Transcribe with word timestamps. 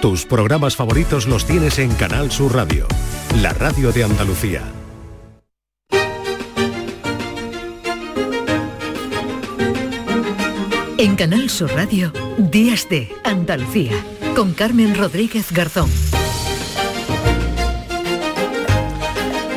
Tus 0.00 0.24
programas 0.26 0.76
favoritos 0.76 1.26
los 1.26 1.44
tienes 1.44 1.80
en 1.80 1.92
Canal 1.92 2.30
Sur 2.30 2.54
Radio, 2.54 2.86
la 3.42 3.52
radio 3.52 3.90
de 3.90 4.04
Andalucía. 4.04 4.62
En 10.98 11.16
Canal 11.16 11.50
Sur 11.50 11.72
Radio, 11.74 12.12
Días 12.38 12.88
de 12.88 13.12
Andalucía, 13.24 13.94
con 14.36 14.54
Carmen 14.54 14.96
Rodríguez 14.96 15.50
Garzón. 15.50 15.90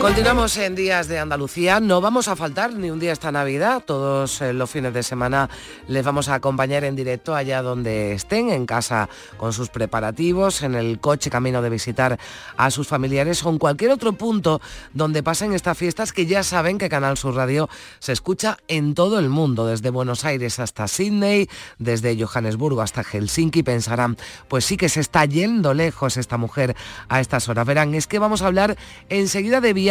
Continuamos 0.01 0.57
en 0.57 0.73
Días 0.73 1.07
de 1.07 1.19
Andalucía. 1.19 1.79
No 1.79 2.01
vamos 2.01 2.27
a 2.27 2.35
faltar 2.35 2.73
ni 2.73 2.89
un 2.89 2.99
día 2.99 3.11
esta 3.11 3.31
Navidad. 3.31 3.83
Todos 3.85 4.41
eh, 4.41 4.51
los 4.51 4.67
fines 4.67 4.95
de 4.95 5.03
semana 5.03 5.47
les 5.87 6.03
vamos 6.03 6.27
a 6.27 6.33
acompañar 6.33 6.83
en 6.83 6.95
directo 6.95 7.35
allá 7.35 7.61
donde 7.61 8.13
estén, 8.13 8.49
en 8.49 8.65
casa 8.65 9.09
con 9.37 9.53
sus 9.53 9.69
preparativos, 9.69 10.63
en 10.63 10.73
el 10.73 10.99
coche 10.99 11.29
camino 11.29 11.61
de 11.61 11.69
visitar 11.69 12.17
a 12.57 12.71
sus 12.71 12.87
familiares 12.87 13.45
o 13.45 13.51
en 13.51 13.59
cualquier 13.59 13.91
otro 13.91 14.13
punto 14.13 14.59
donde 14.95 15.21
pasen 15.21 15.53
estas 15.53 15.77
fiestas 15.77 16.13
que 16.13 16.25
ya 16.25 16.41
saben 16.41 16.79
que 16.79 16.89
Canal 16.89 17.15
Sur 17.15 17.35
Radio 17.35 17.69
se 17.99 18.11
escucha 18.11 18.57
en 18.67 18.95
todo 18.95 19.19
el 19.19 19.29
mundo, 19.29 19.67
desde 19.67 19.91
Buenos 19.91 20.25
Aires 20.25 20.57
hasta 20.57 20.87
Sydney, 20.87 21.47
desde 21.77 22.19
Johannesburgo 22.19 22.81
hasta 22.81 23.03
Helsinki. 23.03 23.61
Pensarán, 23.61 24.17
pues 24.47 24.65
sí 24.65 24.77
que 24.77 24.89
se 24.89 24.99
está 24.99 25.25
yendo 25.25 25.75
lejos 25.75 26.17
esta 26.17 26.37
mujer 26.37 26.75
a 27.07 27.19
estas 27.19 27.47
horas. 27.49 27.67
Verán, 27.67 27.93
es 27.93 28.07
que 28.07 28.17
vamos 28.17 28.41
a 28.41 28.47
hablar 28.47 28.75
enseguida 29.09 29.61
de 29.61 29.73
viajes, 29.73 29.90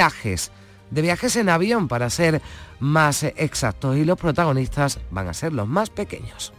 de 0.90 1.02
viajes 1.02 1.36
en 1.36 1.48
avión 1.50 1.86
para 1.88 2.08
ser 2.08 2.40
más 2.78 3.22
exactos 3.22 3.96
y 3.96 4.04
los 4.04 4.18
protagonistas 4.18 4.98
van 5.10 5.28
a 5.28 5.34
ser 5.34 5.52
los 5.52 5.68
más 5.68 5.90
pequeños. 5.90 6.52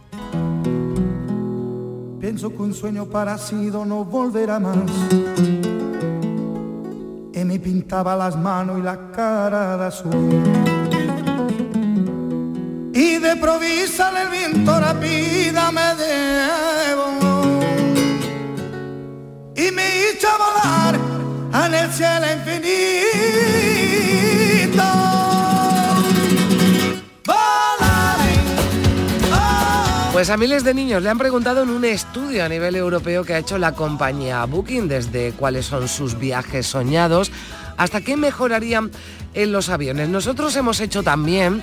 Pienso 2.20 2.50
que 2.50 2.62
un 2.62 2.72
sueño 2.72 3.06
parecido 3.06 3.84
no 3.84 4.04
volverá 4.04 4.60
más. 4.60 4.76
Y 7.34 7.44
me 7.44 7.58
pintaba 7.58 8.14
las 8.16 8.38
manos 8.38 8.78
y 8.78 8.82
la 8.82 9.10
cara 9.10 9.76
de 9.76 9.86
azul. 9.86 10.42
Y 12.94 13.18
de 13.18 13.36
provisa 13.36 14.12
el 14.22 14.28
viento 14.28 14.78
rápida 14.78 15.72
me 15.72 15.94
debo. 15.96 17.06
Y 19.56 19.72
me 19.72 19.88
hizo 19.98 20.28
volar 20.38 21.11
en 21.54 21.74
el 21.74 21.90
cielo 21.90 22.26
infinito. 22.32 23.62
Pues 30.12 30.30
a 30.30 30.36
miles 30.36 30.62
de 30.62 30.72
niños 30.72 31.02
le 31.02 31.08
han 31.08 31.18
preguntado 31.18 31.62
en 31.62 31.70
un 31.70 31.84
estudio 31.84 32.44
a 32.44 32.48
nivel 32.48 32.76
europeo 32.76 33.24
que 33.24 33.34
ha 33.34 33.38
hecho 33.38 33.58
la 33.58 33.72
compañía 33.72 34.44
Booking 34.44 34.86
desde 34.86 35.32
cuáles 35.32 35.66
son 35.66 35.88
sus 35.88 36.18
viajes 36.18 36.66
soñados 36.66 37.32
hasta 37.76 38.02
qué 38.02 38.16
mejorarían 38.16 38.90
en 39.34 39.52
los 39.52 39.68
aviones. 39.68 40.08
Nosotros 40.10 40.54
hemos 40.54 40.80
hecho 40.80 41.02
también 41.02 41.62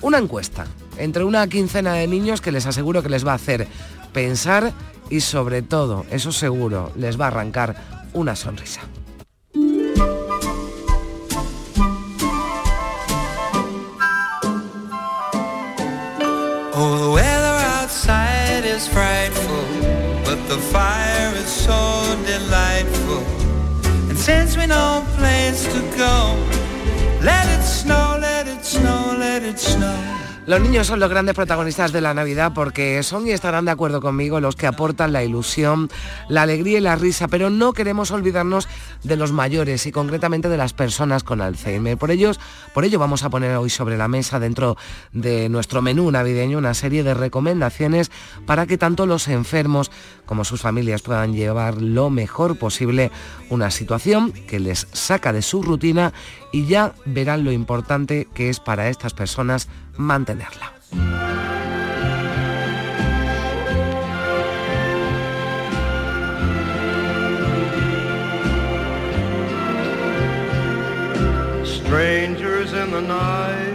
una 0.00 0.18
encuesta 0.18 0.66
entre 0.96 1.24
una 1.24 1.46
quincena 1.48 1.94
de 1.94 2.06
niños 2.06 2.40
que 2.40 2.52
les 2.52 2.66
aseguro 2.66 3.02
que 3.02 3.08
les 3.08 3.26
va 3.26 3.32
a 3.32 3.36
hacer 3.36 3.68
pensar 4.12 4.72
y 5.10 5.20
sobre 5.20 5.62
todo, 5.62 6.06
eso 6.10 6.32
seguro, 6.32 6.92
les 6.96 7.20
va 7.20 7.26
a 7.26 7.28
arrancar 7.28 7.76
una 8.14 8.36
sonrisa. 8.36 8.80
The 20.48 20.56
fire 20.56 21.34
is 21.34 21.46
so 21.46 22.16
delightful. 22.24 23.22
And 24.08 24.16
since 24.16 24.56
we 24.56 24.66
no 24.66 25.04
place 25.16 25.64
to 25.74 25.80
go, 25.94 26.34
let 27.22 27.46
it 27.48 27.62
snow, 27.62 28.16
let 28.18 28.48
it 28.48 28.64
snow, 28.64 29.14
let 29.18 29.42
it 29.42 29.58
snow. 29.58 30.17
Los 30.48 30.62
niños 30.62 30.86
son 30.86 30.98
los 30.98 31.10
grandes 31.10 31.34
protagonistas 31.34 31.92
de 31.92 32.00
la 32.00 32.14
Navidad 32.14 32.52
porque 32.54 33.02
son 33.02 33.26
y 33.26 33.32
estarán 33.32 33.66
de 33.66 33.70
acuerdo 33.70 34.00
conmigo 34.00 34.40
los 34.40 34.56
que 34.56 34.66
aportan 34.66 35.12
la 35.12 35.22
ilusión, 35.22 35.90
la 36.30 36.40
alegría 36.40 36.78
y 36.78 36.80
la 36.80 36.96
risa, 36.96 37.28
pero 37.28 37.50
no 37.50 37.74
queremos 37.74 38.12
olvidarnos 38.12 38.66
de 39.02 39.16
los 39.16 39.30
mayores 39.30 39.84
y 39.84 39.92
concretamente 39.92 40.48
de 40.48 40.56
las 40.56 40.72
personas 40.72 41.22
con 41.22 41.42
Alzheimer. 41.42 41.98
Por, 41.98 42.10
ellos, 42.10 42.40
por 42.72 42.86
ello 42.86 42.98
vamos 42.98 43.24
a 43.24 43.28
poner 43.28 43.54
hoy 43.58 43.68
sobre 43.68 43.98
la 43.98 44.08
mesa 44.08 44.40
dentro 44.40 44.78
de 45.12 45.50
nuestro 45.50 45.82
menú 45.82 46.10
navideño 46.10 46.56
una 46.56 46.72
serie 46.72 47.02
de 47.02 47.12
recomendaciones 47.12 48.10
para 48.46 48.64
que 48.64 48.78
tanto 48.78 49.04
los 49.04 49.28
enfermos 49.28 49.90
como 50.24 50.46
sus 50.46 50.62
familias 50.62 51.02
puedan 51.02 51.34
llevar 51.34 51.82
lo 51.82 52.08
mejor 52.08 52.58
posible 52.58 53.10
una 53.50 53.70
situación 53.70 54.32
que 54.32 54.60
les 54.60 54.86
saca 54.92 55.34
de 55.34 55.42
su 55.42 55.62
rutina 55.62 56.14
y 56.52 56.66
ya 56.66 56.94
verán 57.04 57.44
lo 57.44 57.52
importante 57.52 58.28
que 58.34 58.48
es 58.48 58.60
para 58.60 58.88
estas 58.88 59.14
personas 59.14 59.68
mantenerla. 59.96 60.72
Strangers 71.64 72.72
in 72.74 72.90
the 72.90 73.00
night. 73.00 73.67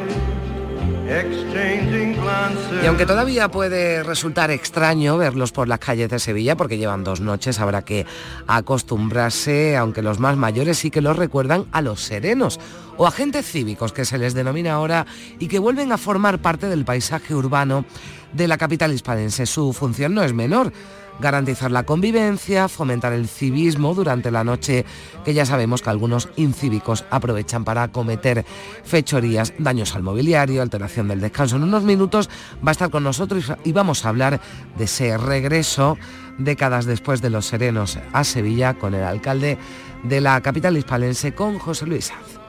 Y 2.82 2.86
aunque 2.86 3.06
todavía 3.06 3.50
puede 3.50 4.04
resultar 4.04 4.52
extraño 4.52 5.18
verlos 5.18 5.52
por 5.52 5.68
las 5.68 5.80
calles 5.80 6.10
de 6.10 6.20
Sevilla, 6.20 6.56
porque 6.56 6.78
llevan 6.78 7.04
dos 7.04 7.20
noches, 7.20 7.60
habrá 7.60 7.84
que 7.84 8.06
acostumbrarse, 8.48 9.76
aunque 9.76 10.02
los 10.02 10.20
más 10.20 10.38
mayores 10.38 10.78
sí 10.78 10.92
que 10.92 11.02
los 11.02 11.18
recuerdan 11.18 11.66
a 11.72 11.82
los 11.82 12.02
serenos 12.02 12.60
o 12.98 13.08
agentes 13.08 13.46
cívicos, 13.46 13.92
que 13.92 14.06
se 14.06 14.18
les 14.18 14.34
denomina 14.34 14.74
ahora, 14.74 15.06
y 15.40 15.48
que 15.48 15.60
vuelven 15.60 15.92
a 15.92 15.98
formar 15.98 16.40
parte 16.40 16.68
del 16.68 16.86
paisaje 16.86 17.36
urbano 17.36 17.86
de 18.32 18.48
la 18.48 18.58
capital 18.58 18.94
hispanense. 18.94 19.46
Su 19.46 19.74
función 19.74 20.14
no 20.14 20.24
es 20.24 20.34
menor 20.34 20.72
garantizar 21.20 21.72
la 21.72 21.84
convivencia, 21.84 22.68
fomentar 22.68 23.14
el 23.14 23.28
civismo 23.28 23.94
durante 23.94 24.32
la 24.32 24.44
noche, 24.44 24.86
que 25.24 25.34
ya 25.34 25.46
sabemos 25.46 25.82
que 25.82 25.90
algunos 25.90 26.30
incívicos 26.36 27.06
aprovechan 27.10 27.64
para 27.64 27.88
cometer 27.90 28.46
fechorías, 28.84 29.54
daños 29.58 29.96
al 29.96 30.04
mobiliario, 30.04 30.62
alteración 30.62 31.08
del 31.08 31.22
descanso. 31.22 31.56
En 31.56 31.64
unos 31.64 31.84
minutos 31.84 32.30
va 32.66 32.70
a 32.70 32.74
estar 32.74 32.90
con 32.90 33.04
nosotros 33.04 33.52
y 33.64 33.72
vamos 33.72 34.06
a 34.06 34.10
hablar 34.10 34.42
de 34.78 34.84
ese 34.86 35.18
regreso 35.18 35.98
décadas 36.38 36.86
después 36.86 37.22
de 37.22 37.30
los 37.30 37.46
serenos 37.46 38.00
a 38.12 38.24
Sevilla 38.24 38.74
con 38.74 38.94
el 38.96 39.04
alcalde 39.04 39.58
de 40.04 40.22
la 40.22 40.42
capital 40.42 40.78
hispalense, 40.78 41.34
con 41.34 41.60
José 41.60 41.86
Luis 41.86 42.06
Sanz. 42.06 42.40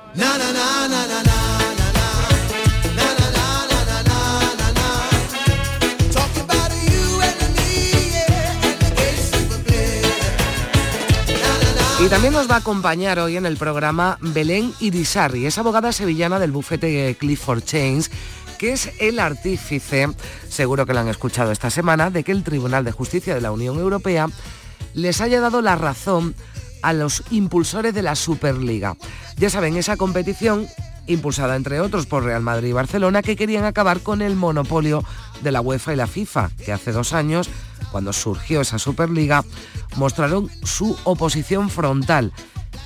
Y 12.00 12.08
también 12.08 12.34
nos 12.34 12.50
va 12.50 12.56
a 12.56 12.58
acompañar 12.58 13.20
hoy 13.20 13.36
en 13.36 13.46
el 13.46 13.56
programa 13.56 14.18
Belén 14.20 14.74
Irisarri, 14.80 15.46
es 15.46 15.58
abogada 15.58 15.92
sevillana 15.92 16.40
del 16.40 16.50
bufete 16.50 17.16
Clifford 17.18 17.62
Chains, 17.62 18.10
que 18.58 18.72
es 18.72 18.90
el 18.98 19.20
artífice, 19.20 20.08
seguro 20.48 20.86
que 20.86 20.92
lo 20.92 21.00
han 21.00 21.08
escuchado 21.08 21.52
esta 21.52 21.70
semana, 21.70 22.10
de 22.10 22.24
que 22.24 22.32
el 22.32 22.42
Tribunal 22.42 22.84
de 22.84 22.90
Justicia 22.90 23.34
de 23.34 23.40
la 23.40 23.52
Unión 23.52 23.78
Europea 23.78 24.28
les 24.92 25.20
haya 25.20 25.40
dado 25.40 25.62
la 25.62 25.76
razón 25.76 26.34
a 26.82 26.92
los 26.92 27.22
impulsores 27.30 27.94
de 27.94 28.02
la 28.02 28.16
Superliga. 28.16 28.96
Ya 29.36 29.48
saben, 29.48 29.76
esa 29.76 29.96
competición 29.96 30.66
impulsada 31.06 31.56
entre 31.56 31.80
otros 31.80 32.06
por 32.06 32.24
Real 32.24 32.42
Madrid 32.42 32.70
y 32.70 32.72
Barcelona, 32.72 33.22
que 33.22 33.36
querían 33.36 33.64
acabar 33.64 34.00
con 34.00 34.20
el 34.20 34.34
monopolio 34.34 35.04
de 35.42 35.52
la 35.52 35.60
UEFA 35.60 35.92
y 35.92 35.96
la 35.96 36.06
FIFA, 36.06 36.50
que 36.64 36.72
hace 36.72 36.92
dos 36.92 37.12
años, 37.12 37.48
cuando 37.90 38.12
surgió 38.12 38.60
esa 38.60 38.78
Superliga, 38.78 39.44
mostraron 39.96 40.50
su 40.62 40.96
oposición 41.04 41.70
frontal. 41.70 42.32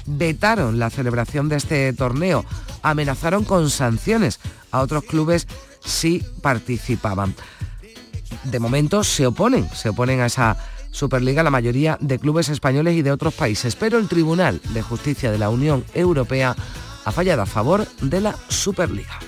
Vetaron 0.07 0.79
la 0.79 0.91
celebración 0.91 1.49
de 1.49 1.57
este 1.57 1.93
torneo, 1.93 2.45
amenazaron 2.83 3.45
con 3.45 3.71
sanciones 3.71 4.41
a 4.71 4.81
otros 4.81 5.05
clubes 5.05 5.47
si 5.85 6.23
participaban. 6.43 7.35
De 8.45 8.61
momento 8.61 9.05
se 9.05 9.27
oponen, 9.27 9.69
se 9.75 9.91
oponen 9.91 10.21
a 10.21 10.27
esa 10.27 10.57
Superliga 10.91 11.43
la 11.43 11.51
mayoría 11.51 11.99
de 12.01 12.19
clubes 12.19 12.49
españoles 12.49 12.95
y 12.95 13.03
de 13.03 13.13
otros 13.13 13.35
países, 13.35 13.77
pero 13.77 13.99
el 13.99 14.09
Tribunal 14.09 14.61
de 14.71 14.83
Justicia 14.83 15.31
de 15.31 15.39
la 15.39 15.51
Unión 15.51 15.85
Europea 15.95 16.57
ha 17.05 17.13
fallado 17.13 17.43
a 17.43 17.47
favor 17.47 17.87
de 18.01 18.21
la 18.21 18.35
Superliga. 18.49 19.19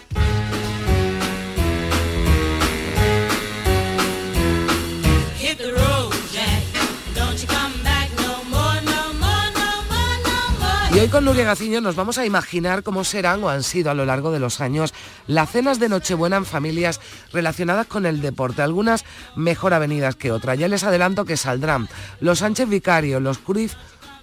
Hoy 11.00 11.08
con 11.08 11.24
Nuria 11.24 11.46
Gaciño 11.46 11.80
nos 11.80 11.96
vamos 11.96 12.18
a 12.18 12.26
imaginar 12.26 12.82
cómo 12.82 13.04
serán 13.04 13.42
o 13.42 13.48
han 13.48 13.62
sido 13.62 13.90
a 13.90 13.94
lo 13.94 14.04
largo 14.04 14.32
de 14.32 14.38
los 14.38 14.60
años 14.60 14.92
las 15.26 15.50
cenas 15.50 15.80
de 15.80 15.88
Nochebuena 15.88 16.36
en 16.36 16.44
familias 16.44 17.00
relacionadas 17.32 17.86
con 17.86 18.04
el 18.04 18.20
deporte, 18.20 18.60
algunas 18.60 19.06
mejor 19.34 19.72
avenidas 19.72 20.14
que 20.16 20.30
otras. 20.30 20.58
Ya 20.58 20.68
les 20.68 20.84
adelanto 20.84 21.24
que 21.24 21.38
saldrán 21.38 21.88
los 22.20 22.40
Sánchez 22.40 22.68
Vicario, 22.68 23.18
los 23.18 23.38
Cruz 23.38 23.78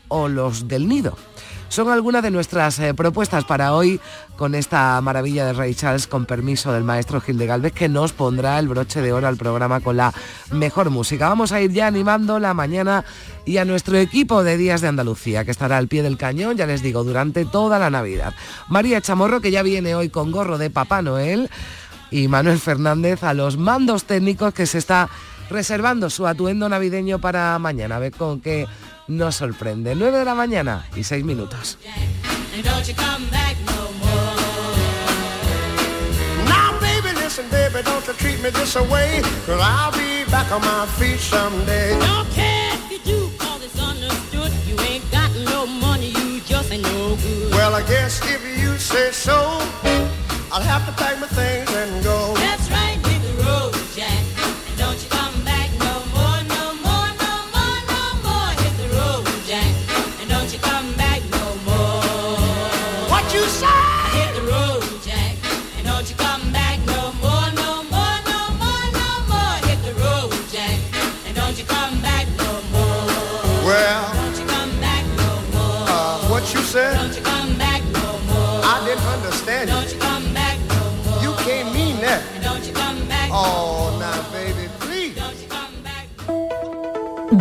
o 0.08 0.28
los 0.28 0.68
del 0.68 0.88
Nido. 0.88 1.18
Son 1.70 1.90
algunas 1.90 2.24
de 2.24 2.32
nuestras 2.32 2.80
eh, 2.80 2.94
propuestas 2.94 3.44
para 3.46 3.74
hoy 3.74 4.00
con 4.36 4.56
esta 4.56 5.00
maravilla 5.02 5.46
de 5.46 5.54
Ray 5.54 5.76
Charles, 5.76 6.08
con 6.08 6.26
permiso 6.26 6.72
del 6.72 6.84
maestro 6.84 7.22
Gil 7.22 7.38
de 7.38 7.46
Galvez, 7.46 7.74
que 7.74 7.90
nos 7.90 8.14
pondrá 8.14 8.58
el 8.60 8.68
broche 8.68 9.02
de 9.02 9.14
oro 9.14 9.28
al 9.28 9.38
programa 9.38 9.80
con 9.80 9.98
la 9.98 10.14
mejor 10.52 10.90
música. 10.90 11.30
Vamos 11.30 11.52
a 11.52 11.62
ir 11.62 11.72
ya 11.72 11.88
animando 11.88 12.40
la 12.40 12.54
mañana 12.54 13.04
y 13.46 13.58
a 13.58 13.66
nuestro 13.66 13.98
equipo 13.98 14.44
de 14.44 14.58
Días 14.58 14.82
de 14.82 14.88
Andalucía, 14.88 15.46
que 15.46 15.52
estará 15.52 15.78
al 15.78 15.88
pie 15.88 16.04
del 16.04 16.18
cañón, 16.18 16.58
ya 16.58 16.66
les 16.66 16.82
digo, 16.82 17.04
durante 17.04 17.46
toda 17.46 17.80
la 17.80 17.90
Navidad. 17.90 18.34
María 18.70 19.02
Chamorro, 19.02 19.42
que 19.42 19.52
ya 19.52 19.64
viene 19.64 19.96
hoy 19.96 20.10
con 20.10 20.32
gorro 20.32 20.58
de 20.58 20.70
Papá 20.70 21.02
Noel, 21.02 21.50
y 22.12 22.28
Manuel 22.28 22.60
Fernández 22.60 23.24
a 23.24 23.34
los 23.34 23.58
mandos 23.58 24.06
técnicos 24.06 24.54
que 24.54 24.66
se 24.66 24.78
está 24.78 25.10
reservando 25.50 26.10
su 26.10 26.28
atuendo 26.28 26.70
navideño 26.70 27.20
para 27.20 27.58
mañana. 27.60 27.98
A 27.98 28.00
ver 28.00 28.14
con 28.14 28.42
qué 28.42 28.68
nos 29.08 29.36
sorprende. 29.36 29.96
9 29.96 30.20
de 30.20 30.26
la 30.26 30.36
mañana 30.36 30.86
y 30.96 31.04
6 31.04 31.24
minutos. 31.24 31.78
Now, 36.46 36.72
baby, 36.80 37.14
listen, 37.16 37.46
baby, 37.50 37.84
don't 37.84 38.06
you 38.08 38.14
treat 38.14 38.42
me 38.42 38.50
this 38.50 38.76
away, 38.76 39.22
cause 39.46 39.62
I'll 39.62 39.92
be 39.92 40.30
back 40.32 40.52
on 40.52 40.62
my 40.62 40.86
feet 40.98 41.20
someday. 41.20 41.98
Don't 42.00 42.30
care 42.34 42.74
if 42.74 42.92
you 42.92 43.00
do, 43.06 43.30
cause 43.38 43.64
it's 43.64 43.80
understood. 43.80 44.52
You 44.68 44.76
ain't 44.90 45.10
got 45.12 45.32
no 45.52 45.66
money, 45.68 46.10
you 46.10 46.42
just 46.42 46.72
ain't 46.72 46.84
no 46.84 47.16
good. 47.16 47.52
Well, 47.52 47.76
I 47.76 47.84
guess 47.84 48.22
if 48.26 48.42
you 48.60 48.78
say 48.78 49.12
so, 49.12 49.60
I'll 50.52 50.62
have 50.62 50.86
to 50.88 50.94
pack 50.94 51.20
my 51.20 51.28
things 51.28 51.70
and 51.76 52.04
go. 52.04 52.37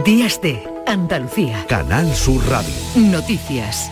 Días 0.06 0.40
de 0.40 0.62
Andalucía. 0.86 1.66
Canal 1.68 2.14
Sur 2.14 2.40
Radio. 2.48 2.72
Noticias. 2.94 3.90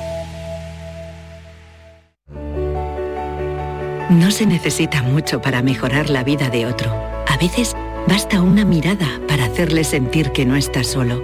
No 4.11 4.31
se 4.31 4.47
necesita 4.47 5.03
mucho 5.03 5.43
para 5.43 5.61
mejorar 5.61 6.11
la 6.11 6.23
vida 6.23 6.51
de 6.51 6.67
otro. 6.67 6.95
A 7.27 7.37
veces 7.37 7.75
basta 8.07 8.43
una 8.43 8.65
mirada 8.65 9.09
para 9.27 9.47
hacerle 9.47 9.83
sentir 9.83 10.31
que 10.31 10.47
no 10.47 10.55
está 10.55 10.85
solo. 10.85 11.21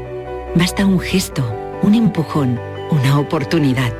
Basta 0.56 0.84
un 0.84 0.98
gesto, 0.98 1.48
un 1.82 1.94
empujón, 1.94 2.58
una 2.90 3.20
oportunidad. 3.20 3.92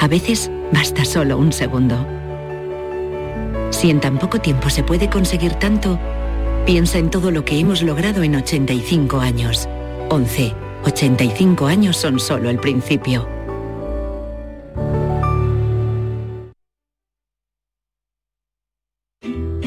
A 0.00 0.08
veces 0.08 0.50
basta 0.72 1.04
solo 1.04 1.36
un 1.36 1.52
segundo. 1.52 2.06
Si 3.68 3.90
en 3.90 4.00
tan 4.00 4.16
poco 4.16 4.40
tiempo 4.40 4.70
se 4.70 4.82
puede 4.82 5.10
conseguir 5.10 5.56
tanto, 5.56 5.98
piensa 6.64 6.96
en 6.96 7.10
todo 7.10 7.30
lo 7.32 7.44
que 7.44 7.58
hemos 7.58 7.82
logrado 7.82 8.22
en 8.22 8.34
85 8.34 9.20
años. 9.20 9.68
11. 10.10 10.54
85 10.84 11.66
años 11.66 11.96
son 11.96 12.18
solo 12.18 12.50
el 12.50 12.58
principio. 12.58 13.28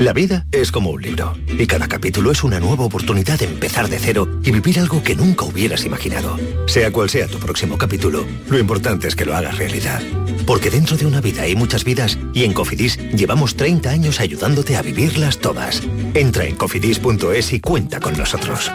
La 0.02 0.14
vida 0.14 0.48
es 0.52 0.72
como 0.72 0.90
un 0.90 1.00
libro 1.00 1.36
y 1.48 1.68
cada 1.68 1.88
capítulo 1.88 2.32
es 2.32 2.44
una 2.44 2.60
nueva 2.60 2.86
oportunidad 2.86 3.38
de 3.38 3.46
empezar 3.46 3.88
de 3.88 4.00
cero 4.00 4.28
y 4.44 4.50
vivir 4.50 4.80
algo 4.80 5.04
que 5.04 5.16
nunca 5.16 5.46
hubieras 5.46 5.86
imaginado. 5.86 6.40
Sea 6.66 6.92
cual 6.92 7.08
sea 7.08 7.28
tu 7.28 7.38
próximo 7.38 7.78
capítulo, 7.78 8.26
lo 8.50 8.58
importante 8.58 9.08
es 9.08 9.16
que 9.16 9.26
lo 9.26 9.36
hagas 9.36 9.60
realidad. 9.60 10.02
Porque 10.48 10.72
dentro 10.72 10.98
de 10.98 11.06
una 11.06 11.22
vida 11.22 11.44
hay 11.44 11.56
muchas 11.56 11.84
vidas 11.84 12.18
y 12.34 12.46
en 12.46 12.54
Cofidis 12.54 12.98
llevamos 13.14 13.56
30 13.56 13.92
años 13.92 14.20
ayudándote 14.20 14.76
a 14.76 14.82
vivirlas 14.82 15.38
todas. 15.38 15.84
Entra 16.16 16.46
en 16.46 16.56
cofidis.es 16.56 17.54
y 17.54 17.60
cuenta 17.60 18.00
con 18.00 18.18
nosotros. 18.18 18.72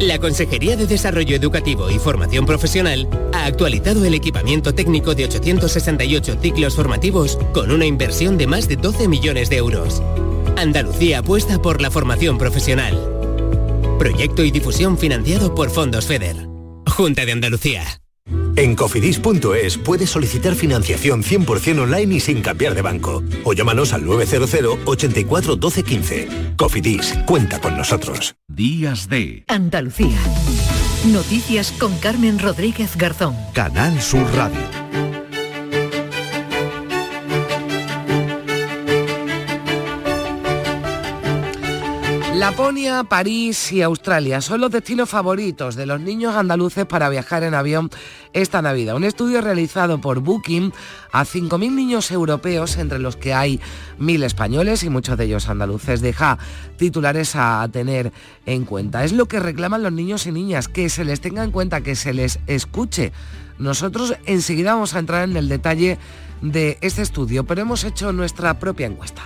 La 0.00 0.18
Consejería 0.18 0.76
de 0.76 0.86
Desarrollo 0.86 1.36
Educativo 1.36 1.90
y 1.90 1.98
Formación 1.98 2.46
Profesional 2.46 3.08
ha 3.32 3.46
actualizado 3.46 4.04
el 4.04 4.14
equipamiento 4.14 4.74
técnico 4.74 5.14
de 5.14 5.24
868 5.24 6.38
ciclos 6.42 6.74
formativos 6.74 7.38
con 7.52 7.70
una 7.70 7.86
inversión 7.86 8.36
de 8.36 8.46
más 8.46 8.68
de 8.68 8.76
12 8.76 9.08
millones 9.08 9.50
de 9.50 9.56
euros. 9.56 10.02
Andalucía 10.56 11.20
apuesta 11.20 11.62
por 11.62 11.80
la 11.80 11.90
formación 11.90 12.38
profesional. 12.38 12.98
Proyecto 13.98 14.44
y 14.44 14.50
difusión 14.50 14.98
financiado 14.98 15.54
por 15.54 15.70
Fondos 15.70 16.06
FEDER. 16.06 16.48
Junta 16.86 17.24
de 17.24 17.32
Andalucía. 17.32 18.03
En 18.56 18.76
cofidis.es 18.76 19.78
puedes 19.78 20.10
solicitar 20.10 20.54
financiación 20.54 21.22
100% 21.22 21.82
online 21.82 22.16
y 22.16 22.20
sin 22.20 22.42
cambiar 22.42 22.74
de 22.74 22.82
banco. 22.82 23.22
O 23.44 23.52
llámanos 23.52 23.92
al 23.92 24.04
900 24.04 24.78
84 24.84 25.56
12 25.56 25.82
15. 25.82 26.28
Cofidis, 26.56 27.14
cuenta 27.26 27.60
con 27.60 27.76
nosotros. 27.76 28.36
Días 28.48 29.08
de 29.08 29.44
Andalucía. 29.48 30.18
Noticias 31.06 31.72
con 31.72 31.96
Carmen 31.98 32.38
Rodríguez 32.38 32.96
Garzón. 32.96 33.36
Canal 33.52 34.00
Sur 34.00 34.26
Radio. 34.34 34.83
Laponia, 42.44 43.04
París 43.04 43.72
y 43.72 43.80
Australia 43.80 44.42
son 44.42 44.60
los 44.60 44.70
destinos 44.70 45.08
favoritos 45.08 45.76
de 45.76 45.86
los 45.86 45.98
niños 45.98 46.36
andaluces 46.36 46.84
para 46.84 47.08
viajar 47.08 47.42
en 47.42 47.54
avión 47.54 47.88
esta 48.34 48.60
Navidad. 48.60 48.96
Un 48.96 49.04
estudio 49.04 49.40
realizado 49.40 49.98
por 49.98 50.20
Booking 50.20 50.70
a 51.10 51.24
5.000 51.24 51.72
niños 51.72 52.10
europeos, 52.10 52.76
entre 52.76 52.98
los 52.98 53.16
que 53.16 53.32
hay 53.32 53.60
1.000 53.98 54.24
españoles 54.24 54.82
y 54.82 54.90
muchos 54.90 55.16
de 55.16 55.24
ellos 55.24 55.48
andaluces, 55.48 56.02
deja 56.02 56.36
titulares 56.76 57.34
a 57.34 57.66
tener 57.72 58.12
en 58.44 58.66
cuenta. 58.66 59.04
Es 59.04 59.12
lo 59.12 59.24
que 59.24 59.40
reclaman 59.40 59.82
los 59.82 59.92
niños 59.92 60.26
y 60.26 60.32
niñas, 60.32 60.68
que 60.68 60.90
se 60.90 61.06
les 61.06 61.22
tenga 61.22 61.44
en 61.44 61.50
cuenta, 61.50 61.80
que 61.80 61.96
se 61.96 62.12
les 62.12 62.40
escuche. 62.46 63.12
Nosotros 63.56 64.16
enseguida 64.26 64.74
vamos 64.74 64.94
a 64.94 64.98
entrar 64.98 65.26
en 65.26 65.38
el 65.38 65.48
detalle 65.48 65.98
de 66.42 66.76
este 66.82 67.00
estudio, 67.00 67.44
pero 67.44 67.62
hemos 67.62 67.84
hecho 67.84 68.12
nuestra 68.12 68.58
propia 68.58 68.86
encuesta. 68.86 69.22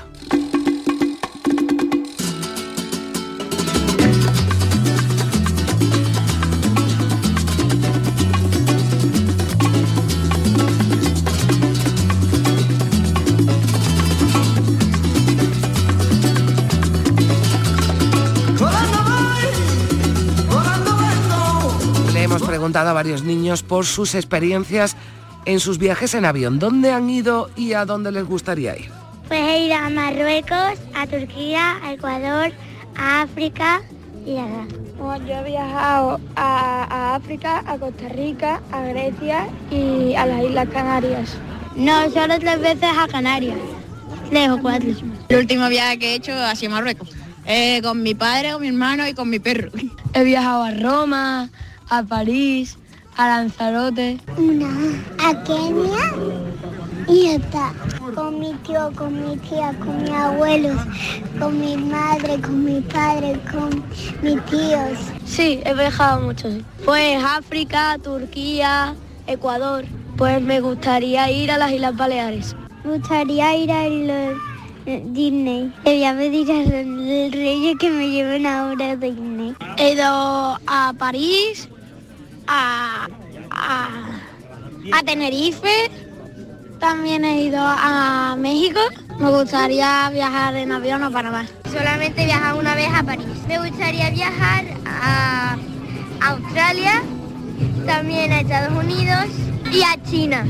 A 22.87 22.93
varios 22.93 23.23
niños 23.23 23.63
por 23.63 23.87
sus 23.87 24.15
experiencias 24.15 24.97
en 25.45 25.61
sus 25.61 25.79
viajes 25.79 26.15
en 26.15 26.25
avión. 26.25 26.59
¿Dónde 26.59 26.93
han 26.93 27.09
ido 27.09 27.51
y 27.57 27.73
a 27.73 27.85
dónde 27.85 28.13
les 28.13 28.25
gustaría 28.25 28.77
ir? 28.77 28.91
Pues 29.29 29.41
he 29.41 29.67
ido 29.67 29.77
a 29.77 29.91
Marruecos, 29.91 30.79
a 30.95 31.07
Turquía, 31.07 31.79
a 31.83 31.93
Ecuador, 31.93 32.53
a 32.97 33.23
África 33.23 33.83
y 34.25 34.37
a... 34.37 34.47
Bueno, 34.99 35.27
yo 35.27 35.35
he 35.35 35.45
viajado 35.45 36.21
a, 36.35 36.85
a 36.91 37.15
África, 37.15 37.63
a 37.67 37.79
Costa 37.79 38.09
Rica, 38.09 38.61
a 38.73 38.83
Grecia 38.83 39.49
y 39.71 40.15
a 40.15 40.27
las 40.27 40.45
Islas 40.45 40.69
Canarias. 40.71 41.37
No, 41.77 42.11
solo 42.11 42.39
tres 42.39 42.61
veces 42.61 42.89
a 42.99 43.07
Canarias. 43.07 43.59
Tres 44.31 44.51
o 44.51 44.59
cuatro. 44.61 44.91
El 45.29 45.39
último 45.39 45.69
viaje 45.69 45.99
que 45.99 46.11
he 46.11 46.15
hecho 46.17 46.33
ha 46.33 46.57
sido 46.57 46.73
a 46.73 46.75
Marruecos. 46.77 47.11
Eh, 47.47 47.81
con 47.83 48.03
mi 48.03 48.15
padre, 48.15 48.53
con 48.53 48.61
mi 48.61 48.69
hermano 48.69 49.07
y 49.07 49.15
con 49.15 49.31
mi 49.31 49.39
perro. 49.39 49.71
He 50.13 50.25
viajado 50.25 50.65
a 50.65 50.73
Roma, 50.73 51.49
a 51.91 52.03
París, 52.03 52.77
a 53.17 53.29
Lanzarote. 53.29 54.19
Una 54.37 54.71
a 55.19 55.43
Kenia 55.45 56.15
y 57.09 57.27
está. 57.27 57.73
Con 58.15 58.41
mi 58.41 58.53
tío, 58.67 58.91
con 58.95 59.13
mi 59.15 59.37
tía, 59.39 59.75
con 59.79 60.03
mis 60.03 60.11
abuelos, 60.11 60.77
con 61.39 61.61
mi 61.61 61.77
madre, 61.77 62.41
con 62.41 62.65
mi 62.65 62.81
padre, 62.81 63.39
con 63.51 63.85
mis 64.23 64.45
tíos. 64.47 64.99
Sí, 65.25 65.61
he 65.65 65.75
viajado 65.75 66.21
mucho, 66.21 66.51
sí. 66.51 66.65
Pues 66.85 67.23
África, 67.23 67.97
Turquía, 68.03 68.95
Ecuador. 69.27 69.85
Pues 70.17 70.43
me 70.43 70.61
gustaría 70.61 71.31
ir 71.31 71.51
a 71.51 71.59
las 71.59 71.71
Islas 71.71 71.97
Baleares. 71.97 72.57
Me 72.85 72.99
gustaría 72.99 73.57
ir 73.57 73.71
a 73.71 73.89
los 73.89 74.37
Disney. 75.13 75.73
Le 75.85 75.93
voy 75.93 76.05
a 76.05 76.17
pedir 76.17 76.51
a 76.51 76.63
los 76.63 77.33
reyes 77.33 77.77
que 77.79 77.91
me 77.91 78.11
lleven 78.11 78.47
ahora 78.47 78.93
a 78.93 78.97
Disney. 78.97 79.55
He 79.77 79.93
ido 79.93 80.05
a 80.67 80.95
París, 80.99 81.69
a, 82.49 83.07
a, 83.51 83.89
a 84.93 85.03
Tenerife, 85.03 85.91
también 86.81 87.25
he 87.25 87.43
ido 87.45 87.61
a 87.61 88.37
México. 88.39 88.81
Me 89.19 89.31
gustaría 89.31 90.09
viajar 90.11 90.55
en 90.57 90.73
avión 90.73 91.03
a 91.03 91.11
Panamá. 91.11 91.45
Solamente 91.73 92.23
he 92.23 92.27
viajado 92.27 92.59
una 92.59 92.75
vez 92.75 92.89
a 92.95 93.03
París. 93.03 93.27
Me 93.49 93.59
gustaría 93.59 94.11
viajar 94.11 94.65
a 94.87 95.57
Australia, 96.21 97.03
también 97.87 98.33
a 98.33 98.41
Estados 98.41 98.73
Unidos 98.77 99.25
y 99.73 99.83
a 99.83 100.01
China. 100.09 100.47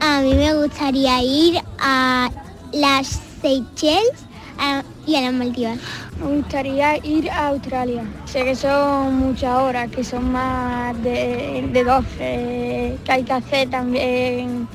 A 0.00 0.20
mí 0.20 0.34
me 0.34 0.54
gustaría 0.54 1.22
ir 1.22 1.60
a 1.78 2.28
las 2.72 3.20
Seychelles 3.40 4.10
a- 4.58 4.82
y 5.06 5.14
a 5.16 5.20
las 5.22 5.32
Maldivas. 5.32 5.78
Me 6.20 6.36
gustaría 6.36 6.96
ir 7.04 7.30
a 7.30 7.48
Australia. 7.48 8.04
Sé 8.24 8.44
que 8.44 8.54
son 8.54 9.14
muchas 9.16 9.58
horas, 9.58 9.90
que 9.90 10.04
son 10.04 10.32
más 10.32 11.00
de, 11.02 11.68
de 11.72 11.84
12, 11.84 12.98
que 13.04 13.12
hay 13.12 13.22
que 13.24 13.32
hacer 13.32 13.70
también, 13.70 14.68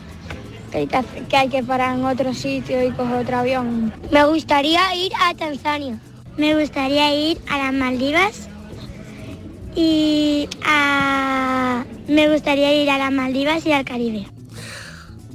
que 0.72 0.79
hay 0.79 0.88
que, 0.88 1.03
que 1.29 1.38
hay 1.38 1.50
que 1.50 1.63
parar 1.63 1.98
en 1.98 2.05
otro 2.05 2.34
sitio 2.34 2.86
y 2.86 2.91
coger 2.91 3.22
otro 3.22 3.38
avión. 3.38 3.93
Me 4.12 4.25
gustaría 4.25 4.93
ir 4.96 5.12
a 5.19 5.34
Tanzania. 5.34 6.00
Me 6.38 6.60
gustaría 6.60 7.13
ir 7.13 7.38
a 7.50 7.58
las 7.58 7.74
Maldivas 7.74 8.50
y 9.75 10.48
a... 10.65 11.84
Me 12.08 12.29
gustaría 12.29 12.74
ir 12.81 12.89
a 12.89 12.98
las 12.98 13.12
Maldivas 13.12 13.65
y 13.65 13.72
al 13.72 13.86
Caribe. 13.86 14.25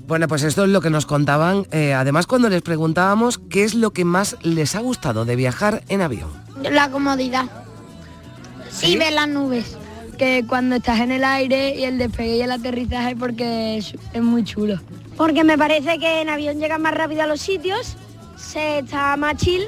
Bueno, 0.07 0.29
pues 0.29 0.43
esto 0.43 0.65
es 0.65 0.71
lo 0.71 0.81
que 0.81 0.91
nos 0.91 1.07
contaban. 1.07 1.67
eh, 1.71 1.95
además, 1.95 2.27
cuando 2.27 2.49
les 2.51 2.63
preguntábamos 2.63 3.39
qué 3.39 3.65
es 3.65 3.75
lo 3.75 3.93
que 3.93 4.05
más 4.05 4.37
les 4.43 4.75
ha 4.75 4.81
gustado 4.81 5.25
de 5.25 5.35
viajar 5.37 5.83
en 5.89 6.03
avión. 6.03 6.31
La 6.63 6.91
comodidad. 6.91 7.47
¿Sí? 8.71 8.93
Y 8.93 8.97
ver 8.99 9.13
las 9.13 9.29
nubes. 9.29 9.77
Que 10.19 10.45
cuando 10.47 10.77
estás 10.77 11.01
en 11.01 11.11
el 11.11 11.25
aire 11.25 11.75
y 11.75 11.85
el 11.85 11.99
despegue 11.99 12.37
y 12.37 12.43
el 12.43 12.53
aterrizaje 12.53 13.17
porque 13.17 13.79
es, 13.79 13.95
es 14.13 14.23
muy 14.23 14.45
chulo. 14.45 14.79
Porque 15.17 15.43
me 15.43 15.57
parece 15.57 15.99
que 15.99 16.21
en 16.21 16.29
avión 16.29 16.59
llegas 16.59 16.79
más 16.79 16.95
rápido 16.95 17.23
a 17.23 17.27
los 17.27 17.41
sitios, 17.41 17.97
se 18.37 18.81
está 18.81 19.17
más 19.17 19.37
chill 19.37 19.65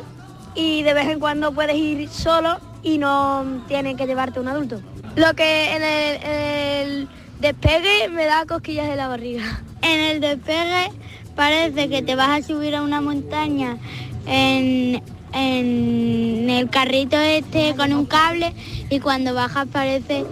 y 0.54 0.82
de 0.82 0.92
vez 0.94 1.08
en 1.08 1.18
cuando 1.18 1.52
puedes 1.52 1.76
ir 1.76 2.08
solo 2.08 2.58
y 2.82 2.98
no 2.98 3.44
tienen 3.68 3.96
que 3.96 4.06
llevarte 4.06 4.38
un 4.38 4.48
adulto. 4.48 4.80
Lo 5.16 5.34
que 5.34 5.74
en 5.74 5.82
el, 5.82 6.22
en 6.22 6.88
el 6.88 7.08
despegue 7.40 8.08
me 8.08 8.26
da 8.26 8.44
cosquillas 8.46 8.88
de 8.88 8.96
la 8.96 9.08
barriga. 9.08 9.62
En 9.86 10.00
el 10.00 10.20
despegue 10.20 10.90
parece 11.36 11.88
que 11.88 12.02
te 12.02 12.16
vas 12.16 12.40
a 12.40 12.46
subir 12.46 12.74
a 12.74 12.82
una 12.82 13.00
montaña 13.00 13.78
en, 14.26 15.00
en 15.32 16.50
el 16.50 16.68
carrito 16.70 17.16
este 17.16 17.74
con 17.76 17.92
un 17.92 18.04
cable 18.04 18.52
y 18.90 18.98
cuando 18.98 19.32
bajas 19.32 19.68
parece 19.70 20.24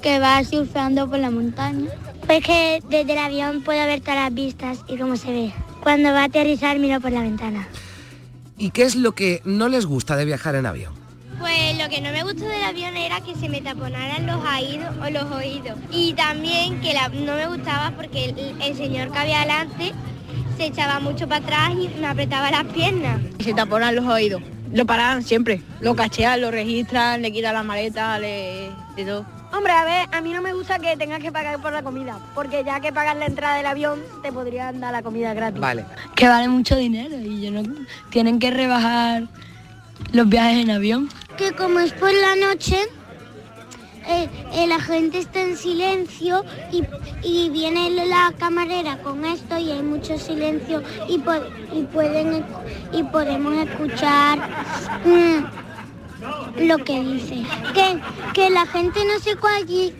que 0.00 0.18
vas 0.18 0.48
surfeando 0.48 1.10
por 1.10 1.18
la 1.18 1.30
montaña. 1.30 1.90
Pues 2.26 2.42
que 2.42 2.82
desde 2.88 3.12
el 3.12 3.18
avión 3.18 3.62
puedo 3.62 3.84
ver 3.84 4.00
todas 4.00 4.16
las 4.16 4.34
vistas 4.34 4.78
y 4.88 4.96
cómo 4.96 5.16
se 5.16 5.30
ve. 5.30 5.52
Cuando 5.82 6.10
va 6.10 6.22
a 6.22 6.24
aterrizar 6.24 6.78
miro 6.78 6.98
por 7.00 7.12
la 7.12 7.20
ventana. 7.20 7.68
¿Y 8.56 8.70
qué 8.70 8.84
es 8.84 8.96
lo 8.96 9.12
que 9.12 9.42
no 9.44 9.68
les 9.68 9.84
gusta 9.84 10.16
de 10.16 10.24
viajar 10.24 10.54
en 10.54 10.64
avión? 10.64 11.01
Pues 11.42 11.76
lo 11.76 11.88
que 11.88 12.00
no 12.00 12.12
me 12.12 12.22
gustó 12.22 12.44
del 12.44 12.62
avión 12.62 12.96
era 12.96 13.20
que 13.20 13.34
se 13.34 13.48
me 13.48 13.60
taponaran 13.60 14.26
los 14.28 14.36
oídos 14.44 14.94
o 15.04 15.10
los 15.10 15.24
oídos. 15.32 15.76
Y 15.90 16.12
también 16.12 16.80
que 16.80 16.92
la- 16.94 17.08
no 17.08 17.34
me 17.34 17.48
gustaba 17.48 17.90
porque 17.96 18.26
el, 18.26 18.62
el 18.62 18.76
señor 18.76 19.10
que 19.10 19.18
había 19.18 19.40
delante 19.40 19.92
se 20.56 20.66
echaba 20.66 21.00
mucho 21.00 21.26
para 21.26 21.44
atrás 21.44 21.70
y 21.72 21.88
me 22.00 22.06
apretaba 22.06 22.48
las 22.52 22.64
piernas. 22.66 23.20
Y 23.38 23.42
se 23.42 23.54
taponan 23.54 23.96
los 23.96 24.04
oídos. 24.06 24.40
Lo 24.72 24.86
paran 24.86 25.24
siempre. 25.24 25.60
Lo 25.80 25.96
cachean, 25.96 26.40
lo 26.40 26.52
registran, 26.52 27.20
le 27.22 27.32
quitan 27.32 27.54
la 27.54 27.64
maleta, 27.64 28.20
le... 28.20 28.70
de 28.94 29.04
todo. 29.04 29.26
Hombre, 29.52 29.72
a 29.72 29.84
ver, 29.84 30.08
a 30.12 30.20
mí 30.20 30.32
no 30.32 30.42
me 30.42 30.52
gusta 30.54 30.78
que 30.78 30.96
tengas 30.96 31.18
que 31.20 31.32
pagar 31.32 31.60
por 31.60 31.72
la 31.72 31.82
comida, 31.82 32.18
porque 32.36 32.62
ya 32.64 32.78
que 32.78 32.92
pagas 32.92 33.16
la 33.16 33.26
entrada 33.26 33.56
del 33.56 33.66
avión, 33.66 34.00
te 34.22 34.32
podrían 34.32 34.78
dar 34.80 34.92
la 34.92 35.02
comida 35.02 35.34
gratis. 35.34 35.60
Vale. 35.60 35.84
Que 36.14 36.28
vale 36.28 36.48
mucho 36.48 36.76
dinero 36.76 37.16
y 37.18 37.40
yo 37.42 37.50
no, 37.50 37.62
tienen 38.10 38.38
que 38.38 38.50
rebajar 38.52 39.24
los 40.12 40.26
viajes 40.28 40.62
en 40.64 40.70
avión. 40.70 41.08
Que 41.36 41.52
como 41.52 41.80
es 41.80 41.92
por 41.92 42.12
la 42.12 42.36
noche, 42.36 42.76
eh, 44.06 44.28
eh, 44.52 44.66
la 44.66 44.80
gente 44.80 45.18
está 45.18 45.40
en 45.42 45.56
silencio 45.56 46.44
y, 46.70 46.82
y 47.22 47.50
viene 47.50 47.90
la 48.06 48.32
camarera 48.38 48.98
con 49.02 49.24
esto 49.24 49.58
y 49.58 49.70
hay 49.70 49.82
mucho 49.82 50.18
silencio 50.18 50.82
y, 51.08 51.18
po- 51.18 51.32
y 51.72 51.82
pueden 51.84 52.44
y 52.92 53.02
podemos 53.04 53.54
escuchar 53.66 54.38
mm, 55.04 56.66
lo 56.68 56.78
que 56.78 57.00
dice. 57.02 57.44
Que, 57.74 58.00
que 58.34 58.50
la 58.50 58.66
gente 58.66 59.00
no 59.04 59.18
se 59.20 59.36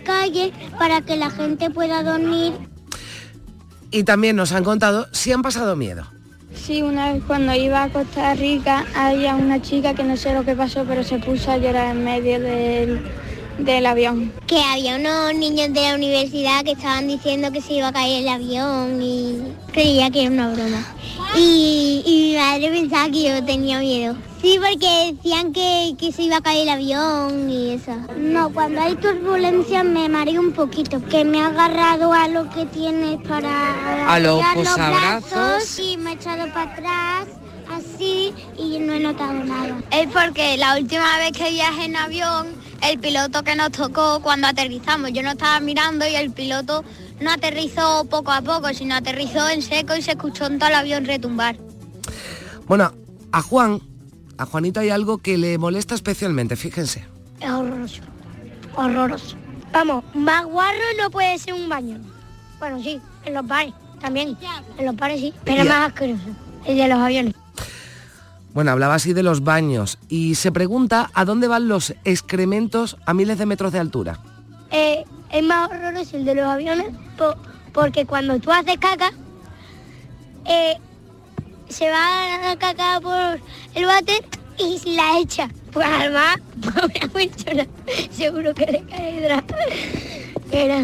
calle 0.04 0.52
para 0.78 1.00
que 1.00 1.16
la 1.16 1.30
gente 1.30 1.70
pueda 1.70 2.02
dormir. 2.02 2.52
Y 3.90 4.04
también 4.04 4.36
nos 4.36 4.52
han 4.52 4.64
contado 4.64 5.06
si 5.12 5.32
han 5.32 5.42
pasado 5.42 5.76
miedo. 5.76 6.06
Sí, 6.54 6.82
una 6.82 7.12
vez 7.12 7.22
cuando 7.26 7.54
iba 7.54 7.82
a 7.82 7.88
Costa 7.88 8.34
Rica 8.34 8.84
había 8.94 9.34
una 9.34 9.60
chica 9.60 9.94
que 9.94 10.04
no 10.04 10.16
sé 10.16 10.34
lo 10.34 10.44
que 10.44 10.54
pasó, 10.54 10.84
pero 10.86 11.02
se 11.02 11.18
puso 11.18 11.50
a 11.50 11.56
llorar 11.56 11.96
en 11.96 12.04
medio 12.04 12.40
del, 12.40 13.00
del 13.58 13.86
avión. 13.86 14.32
Que 14.46 14.60
había 14.60 14.96
unos 14.96 15.34
niños 15.34 15.72
de 15.72 15.82
la 15.82 15.94
universidad 15.94 16.64
que 16.64 16.72
estaban 16.72 17.08
diciendo 17.08 17.52
que 17.52 17.60
se 17.60 17.74
iba 17.74 17.88
a 17.88 17.92
caer 17.92 18.22
el 18.22 18.28
avión 18.28 19.02
y 19.02 19.42
creía 19.72 20.10
que 20.10 20.22
era 20.22 20.30
una 20.30 20.52
broma. 20.52 20.84
Y, 21.36 22.02
y 22.04 22.32
mi 22.32 22.36
madre 22.36 22.70
pensaba 22.70 23.10
que 23.10 23.22
yo 23.22 23.44
tenía 23.44 23.78
miedo. 23.80 24.16
Sí, 24.42 24.58
porque 24.60 25.14
decían 25.14 25.52
que, 25.52 25.94
que 25.98 26.10
se 26.10 26.24
iba 26.24 26.38
a 26.38 26.40
caer 26.40 26.62
el 26.62 26.68
avión 26.70 27.48
y 27.48 27.70
eso. 27.74 27.92
No, 28.18 28.52
cuando 28.52 28.80
hay 28.80 28.96
turbulencia 28.96 29.84
me 29.84 30.08
mareo 30.08 30.40
un 30.40 30.52
poquito, 30.52 31.00
que 31.06 31.24
me 31.24 31.40
ha 31.40 31.46
agarrado 31.46 32.12
a 32.12 32.26
lo 32.26 32.50
que 32.50 32.66
tienes 32.66 33.20
para 33.22 34.12
A 34.12 34.18
los 34.18 34.42
los 34.56 34.74
brazos 34.74 35.78
y 35.78 35.96
me 35.96 36.10
he 36.10 36.14
echado 36.14 36.52
para 36.52 36.72
atrás 36.72 37.28
así 37.72 38.34
y 38.58 38.78
no 38.80 38.94
he 38.94 39.00
notado 39.00 39.34
nada. 39.44 39.76
Es 39.90 40.08
porque 40.08 40.56
la 40.56 40.76
última 40.76 41.18
vez 41.18 41.32
que 41.32 41.50
viajé 41.50 41.84
en 41.84 41.96
avión, 41.96 42.48
el 42.82 42.98
piloto 42.98 43.42
que 43.42 43.54
nos 43.54 43.70
tocó 43.70 44.20
cuando 44.20 44.48
aterrizamos, 44.48 45.12
yo 45.12 45.22
no 45.22 45.30
estaba 45.30 45.60
mirando 45.60 46.06
y 46.06 46.14
el 46.14 46.30
piloto 46.30 46.84
no 47.20 47.30
aterrizó 47.30 48.04
poco 48.04 48.32
a 48.32 48.42
poco, 48.42 48.68
sino 48.74 48.96
aterrizó 48.96 49.48
en 49.48 49.62
seco 49.62 49.94
y 49.96 50.02
se 50.02 50.12
escuchó 50.12 50.46
en 50.46 50.58
todo 50.58 50.68
el 50.68 50.74
avión 50.74 51.04
retumbar. 51.04 51.56
Bueno, 52.66 52.92
a 53.30 53.42
Juan, 53.42 53.80
a 54.36 54.46
Juanito 54.46 54.80
hay 54.80 54.90
algo 54.90 55.18
que 55.18 55.38
le 55.38 55.58
molesta 55.58 55.94
especialmente, 55.94 56.56
fíjense. 56.56 57.06
Es 57.40 57.50
horroroso, 57.50 58.02
horroroso. 58.74 59.36
Vamos, 59.72 60.04
más 60.14 60.44
guarro 60.44 60.78
no 60.98 61.10
puede 61.10 61.38
ser 61.38 61.54
un 61.54 61.68
baño. 61.68 61.98
Bueno, 62.58 62.82
sí, 62.82 63.00
en 63.24 63.34
los 63.34 63.46
bares 63.46 63.72
también. 64.00 64.36
En 64.76 64.86
los 64.86 64.96
bares 64.96 65.20
sí, 65.20 65.32
pero 65.44 65.64
más 65.64 65.88
asqueroso. 65.88 66.22
El 66.66 66.76
de 66.76 66.88
los 66.88 66.98
aviones. 66.98 67.34
Bueno, 68.54 68.70
hablaba 68.70 68.94
así 68.96 69.12
de 69.14 69.22
los 69.22 69.42
baños 69.44 69.98
y 70.08 70.34
se 70.34 70.52
pregunta 70.52 71.10
a 71.14 71.24
dónde 71.24 71.48
van 71.48 71.68
los 71.68 71.94
excrementos 72.04 72.96
a 73.06 73.14
miles 73.14 73.38
de 73.38 73.46
metros 73.46 73.72
de 73.72 73.78
altura. 73.78 74.18
Eh, 74.70 75.04
es 75.30 75.42
más 75.42 75.70
horroroso 75.70 76.16
el 76.18 76.24
de 76.26 76.34
los 76.34 76.44
aviones 76.46 76.86
po- 77.16 77.34
porque 77.72 78.04
cuando 78.04 78.38
tú 78.38 78.50
haces 78.52 78.76
caca, 78.78 79.10
eh, 80.44 80.74
se 81.68 81.88
va 81.90 82.38
la 82.48 82.56
caca 82.58 83.00
por 83.00 83.40
el 83.74 83.86
váter 83.86 84.22
y 84.58 84.94
la 84.94 85.18
echa. 85.18 85.48
Pues 85.72 85.86
además, 85.86 86.36
pobre 87.12 87.30
seguro 88.10 88.52
que 88.54 88.66
le 88.66 88.82
cae 88.84 89.18
hidra- 89.20 89.44
que 90.50 90.64
era 90.66 90.78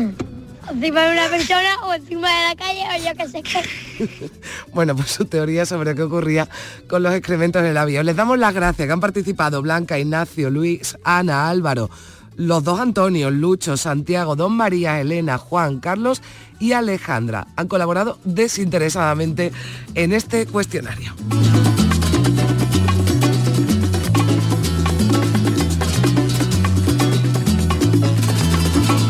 encima 0.71 1.03
de 1.03 1.13
una 1.13 1.29
persona 1.29 1.77
o 1.87 1.95
encima 1.95 2.29
de 2.29 2.49
la 2.49 2.57
calle 2.57 2.83
o 2.95 3.05
yo 3.05 3.17
que 3.17 3.29
sé 3.29 3.43
qué. 3.43 4.31
Bueno, 4.73 4.95
pues 4.95 5.11
su 5.11 5.25
teoría 5.25 5.67
sobre 5.67 5.95
qué 5.95 6.03
ocurría 6.03 6.49
con 6.89 7.03
los 7.03 7.13
excrementos 7.15 7.63
en 7.63 7.69
el 7.69 7.77
avión. 7.77 8.07
Les 8.07 8.17
damos 8.17 8.39
las 8.39 8.55
gracias 8.55 8.87
que 8.87 8.93
han 8.93 9.01
participado 9.01 9.63
Blanca, 9.63 9.99
Ignacio, 9.99 10.51
Luis, 10.51 10.97
Ana, 11.05 11.49
Álvaro, 11.49 11.91
los 12.37 12.63
dos 12.63 12.79
Antonios, 12.81 13.33
Lucho, 13.33 13.77
Santiago, 13.77 14.37
Don 14.37 14.57
María, 14.57 15.01
Elena, 15.01 15.39
Juan, 15.39 15.81
Carlos 15.81 16.23
y 16.61 16.73
Alejandra. 16.73 17.49
Han 17.57 17.69
colaborado 17.69 18.19
desinteresadamente 18.25 19.53
en 19.95 20.13
este 20.13 20.47
cuestionario. 20.47 21.15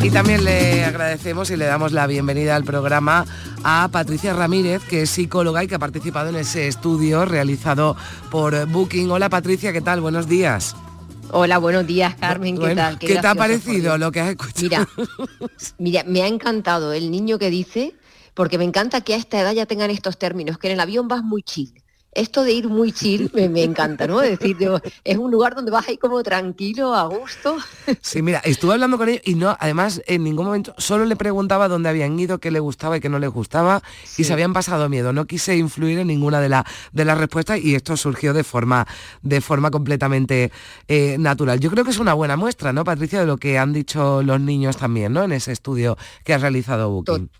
Y 0.08 0.10
también 0.10 0.42
le 0.42 0.86
agradecemos 0.86 1.50
y 1.50 1.56
le 1.58 1.66
damos 1.66 1.92
la 1.92 2.06
bienvenida 2.06 2.56
al 2.56 2.64
programa 2.64 3.26
a 3.62 3.90
Patricia 3.92 4.32
Ramírez, 4.32 4.82
que 4.88 5.02
es 5.02 5.10
psicóloga 5.10 5.62
y 5.62 5.68
que 5.68 5.74
ha 5.74 5.78
participado 5.78 6.30
en 6.30 6.36
ese 6.36 6.66
estudio 6.66 7.26
realizado 7.26 7.94
por 8.30 8.66
Booking. 8.68 9.10
Hola 9.10 9.28
Patricia, 9.28 9.70
¿qué 9.70 9.82
tal? 9.82 10.00
Buenos 10.00 10.26
días. 10.26 10.74
Hola, 11.30 11.58
buenos 11.58 11.86
días, 11.86 12.14
Carmen. 12.14 12.54
¿Qué 12.54 12.60
Bueno, 12.60 12.74
tal? 12.76 12.98
¿Qué, 12.98 13.16
te 13.16 13.26
ha 13.26 13.34
parecido 13.34 13.98
lo 13.98 14.10
que 14.10 14.20
has 14.20 14.30
escuchado? 14.30 14.86
Mira, 14.96 15.24
Mira, 15.76 16.04
me 16.04 16.22
ha 16.22 16.26
encantado 16.26 16.94
el 16.94 17.10
niño 17.10 17.38
que 17.38 17.50
dice, 17.50 17.94
porque 18.32 18.56
me 18.56 18.64
encanta 18.64 19.02
que 19.02 19.12
a 19.12 19.18
esta 19.18 19.38
edad 19.38 19.52
ya 19.52 19.66
tengan 19.66 19.90
estos 19.90 20.16
términos, 20.16 20.56
que 20.56 20.68
en 20.68 20.72
el 20.72 20.80
avión 20.80 21.06
vas 21.06 21.22
muy 21.22 21.42
chill. 21.42 21.82
Esto 22.12 22.42
de 22.42 22.52
ir 22.52 22.68
muy 22.68 22.90
chill 22.90 23.30
me, 23.34 23.48
me 23.48 23.62
encanta, 23.62 24.06
¿no? 24.06 24.22
Es 24.22 24.38
decir, 24.38 24.56
digo, 24.56 24.80
es 25.04 25.16
un 25.18 25.30
lugar 25.30 25.54
donde 25.54 25.70
vas 25.70 25.86
ahí 25.88 25.98
como 25.98 26.22
tranquilo, 26.22 26.94
a 26.94 27.06
gusto. 27.06 27.56
Sí, 28.00 28.22
mira, 28.22 28.38
estuve 28.44 28.72
hablando 28.72 28.96
con 28.98 29.08
ellos 29.08 29.22
y 29.24 29.34
no, 29.34 29.56
además 29.60 30.02
en 30.06 30.24
ningún 30.24 30.46
momento 30.46 30.74
solo 30.78 31.04
le 31.04 31.16
preguntaba 31.16 31.68
dónde 31.68 31.88
habían 31.90 32.18
ido, 32.18 32.38
qué 32.38 32.50
les 32.50 32.62
gustaba 32.62 32.96
y 32.96 33.00
qué 33.00 33.08
no 33.08 33.18
les 33.18 33.30
gustaba 33.30 33.82
y 34.16 34.24
se 34.24 34.32
habían 34.32 34.52
pasado 34.52 34.88
miedo. 34.88 35.12
No 35.12 35.26
quise 35.26 35.56
influir 35.56 35.98
en 35.98 36.06
ninguna 36.08 36.40
de, 36.40 36.48
la- 36.48 36.64
de 36.92 37.04
las 37.04 37.18
respuestas 37.18 37.60
y 37.60 37.74
esto 37.74 37.96
surgió 37.96 38.32
de 38.32 38.42
forma, 38.42 38.86
de 39.22 39.40
forma 39.40 39.70
completamente 39.70 40.50
eh, 40.88 41.16
natural. 41.18 41.60
Yo 41.60 41.70
creo 41.70 41.84
que 41.84 41.90
es 41.90 41.98
una 41.98 42.14
buena 42.14 42.36
muestra, 42.36 42.72
¿no, 42.72 42.84
Patricia, 42.84 43.20
de 43.20 43.26
lo 43.26 43.36
que 43.36 43.58
han 43.58 43.72
dicho 43.72 44.22
los 44.22 44.40
niños 44.40 44.76
también, 44.76 45.12
¿no? 45.12 45.22
En 45.24 45.32
ese 45.32 45.52
estudio 45.52 45.96
que 46.24 46.34
has 46.34 46.40
realizado 46.40 46.90
Booking. 46.90 47.30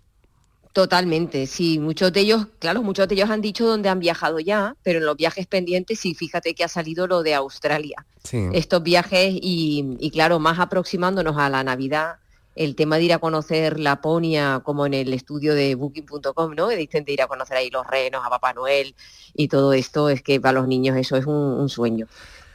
Totalmente, 0.79 1.49
sí, 1.49 1.81
muchos 1.81 2.13
de 2.13 2.21
ellos, 2.21 2.47
claro, 2.61 2.85
muchos 2.85 3.09
de 3.09 3.17
ellos 3.17 3.31
han 3.31 3.41
dicho 3.41 3.67
dónde 3.67 3.89
han 3.89 3.99
viajado 3.99 4.39
ya, 4.39 4.77
pero 4.85 5.01
en 5.01 5.07
los 5.07 5.17
viajes 5.17 5.45
pendientes 5.49 5.99
sí, 5.99 6.15
fíjate 6.15 6.55
que 6.55 6.63
ha 6.63 6.69
salido 6.69 7.09
lo 7.09 7.25
de 7.25 7.35
Australia. 7.35 8.07
Sí. 8.23 8.49
Estos 8.53 8.85
viajes 8.85 9.35
y, 9.35 9.97
y 9.99 10.11
claro, 10.13 10.39
más 10.39 10.61
aproximándonos 10.61 11.37
a 11.37 11.49
la 11.49 11.65
Navidad, 11.65 12.19
el 12.55 12.77
tema 12.77 12.97
de 12.97 13.03
ir 13.03 13.13
a 13.13 13.19
conocer 13.19 13.81
Laponia, 13.81 14.61
como 14.63 14.87
en 14.87 14.95
el 14.95 15.13
estudio 15.13 15.57
de 15.57 15.75
booking.com, 15.75 16.55
¿no? 16.55 16.69
Dicen 16.69 17.05
de 17.05 17.13
ir 17.13 17.23
a 17.23 17.27
conocer 17.27 17.57
ahí 17.57 17.71
los 17.71 17.85
renos, 17.85 18.23
a 18.25 18.31
Papá 18.31 18.53
Noel 18.53 18.95
y 19.35 19.49
todo 19.49 19.73
esto, 19.73 20.09
es 20.09 20.23
que 20.23 20.41
para 20.41 20.61
los 20.61 20.69
niños 20.69 20.97
eso 20.97 21.17
es 21.17 21.27
un, 21.27 21.35
un 21.35 21.69
sueño. 21.69 22.07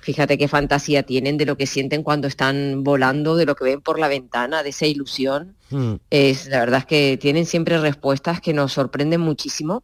Fíjate 0.04 0.38
qué 0.38 0.50
fantasía 0.50 1.04
tienen 1.04 1.38
de 1.38 1.46
lo 1.46 1.56
que 1.56 1.66
sienten 1.66 2.04
cuando 2.04 2.28
están 2.28 2.84
volando, 2.84 3.38
de 3.38 3.46
lo 3.46 3.56
que 3.56 3.64
ven 3.64 3.82
por 3.82 4.00
la 4.00 4.10
ventana, 4.10 4.62
de 4.62 4.70
esa 4.70 4.86
ilusión. 4.86 5.56
Mm. 5.70 5.94
Es, 6.10 6.48
la 6.48 6.60
verdad 6.60 6.80
es 6.80 6.86
que 6.86 7.18
tienen 7.18 7.46
siempre 7.46 7.78
respuestas 7.78 8.42
que 8.42 8.54
nos 8.54 8.74
sorprenden 8.74 9.22
muchísimo. 9.22 9.84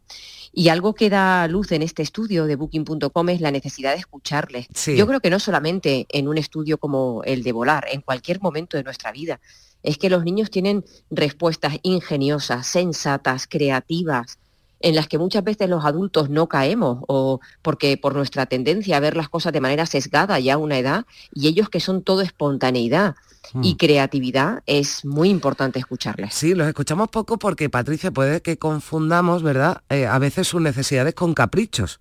Y 0.52 0.68
algo 0.68 0.94
que 0.94 1.08
da 1.08 1.48
luz 1.48 1.72
en 1.72 1.80
este 1.80 2.02
estudio 2.02 2.44
de 2.44 2.56
booking.com 2.56 3.28
es 3.30 3.40
la 3.40 3.50
necesidad 3.50 3.92
de 3.92 3.98
escucharles. 3.98 4.66
Sí. 4.74 4.94
Yo 4.94 5.06
creo 5.06 5.20
que 5.20 5.30
no 5.30 5.38
solamente 5.38 6.06
en 6.10 6.28
un 6.28 6.36
estudio 6.36 6.76
como 6.76 7.22
el 7.24 7.42
de 7.42 7.52
volar, 7.52 7.86
en 7.90 8.02
cualquier 8.02 8.42
momento 8.42 8.76
de 8.76 8.82
nuestra 8.82 9.12
vida. 9.12 9.40
Es 9.82 9.96
que 9.96 10.10
los 10.10 10.24
niños 10.24 10.50
tienen 10.50 10.84
respuestas 11.10 11.78
ingeniosas, 11.82 12.66
sensatas, 12.66 13.46
creativas, 13.46 14.39
en 14.80 14.94
las 14.94 15.08
que 15.08 15.18
muchas 15.18 15.44
veces 15.44 15.68
los 15.68 15.84
adultos 15.84 16.30
no 16.30 16.48
caemos 16.48 17.04
o 17.06 17.40
porque 17.62 17.96
por 17.96 18.14
nuestra 18.14 18.46
tendencia 18.46 18.96
a 18.96 19.00
ver 19.00 19.16
las 19.16 19.28
cosas 19.28 19.52
de 19.52 19.60
manera 19.60 19.86
sesgada 19.86 20.38
ya 20.40 20.54
a 20.54 20.58
una 20.58 20.78
edad 20.78 21.04
y 21.32 21.48
ellos 21.48 21.68
que 21.68 21.80
son 21.80 22.02
todo 22.02 22.22
espontaneidad 22.22 23.14
y 23.62 23.74
Mm. 23.74 23.76
creatividad 23.76 24.62
es 24.66 25.04
muy 25.04 25.28
importante 25.28 25.78
escucharles. 25.78 26.34
Sí, 26.34 26.54
los 26.54 26.68
escuchamos 26.68 27.08
poco 27.08 27.38
porque, 27.38 27.68
Patricia, 27.68 28.10
puede 28.10 28.42
que 28.42 28.58
confundamos, 28.58 29.42
¿verdad? 29.42 29.82
Eh, 29.88 30.06
a 30.06 30.18
veces 30.18 30.46
sus 30.46 30.60
necesidades 30.60 31.14
con 31.14 31.34
caprichos. 31.34 32.00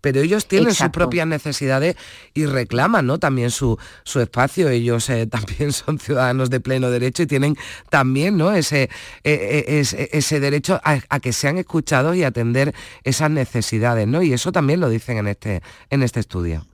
Pero 0.00 0.20
ellos 0.20 0.46
tienen 0.46 0.74
sus 0.74 0.88
propias 0.90 1.26
necesidades 1.26 1.96
y 2.34 2.46
reclaman 2.46 3.06
¿no? 3.06 3.18
también 3.18 3.50
su, 3.50 3.78
su 4.04 4.20
espacio. 4.20 4.68
Ellos 4.68 5.08
eh, 5.10 5.26
también 5.30 5.72
son 5.72 5.98
ciudadanos 5.98 6.50
de 6.50 6.60
pleno 6.60 6.90
derecho 6.90 7.22
y 7.22 7.26
tienen 7.26 7.56
también 7.90 8.36
¿no? 8.36 8.52
ese, 8.52 8.82
eh, 8.82 8.90
eh, 9.24 9.64
ese, 9.80 10.10
ese 10.12 10.40
derecho 10.40 10.80
a, 10.84 11.00
a 11.08 11.20
que 11.20 11.32
sean 11.32 11.58
escuchados 11.58 12.16
y 12.16 12.24
atender 12.24 12.74
esas 13.04 13.30
necesidades. 13.30 14.06
¿no? 14.06 14.22
Y 14.22 14.32
eso 14.32 14.52
también 14.52 14.80
lo 14.80 14.88
dicen 14.88 15.18
en 15.18 15.28
este, 15.28 15.62
en 15.90 16.02
este 16.02 16.20
estudio. 16.20 16.66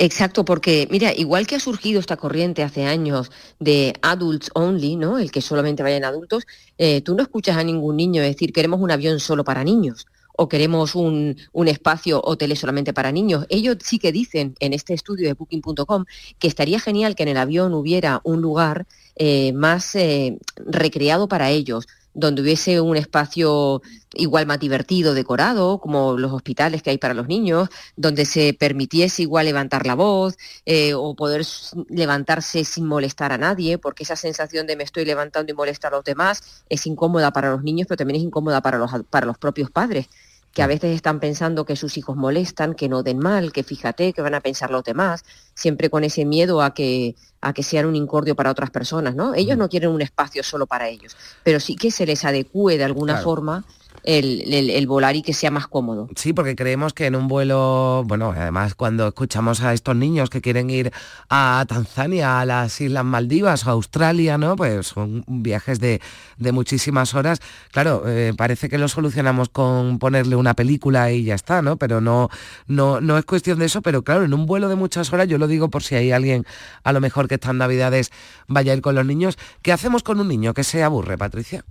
Exacto, 0.00 0.44
porque 0.44 0.86
mira, 0.92 1.12
igual 1.12 1.48
que 1.48 1.56
ha 1.56 1.60
surgido 1.60 1.98
esta 1.98 2.16
corriente 2.16 2.62
hace 2.62 2.84
años 2.84 3.32
de 3.58 3.94
adults 4.00 4.48
only, 4.54 4.94
¿no? 4.94 5.18
El 5.18 5.32
que 5.32 5.40
solamente 5.42 5.82
vayan 5.82 6.04
adultos, 6.04 6.46
eh, 6.78 7.00
tú 7.00 7.16
no 7.16 7.22
escuchas 7.24 7.56
a 7.56 7.64
ningún 7.64 7.96
niño 7.96 8.22
decir 8.22 8.52
queremos 8.52 8.80
un 8.80 8.92
avión 8.92 9.18
solo 9.18 9.42
para 9.42 9.64
niños 9.64 10.06
o 10.40 10.48
queremos 10.48 10.94
un, 10.94 11.36
un 11.52 11.66
espacio 11.66 12.22
hotel 12.22 12.56
solamente 12.56 12.92
para 12.92 13.10
niños. 13.10 13.44
Ellos 13.48 13.76
sí 13.82 13.98
que 13.98 14.12
dicen 14.12 14.54
en 14.60 14.72
este 14.72 14.94
estudio 14.94 15.26
de 15.26 15.34
booking.com 15.34 16.04
que 16.38 16.46
estaría 16.46 16.78
genial 16.78 17.16
que 17.16 17.24
en 17.24 17.30
el 17.30 17.36
avión 17.36 17.74
hubiera 17.74 18.20
un 18.22 18.40
lugar 18.40 18.86
eh, 19.16 19.52
más 19.52 19.96
eh, 19.96 20.38
recreado 20.56 21.26
para 21.26 21.50
ellos, 21.50 21.88
donde 22.14 22.42
hubiese 22.42 22.80
un 22.80 22.96
espacio 22.96 23.82
igual 24.14 24.46
más 24.46 24.60
divertido, 24.60 25.12
decorado, 25.12 25.80
como 25.80 26.16
los 26.16 26.32
hospitales 26.32 26.84
que 26.84 26.90
hay 26.90 26.98
para 26.98 27.14
los 27.14 27.26
niños, 27.26 27.68
donde 27.96 28.24
se 28.24 28.54
permitiese 28.54 29.22
igual 29.22 29.46
levantar 29.46 29.86
la 29.86 29.96
voz 29.96 30.36
eh, 30.66 30.94
o 30.94 31.16
poder 31.16 31.44
levantarse 31.88 32.64
sin 32.64 32.86
molestar 32.86 33.32
a 33.32 33.38
nadie, 33.38 33.76
porque 33.76 34.04
esa 34.04 34.14
sensación 34.14 34.68
de 34.68 34.76
me 34.76 34.84
estoy 34.84 35.04
levantando 35.04 35.50
y 35.50 35.56
molestar 35.56 35.92
a 35.92 35.96
los 35.96 36.04
demás 36.04 36.62
es 36.68 36.86
incómoda 36.86 37.32
para 37.32 37.50
los 37.50 37.64
niños, 37.64 37.88
pero 37.88 37.98
también 37.98 38.20
es 38.20 38.22
incómoda 38.22 38.60
para 38.60 38.78
los, 38.78 38.92
para 39.10 39.26
los 39.26 39.36
propios 39.36 39.72
padres 39.72 40.08
que 40.52 40.62
a 40.62 40.66
veces 40.66 40.94
están 40.94 41.20
pensando 41.20 41.64
que 41.64 41.76
sus 41.76 41.96
hijos 41.98 42.16
molestan, 42.16 42.74
que 42.74 42.88
no 42.88 43.02
den 43.02 43.18
mal, 43.18 43.52
que 43.52 43.62
fíjate, 43.62 44.12
que 44.12 44.22
van 44.22 44.34
a 44.34 44.40
pensar 44.40 44.70
los 44.70 44.82
demás, 44.82 45.24
siempre 45.54 45.88
con 45.90 46.02
ese 46.04 46.24
miedo 46.24 46.62
a 46.62 46.74
que, 46.74 47.14
a 47.40 47.52
que 47.52 47.62
sean 47.62 47.86
un 47.86 47.94
incordio 47.94 48.34
para 48.34 48.50
otras 48.50 48.70
personas, 48.70 49.14
¿no? 49.14 49.34
Ellos 49.34 49.56
no 49.56 49.68
quieren 49.68 49.90
un 49.90 50.02
espacio 50.02 50.42
solo 50.42 50.66
para 50.66 50.88
ellos, 50.88 51.16
pero 51.44 51.60
sí 51.60 51.76
que 51.76 51.90
se 51.90 52.06
les 52.06 52.24
adecue 52.24 52.76
de 52.78 52.84
alguna 52.84 53.14
Claro. 53.14 53.24
forma 53.24 53.64
el, 54.04 54.52
el- 54.52 54.86
volar 54.86 55.16
y 55.16 55.22
que 55.22 55.34
sea 55.34 55.50
más 55.50 55.66
cómodo. 55.66 56.08
Sí, 56.16 56.32
porque 56.32 56.56
creemos 56.56 56.94
que 56.94 57.06
en 57.06 57.14
un 57.14 57.28
vuelo, 57.28 58.04
bueno, 58.06 58.32
además 58.34 58.74
cuando 58.74 59.06
escuchamos 59.08 59.60
a 59.62 59.74
estos 59.74 59.94
niños 59.96 60.30
que 60.30 60.40
quieren 60.40 60.70
ir 60.70 60.92
a 61.28 61.64
Tanzania, 61.68 62.40
a 62.40 62.44
las 62.46 62.80
Islas 62.80 63.04
Maldivas 63.04 63.66
o 63.66 63.70
a 63.70 63.72
Australia, 63.72 64.38
¿no? 64.38 64.56
Pues 64.56 64.86
son 64.88 65.24
viajes 65.26 65.78
de, 65.80 66.00
de 66.38 66.52
muchísimas 66.52 67.14
horas. 67.14 67.40
Claro, 67.70 68.04
eh, 68.06 68.32
parece 68.36 68.68
que 68.68 68.78
lo 68.78 68.88
solucionamos 68.88 69.48
con 69.50 69.98
ponerle 69.98 70.36
una 70.36 70.54
película 70.54 71.12
y 71.12 71.24
ya 71.24 71.34
está, 71.34 71.60
¿no? 71.60 71.76
Pero 71.76 72.00
no, 72.00 72.30
no, 72.66 73.00
no 73.00 73.18
es 73.18 73.24
cuestión 73.24 73.58
de 73.58 73.66
eso, 73.66 73.82
pero 73.82 74.02
claro, 74.02 74.24
en 74.24 74.32
un 74.32 74.46
vuelo 74.46 74.68
de 74.68 74.76
muchas 74.76 75.12
horas, 75.12 75.28
yo 75.28 75.38
lo 75.38 75.46
digo 75.46 75.68
por 75.68 75.82
si 75.82 75.94
hay 75.96 76.12
alguien 76.12 76.46
a 76.84 76.92
lo 76.92 77.00
mejor 77.00 77.28
que 77.28 77.34
estas 77.34 77.54
navidades 77.54 78.10
vaya 78.46 78.72
a 78.72 78.76
ir 78.76 78.80
con 78.82 78.94
los 78.94 79.04
niños. 79.04 79.36
¿Qué 79.62 79.72
hacemos 79.72 80.02
con 80.02 80.18
un 80.20 80.28
niño 80.28 80.54
que 80.54 80.64
se 80.64 80.82
aburre, 80.82 81.18
Patricia? 81.18 81.64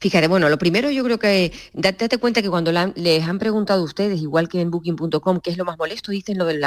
Fíjate, 0.00 0.28
bueno, 0.28 0.48
lo 0.48 0.58
primero 0.58 0.90
yo 0.90 1.02
creo 1.02 1.18
que 1.18 1.52
date, 1.72 2.18
cuenta 2.18 2.40
que 2.40 2.48
cuando 2.48 2.70
les 2.94 3.24
han 3.26 3.38
preguntado 3.38 3.80
a 3.80 3.84
ustedes, 3.84 4.20
igual 4.20 4.48
que 4.48 4.60
en 4.60 4.70
booking.com, 4.70 5.40
qué 5.40 5.50
es 5.50 5.56
lo 5.56 5.64
más 5.64 5.76
molesto, 5.76 6.12
dicen 6.12 6.38
lo 6.38 6.44
del 6.44 6.60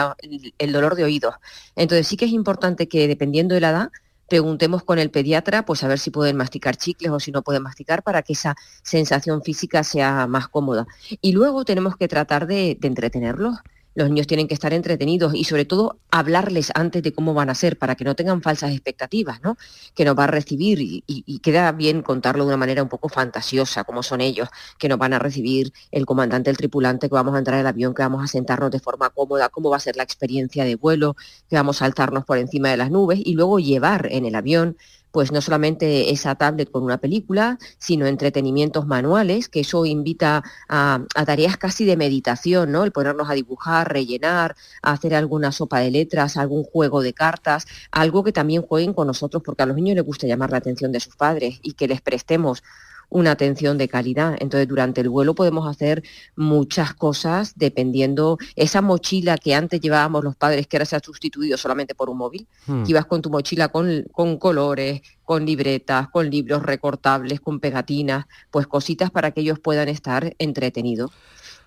dolor 0.71 0.95
de 0.95 1.03
oídos. 1.05 1.35
Entonces 1.75 2.07
sí 2.07 2.17
que 2.17 2.25
es 2.25 2.31
importante 2.31 2.87
que 2.89 3.07
dependiendo 3.07 3.55
de 3.55 3.61
la 3.61 3.69
edad, 3.69 3.91
preguntemos 4.27 4.83
con 4.83 4.99
el 4.99 5.09
pediatra, 5.11 5.65
pues 5.65 5.83
a 5.83 5.87
ver 5.87 5.97
si 5.97 6.11
pueden 6.11 6.37
masticar 6.37 6.75
chicles 6.75 7.11
o 7.11 7.19
si 7.19 7.31
no 7.31 7.41
pueden 7.41 7.63
masticar 7.63 8.03
para 8.03 8.21
que 8.21 8.33
esa 8.33 8.55
sensación 8.83 9.41
física 9.43 9.83
sea 9.83 10.27
más 10.27 10.49
cómoda. 10.49 10.85
Y 11.21 11.31
luego 11.31 11.65
tenemos 11.65 11.95
que 11.97 12.07
tratar 12.07 12.47
de 12.47 12.77
entretenerlos. 12.81 13.57
Los 13.99 14.07
niños 14.07 14.27
tienen 14.27 14.47
que 14.47 14.53
estar 14.53 14.71
entretenidos 14.71 15.35
y 15.35 15.43
sobre 15.43 15.65
todo 15.65 15.97
hablarles 16.09 16.71
antes 16.73 17.03
de 17.03 17.11
cómo 17.11 17.33
van 17.33 17.49
a 17.49 17.53
ser 17.53 17.77
para 17.77 17.95
que 17.95 18.05
no 18.05 18.15
tengan 18.15 18.41
falsas 18.41 18.71
expectativas, 18.71 19.41
¿no? 19.41 19.57
Que 19.93 20.05
nos 20.05 20.17
va 20.17 20.23
a 20.23 20.27
recibir 20.27 20.79
y, 20.79 21.39
queda 21.39 21.73
bien 21.73 22.01
contarlo 22.01 22.45
de 22.45 22.47
una 22.47 22.55
manera 22.55 22.81
un 22.81 22.87
poco 22.87 23.09
fantasiosa, 23.09 23.83
como 23.83 24.01
son 24.01 24.21
ellos, 24.21 24.47
que 24.77 24.87
nos 24.87 24.97
van 24.97 25.11
a 25.11 25.19
recibir 25.19 25.73
el 25.91 26.05
comandante, 26.05 26.49
el 26.49 26.55
tripulante, 26.55 27.09
que 27.09 27.13
vamos 27.13 27.35
a 27.35 27.39
entrar 27.39 27.59
al 27.59 27.67
avión, 27.67 27.93
que 27.93 28.01
vamos 28.01 28.23
a 28.23 28.27
sentarnos 28.27 28.71
de 28.71 28.79
forma 28.79 29.09
cómoda, 29.09 29.49
cómo 29.49 29.69
va 29.69 29.75
a 29.75 29.81
ser 29.81 29.97
la 29.97 30.03
experiencia 30.03 30.63
de 30.63 30.77
vuelo, 30.77 31.17
que 31.49 31.57
vamos 31.57 31.81
a 31.81 31.85
alzarnos 31.85 32.23
por 32.23 32.37
encima 32.37 32.69
de 32.69 32.77
las 32.77 32.91
nubes 32.91 33.19
y 33.21 33.33
luego 33.33 33.59
llevar 33.59 34.07
en 34.11 34.25
el 34.25 34.35
avión 34.35 34.77
pues 35.11 35.31
no 35.31 35.41
solamente 35.41 36.11
esa 36.11 36.35
tablet 36.35 36.69
con 36.71 36.83
una 36.83 36.97
película, 36.97 37.57
sino 37.77 38.05
entretenimientos 38.05 38.85
manuales, 38.85 39.49
que 39.49 39.61
eso 39.61 39.85
invita 39.85 40.43
a, 40.67 41.05
a 41.15 41.25
tareas 41.25 41.57
casi 41.57 41.85
de 41.85 41.97
meditación, 41.97 42.71
¿no? 42.71 42.83
El 42.83 42.91
ponernos 42.91 43.29
a 43.29 43.33
dibujar, 43.33 43.91
rellenar, 43.91 44.55
a 44.81 44.91
hacer 44.91 45.15
alguna 45.15 45.51
sopa 45.51 45.79
de 45.79 45.91
letras, 45.91 46.37
algún 46.37 46.63
juego 46.63 47.01
de 47.01 47.13
cartas, 47.13 47.67
algo 47.91 48.23
que 48.23 48.31
también 48.31 48.61
jueguen 48.61 48.93
con 48.93 49.07
nosotros, 49.07 49.43
porque 49.43 49.63
a 49.63 49.65
los 49.65 49.75
niños 49.75 49.95
les 49.95 50.05
gusta 50.05 50.27
llamar 50.27 50.51
la 50.51 50.57
atención 50.57 50.91
de 50.91 50.99
sus 50.99 51.15
padres 51.15 51.59
y 51.61 51.73
que 51.73 51.87
les 51.87 52.01
prestemos 52.01 52.63
una 53.09 53.31
atención 53.31 53.77
de 53.77 53.87
calidad. 53.87 54.35
Entonces, 54.39 54.67
durante 54.67 55.01
el 55.01 55.09
vuelo 55.09 55.35
podemos 55.35 55.67
hacer 55.67 56.03
muchas 56.35 56.93
cosas 56.93 57.53
dependiendo 57.55 58.37
esa 58.55 58.81
mochila 58.81 59.37
que 59.37 59.55
antes 59.55 59.81
llevábamos 59.81 60.23
los 60.23 60.35
padres, 60.35 60.67
que 60.67 60.77
ahora 60.77 60.85
se 60.85 60.95
ha 60.95 60.99
sustituido 60.99 61.57
solamente 61.57 61.95
por 61.95 62.09
un 62.09 62.17
móvil, 62.17 62.47
Hmm. 62.67 62.83
que 62.83 62.91
ibas 62.91 63.05
con 63.05 63.21
tu 63.21 63.29
mochila 63.29 63.69
con, 63.69 64.05
con 64.11 64.37
colores, 64.37 65.01
con 65.23 65.45
libretas, 65.45 66.07
con 66.09 66.29
libros 66.29 66.63
recortables, 66.63 67.39
con 67.39 67.59
pegatinas, 67.59 68.25
pues 68.51 68.67
cositas 68.67 69.11
para 69.11 69.31
que 69.31 69.41
ellos 69.41 69.59
puedan 69.59 69.89
estar 69.89 70.35
entretenidos. 70.39 71.11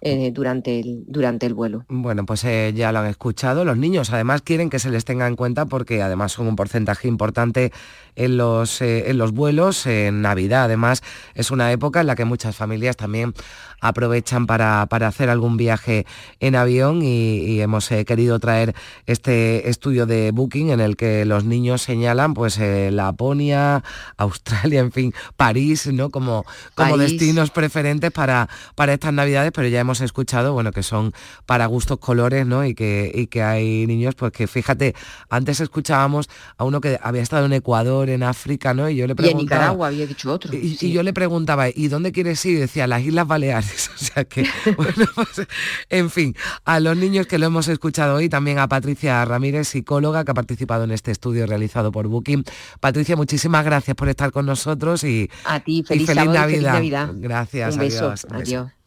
Eh, 0.04 0.32
durante, 0.32 0.80
el, 0.80 1.04
durante 1.06 1.46
el 1.46 1.54
vuelo. 1.54 1.84
Bueno, 1.88 2.26
pues 2.26 2.42
eh, 2.42 2.72
ya 2.74 2.90
lo 2.90 2.98
han 2.98 3.06
escuchado. 3.06 3.64
Los 3.64 3.76
niños 3.76 4.12
además 4.12 4.42
quieren 4.42 4.68
que 4.68 4.80
se 4.80 4.90
les 4.90 5.04
tenga 5.04 5.28
en 5.28 5.36
cuenta 5.36 5.66
porque 5.66 6.02
además 6.02 6.32
son 6.32 6.48
un 6.48 6.56
porcentaje 6.56 7.06
importante 7.06 7.72
en 8.16 8.36
los, 8.36 8.82
eh, 8.82 9.10
en 9.10 9.18
los 9.18 9.30
vuelos. 9.30 9.86
En 9.86 10.20
Navidad 10.20 10.64
además 10.64 11.04
es 11.36 11.52
una 11.52 11.70
época 11.70 12.00
en 12.00 12.08
la 12.08 12.16
que 12.16 12.24
muchas 12.24 12.56
familias 12.56 12.96
también 12.96 13.32
aprovechan 13.80 14.46
para, 14.46 14.86
para 14.86 15.06
hacer 15.06 15.30
algún 15.30 15.56
viaje 15.56 16.04
en 16.40 16.56
avión 16.56 17.02
y, 17.02 17.36
y 17.38 17.60
hemos 17.60 17.88
querido 17.88 18.40
traer 18.40 18.74
este 19.06 19.68
estudio 19.68 20.06
de 20.06 20.32
Booking 20.32 20.70
en 20.70 20.80
el 20.80 20.96
que 20.96 21.24
los 21.24 21.44
niños 21.44 21.82
señalan 21.82 22.34
pues 22.34 22.58
Laponia, 22.58 23.84
Australia, 24.16 24.80
en 24.80 24.90
fin, 24.90 25.14
París, 25.36 25.86
¿no? 25.92 26.10
Como, 26.10 26.44
como 26.74 26.96
París. 26.96 27.12
destinos 27.12 27.50
preferentes 27.50 28.10
para, 28.10 28.48
para 28.74 28.92
estas 28.92 29.12
navidades, 29.12 29.52
pero 29.52 29.68
ya 29.68 29.80
hemos 29.80 29.91
escuchado, 30.00 30.52
bueno, 30.52 30.72
que 30.72 30.82
son 30.82 31.12
para 31.46 31.66
gustos 31.66 31.98
colores, 31.98 32.46
¿no? 32.46 32.64
Y 32.64 32.74
que, 32.74 33.10
y 33.14 33.26
que 33.26 33.42
hay 33.42 33.86
niños, 33.86 34.14
pues 34.14 34.32
que 34.32 34.46
fíjate, 34.46 34.94
antes 35.28 35.60
escuchábamos 35.60 36.28
a 36.56 36.64
uno 36.64 36.80
que 36.80 36.98
había 37.02 37.22
estado 37.22 37.46
en 37.46 37.52
Ecuador, 37.52 38.08
en 38.10 38.22
África, 38.22 38.74
¿no? 38.74 38.88
Y 38.88 38.96
yo 38.96 39.06
le 39.06 39.10
Y 39.10 39.12
en 39.12 39.16
preguntaba. 39.16 39.42
Nicaragua 39.62 39.86
había 39.88 40.06
dicho 40.06 40.32
otro. 40.32 40.52
Y, 40.56 40.78
y 40.80 40.92
yo 40.92 41.02
le 41.02 41.12
preguntaba, 41.12 41.68
¿y 41.68 41.88
dónde 41.88 42.12
quieres 42.12 42.44
ir? 42.46 42.52
Y 42.56 42.60
decía, 42.60 42.86
las 42.86 43.02
Islas 43.02 43.26
Baleares. 43.26 43.90
O 44.02 44.04
sea 44.14 44.24
que, 44.24 44.42
bueno, 44.76 45.06
pues, 45.14 45.46
en 45.88 46.10
fin, 46.10 46.34
a 46.64 46.80
los 46.80 46.96
niños 46.96 47.26
que 47.26 47.38
lo 47.38 47.46
hemos 47.46 47.68
escuchado 47.68 48.16
hoy, 48.16 48.28
también 48.28 48.58
a 48.58 48.66
Patricia 48.68 49.24
Ramírez, 49.24 49.68
psicóloga, 49.68 50.24
que 50.24 50.32
ha 50.32 50.34
participado 50.34 50.84
en 50.84 50.90
este 50.90 51.10
estudio 51.12 51.46
realizado 51.46 51.92
por 51.92 52.08
Booking. 52.08 52.44
Patricia, 52.80 53.14
muchísimas 53.16 53.64
gracias 53.64 53.94
por 53.96 54.08
estar 54.08 54.32
con 54.32 54.44
nosotros 54.46 55.04
y, 55.04 55.30
A 55.44 55.60
ti, 55.60 55.78
y 55.78 55.82
feliz, 55.84 56.06
sábado 56.06 56.30
y 56.30 56.34
Navidad. 56.34 56.74
feliz 56.74 56.92
Navidad. 56.92 57.10
Gracias, 57.14 57.74
Un 57.74 57.80
beso. 57.80 58.06
adiós. 58.06 58.26
Adiós. 58.30 58.81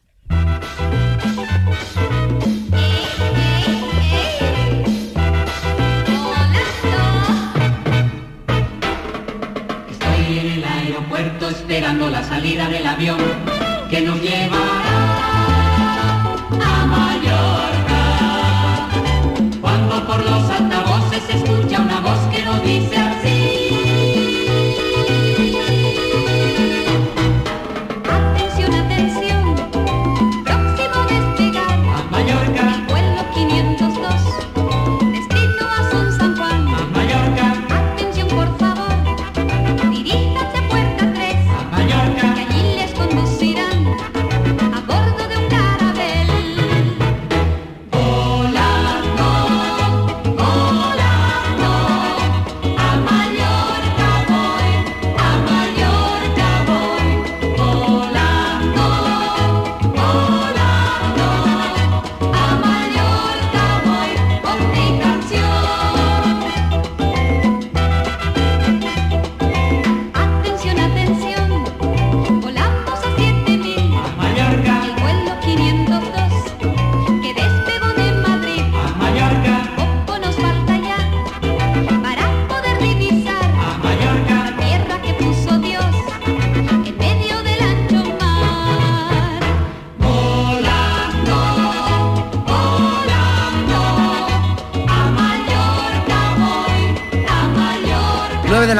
Estoy 9.89 10.39
en 10.39 10.51
el 10.53 10.63
aeropuerto 10.63 11.49
esperando 11.49 12.09
la 12.09 12.23
salida 12.23 12.67
del 12.69 12.85
avión 12.87 13.17
que 13.89 14.01
nos 14.01 14.21
llevará 14.21 14.84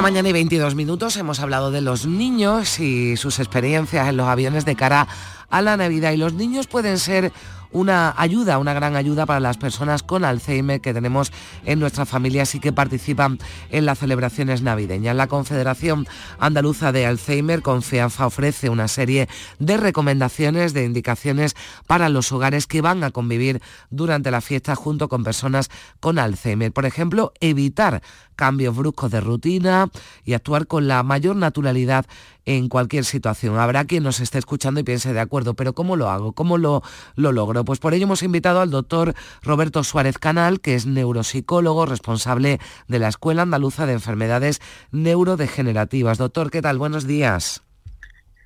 mañana 0.06 0.30
y 0.30 0.34
22 0.34 0.76
minutos 0.76 1.18
hemos 1.18 1.39
hablado 1.39 1.72
de 1.72 1.82
los 1.82 2.06
niños 2.06 2.80
y 2.80 3.18
sus 3.18 3.39
experiencias 3.39 4.08
en 4.08 4.18
los 4.18 4.28
aviones 4.28 4.63
de 4.63 4.76
cara 4.76 5.08
a 5.50 5.63
la 5.63 5.78
Navidad 5.78 6.12
y 6.12 6.18
los 6.18 6.34
niños 6.34 6.68
pueden 6.68 7.00
ser 7.00 7.34
una 7.72 8.13
ayuda, 8.15 8.58
una 8.58 8.74
gran 8.74 8.96
ayuda 8.96 9.26
para 9.26 9.39
las 9.39 9.58
personas 9.58 10.04
con 10.04 10.24
Alzheimer 10.24 10.80
que 10.80 10.94
tenemos 10.94 11.34
en 11.65 11.80
nuestras 11.80 12.08
familias 12.08 12.56
y 12.56 12.60
que 12.60 12.72
participan 12.72 13.39
en 13.70 13.86
las 13.86 14.00
celebraciones 14.00 14.62
navideñas. 14.62 15.15
La 15.15 15.28
Confederación 15.28 16.08
Andaluza 16.39 16.91
de 16.91 17.06
Alzheimer, 17.06 17.62
Confianza, 17.62 18.28
ofrece 18.28 18.70
una 18.70 18.88
serie 18.88 19.28
de 19.60 19.76
recomendaciones, 19.76 20.74
de 20.74 20.86
indicaciones 20.86 21.56
para 21.86 22.08
los 22.10 22.32
hogares 22.32 22.68
que 22.68 22.82
van 22.82 23.04
a 23.04 23.12
convivir 23.12 23.62
durante 23.89 24.32
la 24.32 24.41
fiesta 24.41 24.76
junto 24.76 25.10
con 25.10 25.24
personas 25.24 25.70
con 26.00 26.18
Alzheimer. 26.18 26.72
Por 26.72 26.86
ejemplo, 26.86 27.34
evitar 27.41 28.02
cambios 28.36 28.76
bruscos 28.76 29.12
de 29.12 29.21
rutina 29.21 29.89
y 30.24 30.34
actuar 30.34 30.67
con 30.67 30.88
la 30.88 31.04
mayor 31.04 31.36
naturalidad 31.36 32.06
en 32.45 32.69
cualquier 32.69 33.06
situación. 33.06 33.58
Habrá 33.58 33.86
quien 33.86 34.04
nos 34.04 34.19
esté 34.19 34.38
escuchando 34.38 34.80
y 34.80 34.84
piense 34.84 35.13
de 35.13 35.19
acuerdo, 35.19 35.56
pero 35.56 35.74
¿cómo 35.74 35.95
lo 35.95 36.10
hago? 36.10 36.34
¿Cómo 36.34 36.58
lo, 36.58 36.84
lo 37.15 37.32
logro? 37.32 37.65
Pues 37.65 37.80
por 37.80 37.93
ello 37.93 38.04
hemos 38.04 38.24
invitado 38.24 38.62
al 38.62 38.69
doctor 38.69 39.15
Roberto 39.41 39.84
Suárez 39.84 40.19
Canal, 40.19 40.62
que 40.62 40.76
es 40.76 40.86
neuropsicólogo, 40.86 41.86
responsable 41.86 42.60
de 42.88 43.00
la 43.00 43.08
Escuela 43.08 43.41
Andaluza 43.41 43.86
de 43.86 43.93
Enfermedades 43.93 44.62
Neurodegenerativas. 44.91 46.17
Doctor, 46.17 46.52
¿qué 46.52 46.62
tal? 46.62 46.78
Buenos 46.78 47.08
días. 47.08 47.63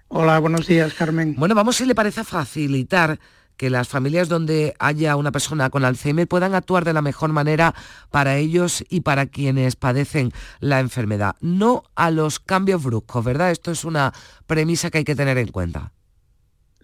Hola, 0.08 0.40
buenos 0.40 0.66
días, 0.66 0.94
Carmen. 0.96 1.36
Bueno, 1.38 1.54
vamos 1.54 1.76
si 1.76 1.86
le 1.86 1.94
parece 1.94 2.22
a 2.22 2.24
facilitar 2.24 3.20
que 3.60 3.70
las 3.70 3.90
familias 3.90 4.30
donde 4.30 4.74
haya 4.80 5.18
una 5.18 5.34
persona 5.34 5.70
con 5.70 5.84
Alzheimer 5.84 6.26
puedan 6.30 6.56
actuar 6.56 6.86
de 6.86 6.94
la 6.94 7.02
mejor 7.02 7.34
manera 7.34 7.76
para 8.10 8.38
ellos 8.38 8.86
y 8.88 9.02
para 9.02 9.26
quienes 9.26 9.76
padecen 9.76 10.32
la 10.62 10.80
enfermedad. 10.80 11.36
No 11.42 11.84
a 11.94 12.10
los 12.10 12.40
cambios 12.40 12.82
bruscos, 12.82 13.26
¿verdad? 13.26 13.52
Esto 13.52 13.70
es 13.72 13.84
una 13.84 14.14
premisa 14.48 14.90
que 14.90 15.00
hay 15.00 15.04
que 15.04 15.14
tener 15.14 15.38
en 15.38 15.50
cuenta. 15.50 15.92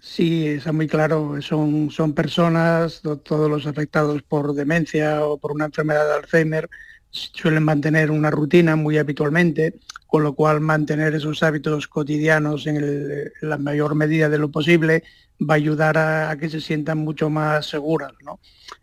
Sí, 0.01 0.47
está 0.47 0.73
muy 0.73 0.87
claro. 0.87 1.41
Son, 1.41 1.89
son 1.91 2.11
personas, 2.11 3.01
to- 3.01 3.19
todos 3.19 3.49
los 3.49 3.65
afectados 3.67 4.21
por 4.21 4.53
demencia 4.53 5.25
o 5.25 5.37
por 5.37 5.53
una 5.53 5.65
enfermedad 5.65 6.05
de 6.05 6.13
Alzheimer, 6.15 6.69
suelen 7.15 7.63
mantener 7.63 8.11
una 8.11 8.29
rutina 8.29 8.75
muy 8.75 8.97
habitualmente, 8.97 9.75
con 10.07 10.23
lo 10.23 10.33
cual 10.33 10.61
mantener 10.61 11.15
esos 11.15 11.41
hábitos 11.43 11.87
cotidianos 11.87 12.67
en, 12.67 13.31
la 13.41 13.57
mayor 13.57 13.95
medida 13.95 14.29
de 14.29 14.37
lo 14.37 14.49
posible 14.49 15.03
va 15.41 15.55
a 15.55 15.57
ayudar 15.57 15.97
a, 15.97 16.29
a 16.29 16.37
que 16.37 16.49
se 16.49 16.61
sientan 16.61 16.99
mucho 16.99 17.29
más 17.29 17.67
seguras, 17.67 18.13
¿no? 18.23 18.39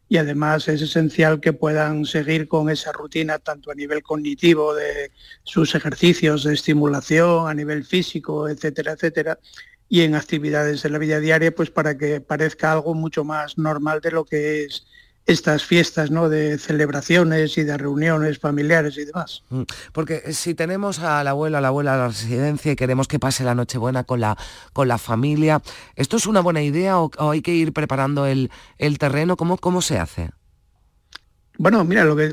Y 0.08 0.18
además 0.18 0.68
es 0.68 0.82
esencial 0.82 1.40
que 1.40 1.54
puedan 1.54 2.04
seguir 2.04 2.48
con 2.48 2.68
esa 2.68 2.92
rutina 2.92 3.38
tanto 3.38 3.70
a 3.70 3.74
nivel 3.74 4.02
cognitivo 4.02 4.74
de 4.74 5.10
sus 5.42 5.74
ejercicios 5.74 6.44
de 6.44 6.52
estimulación, 6.52 7.48
a 7.48 7.54
nivel 7.54 7.84
físico, 7.84 8.48
etcétera, 8.48 8.92
etcétera, 8.92 9.38
y 9.88 10.02
en 10.02 10.14
actividades 10.14 10.82
de 10.82 10.88
la 10.88 10.98
vida 10.98 11.20
diaria, 11.20 11.54
pues 11.54 11.70
para 11.70 11.98
que 11.98 12.20
parezca 12.20 12.72
algo 12.72 12.94
mucho 12.94 13.24
más 13.24 13.58
normal 13.58 14.00
de 14.00 14.10
lo 14.10 14.24
que 14.24 14.64
es 14.64 14.86
estas 15.26 15.64
fiestas, 15.64 16.10
¿no? 16.10 16.28
De 16.28 16.58
celebraciones 16.58 17.56
y 17.56 17.62
de 17.62 17.76
reuniones 17.78 18.38
familiares 18.38 18.96
y 18.98 19.04
demás. 19.04 19.44
Mm, 19.50 19.62
Porque 19.92 20.32
si 20.32 20.54
tenemos 20.54 20.98
al 20.98 21.28
abuelo, 21.28 21.58
a 21.58 21.60
la 21.60 21.68
abuela 21.68 21.94
a 21.94 21.96
la 21.96 22.08
residencia 22.08 22.72
y 22.72 22.76
queremos 22.76 23.08
que 23.08 23.18
pase 23.18 23.44
la 23.44 23.54
Nochebuena 23.54 24.04
con 24.04 24.20
la, 24.20 24.36
con 24.72 24.88
la 24.88 24.98
familia, 24.98 25.62
¿esto 25.94 26.16
es 26.16 26.26
una 26.26 26.40
buena 26.40 26.62
idea 26.62 26.98
o, 26.98 27.10
o 27.18 27.30
hay 27.30 27.42
que 27.42 27.54
ir 27.54 27.72
preparando 27.72 28.26
el, 28.26 28.50
el 28.78 28.98
terreno? 28.98 29.36
¿Cómo, 29.36 29.58
¿Cómo 29.58 29.80
se 29.80 29.98
hace? 29.98 30.30
Bueno, 31.58 31.84
mira, 31.84 32.04
lo 32.04 32.16
que 32.16 32.32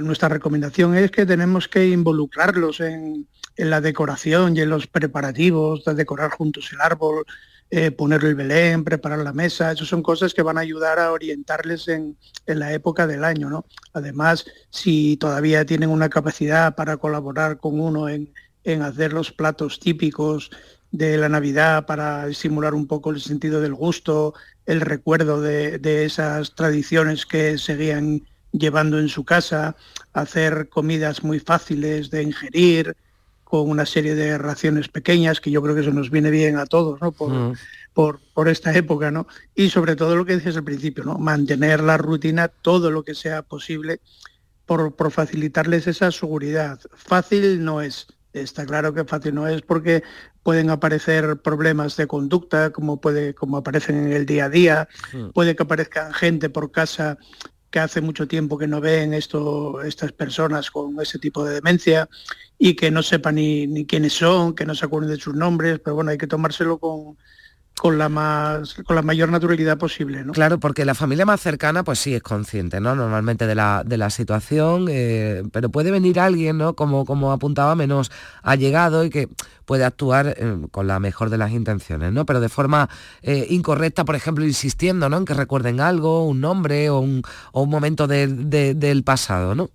nuestra 0.00 0.28
recomendación 0.28 0.94
es 0.94 1.10
que 1.10 1.26
tenemos 1.26 1.66
que 1.66 1.88
involucrarlos 1.88 2.80
en, 2.80 3.26
en 3.56 3.70
la 3.70 3.80
decoración 3.80 4.56
y 4.56 4.60
en 4.60 4.70
los 4.70 4.86
preparativos, 4.86 5.84
de 5.84 5.94
decorar 5.94 6.30
juntos 6.30 6.70
el 6.72 6.80
árbol, 6.80 7.24
eh, 7.70 7.90
poner 7.92 8.24
el 8.24 8.34
Belén, 8.34 8.82
preparar 8.82 9.20
la 9.20 9.32
mesa, 9.32 9.70
eso 9.72 9.84
son 9.84 10.02
cosas 10.02 10.34
que 10.34 10.42
van 10.42 10.58
a 10.58 10.62
ayudar 10.62 10.98
a 10.98 11.12
orientarles 11.12 11.86
en, 11.88 12.16
en 12.46 12.58
la 12.58 12.72
época 12.72 13.06
del 13.06 13.22
año, 13.24 13.48
¿no? 13.48 13.64
Además, 13.92 14.44
si 14.70 15.16
todavía 15.16 15.64
tienen 15.64 15.90
una 15.90 16.08
capacidad 16.08 16.74
para 16.74 16.96
colaborar 16.96 17.58
con 17.58 17.78
uno 17.80 18.08
en, 18.08 18.32
en 18.64 18.82
hacer 18.82 19.12
los 19.12 19.30
platos 19.30 19.78
típicos 19.78 20.50
de 20.90 21.16
la 21.16 21.28
Navidad 21.28 21.86
para 21.86 22.32
simular 22.34 22.74
un 22.74 22.86
poco 22.88 23.10
el 23.10 23.20
sentido 23.20 23.60
del 23.60 23.74
gusto, 23.74 24.34
el 24.66 24.80
recuerdo 24.80 25.40
de, 25.40 25.78
de 25.78 26.04
esas 26.04 26.54
tradiciones 26.56 27.24
que 27.24 27.56
seguían 27.56 28.22
llevando 28.52 28.98
en 28.98 29.08
su 29.08 29.24
casa, 29.24 29.76
hacer 30.12 30.68
comidas 30.68 31.22
muy 31.22 31.38
fáciles 31.38 32.10
de 32.10 32.24
ingerir, 32.24 32.96
con 33.50 33.68
una 33.68 33.84
serie 33.84 34.14
de 34.14 34.38
raciones 34.38 34.86
pequeñas, 34.88 35.40
que 35.40 35.50
yo 35.50 35.60
creo 35.60 35.74
que 35.74 35.80
eso 35.80 35.90
nos 35.90 36.08
viene 36.10 36.30
bien 36.30 36.56
a 36.56 36.66
todos, 36.66 37.00
¿no? 37.00 37.10
Por, 37.10 37.30
Mm. 37.32 37.54
por, 37.92 38.20
por 38.32 38.48
esta 38.48 38.72
época, 38.72 39.10
¿no? 39.10 39.26
Y 39.56 39.70
sobre 39.70 39.96
todo 39.96 40.14
lo 40.14 40.24
que 40.24 40.36
decías 40.36 40.56
al 40.56 40.62
principio, 40.62 41.02
¿no? 41.02 41.18
Mantener 41.18 41.82
la 41.82 41.96
rutina 41.98 42.46
todo 42.46 42.92
lo 42.92 43.02
que 43.02 43.16
sea 43.16 43.42
posible 43.42 44.00
por, 44.66 44.94
por 44.94 45.10
facilitarles 45.10 45.88
esa 45.88 46.12
seguridad. 46.12 46.78
Fácil 46.94 47.64
no 47.64 47.82
es, 47.82 48.06
está 48.32 48.64
claro 48.64 48.94
que 48.94 49.04
fácil 49.04 49.34
no 49.34 49.48
es 49.48 49.62
porque 49.62 50.04
pueden 50.44 50.70
aparecer 50.70 51.38
problemas 51.38 51.96
de 51.96 52.06
conducta, 52.06 52.70
como 52.70 53.00
puede, 53.00 53.34
como 53.34 53.56
aparecen 53.56 53.96
en 54.06 54.12
el 54.12 54.26
día 54.26 54.44
a 54.44 54.48
día, 54.48 54.88
Mm. 55.12 55.30
puede 55.30 55.56
que 55.56 55.64
aparezcan 55.64 56.12
gente 56.14 56.48
por 56.50 56.70
casa 56.70 57.18
que 57.70 57.78
hace 57.78 58.00
mucho 58.00 58.26
tiempo 58.26 58.58
que 58.58 58.66
no 58.66 58.80
ven 58.80 59.14
esto, 59.14 59.82
estas 59.82 60.12
personas 60.12 60.70
con 60.70 61.00
ese 61.00 61.18
tipo 61.18 61.44
de 61.44 61.54
demencia 61.54 62.08
y 62.58 62.74
que 62.74 62.90
no 62.90 63.02
sepan 63.02 63.36
ni, 63.36 63.66
ni 63.66 63.86
quiénes 63.86 64.12
son, 64.12 64.54
que 64.54 64.66
no 64.66 64.74
se 64.74 64.84
acuerden 64.86 65.10
de 65.10 65.20
sus 65.20 65.34
nombres, 65.34 65.80
pero 65.82 65.94
bueno, 65.94 66.10
hay 66.10 66.18
que 66.18 66.26
tomárselo 66.26 66.78
con, 66.78 67.16
con 67.80 67.96
la 67.96 68.10
más 68.10 68.74
con 68.84 68.94
la 68.94 69.00
mayor 69.00 69.30
naturalidad 69.30 69.78
posible, 69.78 70.22
¿no? 70.22 70.32
Claro, 70.32 70.60
porque 70.60 70.84
la 70.84 70.94
familia 70.94 71.24
más 71.24 71.40
cercana, 71.40 71.82
pues 71.82 71.98
sí 71.98 72.14
es 72.14 72.22
consciente, 72.22 72.78
¿no? 72.78 72.94
Normalmente 72.94 73.46
de 73.46 73.54
la, 73.54 73.82
de 73.86 73.96
la 73.96 74.10
situación, 74.10 74.86
eh, 74.90 75.42
pero 75.50 75.70
puede 75.70 75.90
venir 75.90 76.20
alguien, 76.20 76.58
¿no? 76.58 76.74
Como, 76.76 77.06
como 77.06 77.32
apuntaba, 77.32 77.74
menos 77.74 78.10
allegado 78.42 79.02
y 79.06 79.08
que 79.08 79.28
puede 79.64 79.84
actuar 79.84 80.34
eh, 80.36 80.58
con 80.70 80.88
la 80.88 81.00
mejor 81.00 81.30
de 81.30 81.38
las 81.38 81.52
intenciones, 81.52 82.12
¿no? 82.12 82.26
Pero 82.26 82.40
de 82.40 82.50
forma 82.50 82.90
eh, 83.22 83.46
incorrecta, 83.48 84.04
por 84.04 84.14
ejemplo, 84.14 84.44
insistiendo, 84.44 85.08
¿no? 85.08 85.16
En 85.16 85.24
que 85.24 85.32
recuerden 85.32 85.80
algo, 85.80 86.26
un 86.26 86.40
nombre 86.42 86.90
o 86.90 86.98
un, 87.00 87.22
o 87.52 87.62
un 87.62 87.70
momento 87.70 88.06
de- 88.06 88.26
de- 88.28 88.74
del 88.74 89.04
pasado, 89.04 89.54
¿no? 89.54 89.70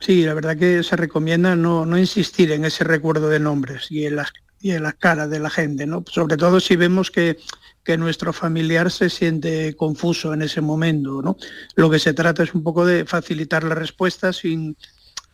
Sí, 0.00 0.24
la 0.24 0.34
verdad 0.34 0.56
que 0.56 0.82
se 0.82 0.96
recomienda 0.96 1.54
no, 1.56 1.84
no 1.84 1.98
insistir 1.98 2.52
en 2.52 2.64
ese 2.64 2.84
recuerdo 2.84 3.28
de 3.28 3.40
nombres 3.40 3.90
y 3.90 4.06
en 4.06 4.16
las 4.16 4.32
y 4.60 4.72
en 4.72 4.82
las 4.82 4.94
caras 4.94 5.30
de 5.30 5.38
la 5.38 5.50
gente, 5.50 5.86
¿no? 5.86 6.04
Sobre 6.10 6.36
todo 6.36 6.60
si 6.60 6.76
vemos 6.76 7.10
que, 7.10 7.38
que 7.84 7.96
nuestro 7.96 8.32
familiar 8.32 8.90
se 8.90 9.08
siente 9.10 9.74
confuso 9.76 10.34
en 10.34 10.42
ese 10.42 10.60
momento, 10.60 11.22
¿no? 11.22 11.36
Lo 11.76 11.90
que 11.90 11.98
se 11.98 12.14
trata 12.14 12.42
es 12.42 12.54
un 12.54 12.62
poco 12.62 12.84
de 12.84 13.04
facilitar 13.04 13.64
la 13.64 13.74
respuesta 13.74 14.32
sin, 14.32 14.76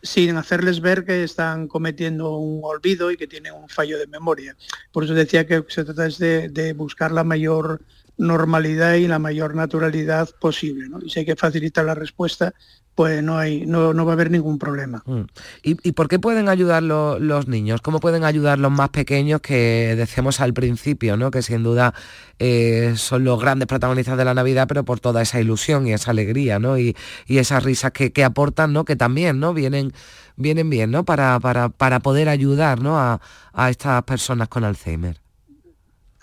sin 0.01 0.37
hacerles 0.37 0.79
ver 0.79 1.05
que 1.05 1.23
están 1.23 1.67
cometiendo 1.67 2.37
un 2.37 2.61
olvido 2.63 3.11
y 3.11 3.17
que 3.17 3.27
tienen 3.27 3.53
un 3.53 3.67
fallo 3.67 3.97
de 3.97 4.07
memoria. 4.07 4.55
Por 4.91 5.03
eso 5.03 5.13
decía 5.13 5.47
que 5.47 5.63
se 5.67 5.83
trata 5.83 6.05
es 6.05 6.17
de, 6.17 6.49
de 6.49 6.73
buscar 6.73 7.11
la 7.11 7.23
mayor 7.23 7.81
normalidad 8.17 8.93
y 8.93 9.07
la 9.07 9.19
mayor 9.19 9.55
naturalidad 9.55 10.29
posible, 10.39 10.87
¿no? 10.87 10.99
Y 11.01 11.09
si 11.09 11.19
hay 11.19 11.25
que 11.25 11.35
facilitar 11.35 11.83
la 11.85 11.95
respuesta, 11.95 12.53
pues 12.95 13.21
no 13.21 13.37
hay, 13.37 13.65
no, 13.65 13.93
no 13.93 14.05
va 14.05 14.13
a 14.13 14.15
haber 14.15 14.31
ningún 14.31 14.57
problema. 14.57 15.03
Mm. 15.05 15.21
¿Y, 15.63 15.89
y 15.89 15.91
por 15.91 16.07
qué 16.07 16.17
pueden 16.17 16.47
ayudar 16.47 16.81
lo- 16.81 17.19
los 17.19 17.47
niños? 17.49 17.81
¿Cómo 17.81 17.99
pueden 17.99 18.23
ayudar 18.23 18.57
los 18.57 18.71
más 18.71 18.89
pequeños 18.89 19.41
que 19.41 19.95
decíamos 19.97 20.39
al 20.39 20.53
principio, 20.53 21.17
¿no? 21.17 21.29
que 21.29 21.41
sin 21.41 21.61
duda 21.61 21.93
eh, 22.39 22.93
son 22.95 23.25
los 23.25 23.39
grandes 23.39 23.67
protagonistas 23.67 24.17
de 24.17 24.23
la 24.25 24.33
Navidad, 24.33 24.65
pero 24.67 24.85
por 24.85 25.01
toda 25.01 25.21
esa 25.21 25.41
ilusión 25.41 25.85
y 25.87 25.93
esa 25.93 26.11
alegría 26.11 26.57
¿no? 26.57 26.77
y, 26.77 26.95
y 27.27 27.37
esas 27.39 27.63
risas 27.63 27.91
que, 27.91 28.13
que 28.13 28.23
aportan, 28.23 28.71
¿no? 28.71 28.85
que 28.85 28.95
también 28.95 29.41
¿no? 29.41 29.53
vienen, 29.53 29.91
vienen 30.37 30.69
bien 30.69 30.89
¿no? 30.91 31.03
para, 31.03 31.37
para, 31.41 31.67
para 31.69 31.99
poder 31.99 32.29
ayudar 32.29 32.81
¿no? 32.81 32.97
a, 32.97 33.19
a 33.51 33.69
estas 33.69 34.03
personas 34.03 34.47
con 34.47 34.63
Alzheimer? 34.63 35.19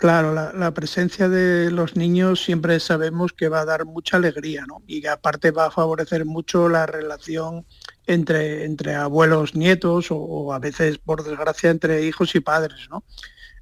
Claro, 0.03 0.33
la, 0.33 0.73
presencia 0.73 1.29
de 1.29 1.71
los 1.71 1.95
niños 1.95 2.43
siempre 2.43 2.77
sabemos 2.81 3.31
que 3.31 3.47
va 3.47 3.61
a 3.61 3.65
dar 3.65 3.85
mucha 3.85 4.17
alegría, 4.17 4.65
¿no? 4.67 4.81
Y 4.85 4.99
que 4.99 5.07
aparte 5.07 5.51
va 5.51 5.67
a 5.67 5.71
favorecer 5.71 6.25
mucho 6.25 6.67
la 6.67 6.85
relación 6.85 7.65
entre, 8.05 8.65
entre 8.65 8.95
abuelos, 8.95 9.55
nietos 9.55 10.11
o, 10.11 10.17
o 10.17 10.51
a 10.51 10.59
veces, 10.59 10.97
por 10.97 11.23
desgracia, 11.23 11.69
entre 11.69 12.05
hijos 12.05 12.35
y 12.35 12.41
padres, 12.41 12.89
¿no? 12.89 13.05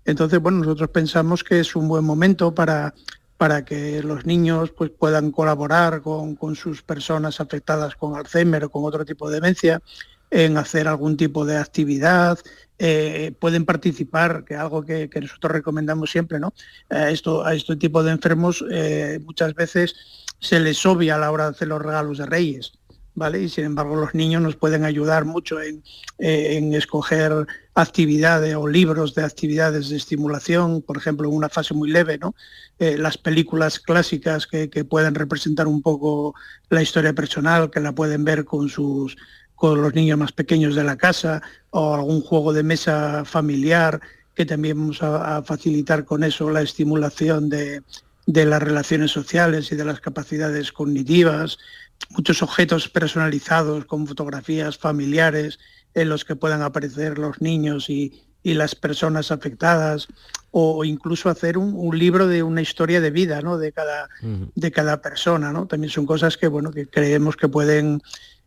Entonces, 0.03 0.39
bueno, 0.39 0.57
nosotros 0.57 0.89
pensamos 0.89 1.43
que 1.43 1.59
es 1.59 1.75
un 1.75 1.87
buen 1.87 2.03
momento 2.03 2.55
para, 2.55 2.95
para 3.37 3.65
que 3.65 4.03
los 4.03 4.25
niños 4.27 4.71
pues, 4.71 4.89
puedan 4.89 5.31
colaborar 5.31 6.03
con, 6.03 6.35
con 6.35 6.55
sus 6.55 6.81
personas 6.81 7.39
afectadas 7.39 7.95
con 7.95 8.15
Alzheimer 8.15 8.65
o 8.65 8.69
con 8.69 8.83
otro 8.85 9.05
tipo 9.05 9.29
de 9.29 9.35
demencia 9.35 9.79
en 10.31 10.57
hacer 10.57 10.87
algún 10.87 11.17
tipo 11.17 11.45
de 11.45 11.57
actividad, 11.57 12.39
eh, 12.79 13.33
pueden 13.37 13.65
participar, 13.65 14.43
que 14.43 14.55
es 14.55 14.59
algo 14.59 14.83
que, 14.83 15.07
nosotros 15.21 15.51
recomendamos 15.51 16.09
siempre, 16.09 16.39
¿no? 16.39 16.53
A 16.89 17.11
esto, 17.11 17.45
a 17.45 17.53
este 17.53 17.75
tipo 17.75 18.01
de 18.01 18.11
enfermos 18.13 18.65
eh, 18.71 19.19
muchas 19.23 19.53
veces 19.53 19.93
se 20.39 20.59
les 20.59 20.83
obvia 20.85 21.13
a 21.13 21.19
la 21.19 21.29
hora 21.29 21.43
de 21.43 21.49
hacer 21.51 21.67
los 21.67 21.79
regalos 21.79 22.17
de 22.17 22.25
Reyes, 22.25 22.71
¿vale? 23.13 23.43
Y 23.43 23.49
sin 23.49 23.65
embargo 23.65 23.95
los 23.97 24.15
niños 24.15 24.41
nos 24.41 24.55
pueden 24.55 24.83
ayudar 24.83 25.25
mucho 25.25 25.61
en, 25.61 25.83
eh, 26.17 26.57
en 26.57 26.73
escoger 26.73 27.45
actividades 27.75 28.55
o 28.55 28.67
libros 28.67 29.13
de 29.13 29.25
actividades 29.25 29.89
de 29.89 29.97
estimulación, 29.97 30.81
por 30.81 30.97
ejemplo, 30.97 31.29
en 31.29 31.35
una 31.35 31.49
fase 31.49 31.75
muy 31.75 31.91
leve, 31.91 32.17
¿no? 32.17 32.33
Las 32.79 33.15
películas 33.15 33.79
clásicas 33.79 34.47
que, 34.47 34.71
que 34.71 34.85
pueden 34.85 35.13
representar 35.13 35.67
un 35.67 35.83
poco 35.83 36.33
la 36.69 36.81
historia 36.81 37.13
personal, 37.13 37.69
que 37.69 37.79
la 37.79 37.93
pueden 37.93 38.25
ver 38.25 38.43
con 38.43 38.69
sus 38.69 39.15
con 39.61 39.79
los 39.79 39.93
niños 39.93 40.17
más 40.17 40.31
pequeños 40.31 40.73
de 40.73 40.83
la 40.83 40.97
casa 40.97 41.39
o 41.69 41.93
algún 41.93 42.21
juego 42.21 42.51
de 42.51 42.63
mesa 42.63 43.23
familiar 43.25 44.01
que 44.33 44.43
también 44.43 44.75
vamos 44.75 45.03
a, 45.03 45.37
a 45.37 45.43
facilitar 45.43 46.03
con 46.03 46.23
eso 46.23 46.49
la 46.49 46.63
estimulación 46.63 47.47
de, 47.47 47.83
de 48.25 48.45
las 48.45 48.63
relaciones 48.63 49.11
sociales 49.11 49.71
y 49.71 49.75
de 49.75 49.85
las 49.85 50.01
capacidades 50.01 50.71
cognitivas, 50.71 51.59
muchos 52.09 52.41
objetos 52.41 52.89
personalizados 52.89 53.85
con 53.85 54.07
fotografías 54.07 54.79
familiares 54.79 55.59
en 55.93 56.09
los 56.09 56.25
que 56.25 56.35
puedan 56.35 56.63
aparecer 56.63 57.19
los 57.19 57.39
niños 57.39 57.87
y, 57.87 58.23
y 58.41 58.55
las 58.55 58.73
personas 58.73 59.31
afectadas 59.31 60.07
o 60.49 60.83
incluso 60.83 61.29
hacer 61.29 61.59
un, 61.59 61.75
un 61.75 61.99
libro 61.99 62.27
de 62.27 62.41
una 62.41 62.63
historia 62.63 62.99
de 62.99 63.11
vida 63.11 63.41
¿no? 63.41 63.59
de, 63.59 63.71
cada, 63.71 64.09
de 64.55 64.71
cada 64.71 65.03
persona. 65.03 65.53
¿no? 65.53 65.67
También 65.67 65.91
son 65.91 66.07
cosas 66.07 66.35
que, 66.35 66.47
bueno, 66.47 66.71
que 66.71 66.87
creemos 66.87 67.37
que 67.37 67.47
pueden 67.47 68.01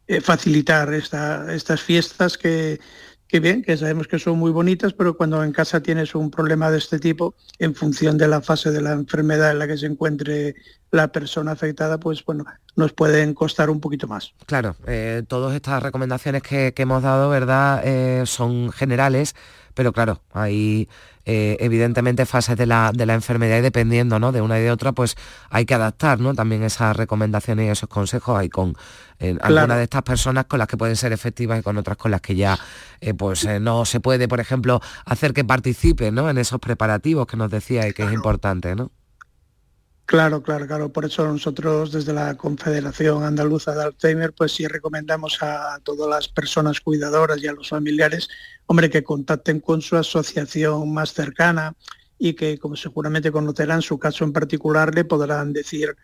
eh, 0.06 0.20
facilitar 0.20 0.92
esta- 0.94 1.52
estas 1.54 1.80
fiestas 1.82 2.36
que, 2.38 2.78
que 3.26 3.40
bien, 3.40 3.62
que 3.62 3.76
sabemos 3.76 4.06
que 4.06 4.18
son 4.18 4.38
muy 4.38 4.50
bonitas, 4.52 4.92
pero 4.92 5.16
cuando 5.16 5.42
en 5.42 5.52
casa 5.52 5.80
tienes 5.82 6.14
un 6.14 6.30
problema 6.30 6.70
de 6.70 6.78
este 6.78 6.98
tipo, 6.98 7.34
en 7.58 7.74
función 7.74 8.16
de 8.18 8.28
la 8.28 8.40
fase 8.42 8.70
de 8.70 8.80
la 8.82 8.92
enfermedad 8.92 9.50
en 9.50 9.58
la 9.58 9.66
que 9.66 9.76
se 9.78 9.86
encuentre 9.86 10.54
la 10.90 11.08
persona 11.08 11.52
afectada, 11.52 11.98
pues 11.98 12.24
bueno, 12.24 12.44
nos 12.76 12.92
pueden 12.92 13.34
costar 13.34 13.70
un 13.70 13.80
poquito 13.80 14.06
más. 14.06 14.34
Claro, 14.46 14.76
eh, 14.86 15.24
todas 15.26 15.54
estas 15.54 15.82
recomendaciones 15.82 16.42
que, 16.42 16.72
que 16.74 16.82
hemos 16.82 17.02
dado, 17.02 17.28
¿verdad?, 17.30 17.80
Eh, 17.84 18.22
son 18.26 18.70
generales, 18.70 19.34
pero 19.74 19.92
claro, 19.92 20.22
hay 20.32 20.88
eh, 21.24 21.56
evidentemente 21.60 22.26
fases 22.26 22.56
de 22.56 22.66
la, 22.66 22.92
de 22.94 23.06
la 23.06 23.14
enfermedad 23.14 23.58
y 23.58 23.62
dependiendo 23.62 24.18
¿no? 24.18 24.32
de 24.32 24.40
una 24.40 24.58
y 24.58 24.62
de 24.62 24.70
otra, 24.70 24.92
pues 24.92 25.16
hay 25.50 25.66
que 25.66 25.74
adaptar 25.74 26.20
¿no? 26.20 26.34
también 26.34 26.62
esas 26.62 26.96
recomendaciones 26.96 27.66
y 27.66 27.70
esos 27.70 27.88
consejos. 27.88 28.38
Hay 28.38 28.48
con 28.48 28.76
eh, 29.18 29.34
Claro. 29.34 29.60
algunas 29.60 29.76
de 29.78 29.84
estas 29.84 30.02
personas 30.02 30.46
con 30.46 30.58
las 30.58 30.68
que 30.68 30.76
pueden 30.76 30.96
ser 30.96 31.12
efectivas 31.12 31.58
y 31.60 31.62
con 31.62 31.76
otras 31.76 31.96
con 31.96 32.10
las 32.10 32.20
que 32.20 32.34
ya 32.34 32.58
eh, 33.00 33.14
pues 33.14 33.44
eh, 33.44 33.60
no 33.60 33.84
se 33.84 34.00
puede, 34.00 34.28
por 34.28 34.40
ejemplo, 34.40 34.80
hacer 35.04 35.32
que 35.32 35.44
participen 35.44 36.14
¿no? 36.14 36.28
en 36.28 36.38
esos 36.38 36.60
preparativos 36.60 37.26
que 37.26 37.36
nos 37.36 37.50
decía 37.50 37.88
y 37.88 37.92
que 37.92 38.02
es 38.04 38.12
importante, 38.12 38.74
¿no? 38.74 38.90
Claro, 40.06 40.42
claro, 40.42 40.66
claro. 40.66 40.92
Por 40.92 41.06
eso 41.06 41.26
nosotros 41.26 41.90
desde 41.92 42.12
la 42.12 42.34
Confederación 42.36 43.24
Andaluza 43.24 43.74
de 43.74 43.84
Alzheimer, 43.84 44.34
pues 44.34 44.52
sí 44.52 44.66
recomendamos 44.66 45.42
a 45.42 45.78
todas 45.82 46.08
las 46.10 46.28
personas 46.28 46.80
cuidadoras 46.80 47.42
y 47.42 47.46
a 47.46 47.52
los 47.54 47.70
familiares, 47.70 48.28
hombre, 48.66 48.90
que 48.90 49.02
contacten 49.02 49.60
con 49.60 49.80
su 49.80 49.96
asociación 49.96 50.92
más 50.92 51.14
cercana 51.14 51.74
y 52.18 52.34
que, 52.34 52.58
como 52.58 52.76
seguramente 52.76 53.32
conocerán 53.32 53.80
su 53.80 53.98
caso 53.98 54.24
en 54.24 54.32
particular, 54.34 54.94
le 54.94 55.04
podrán 55.06 55.52
decir 55.54 55.96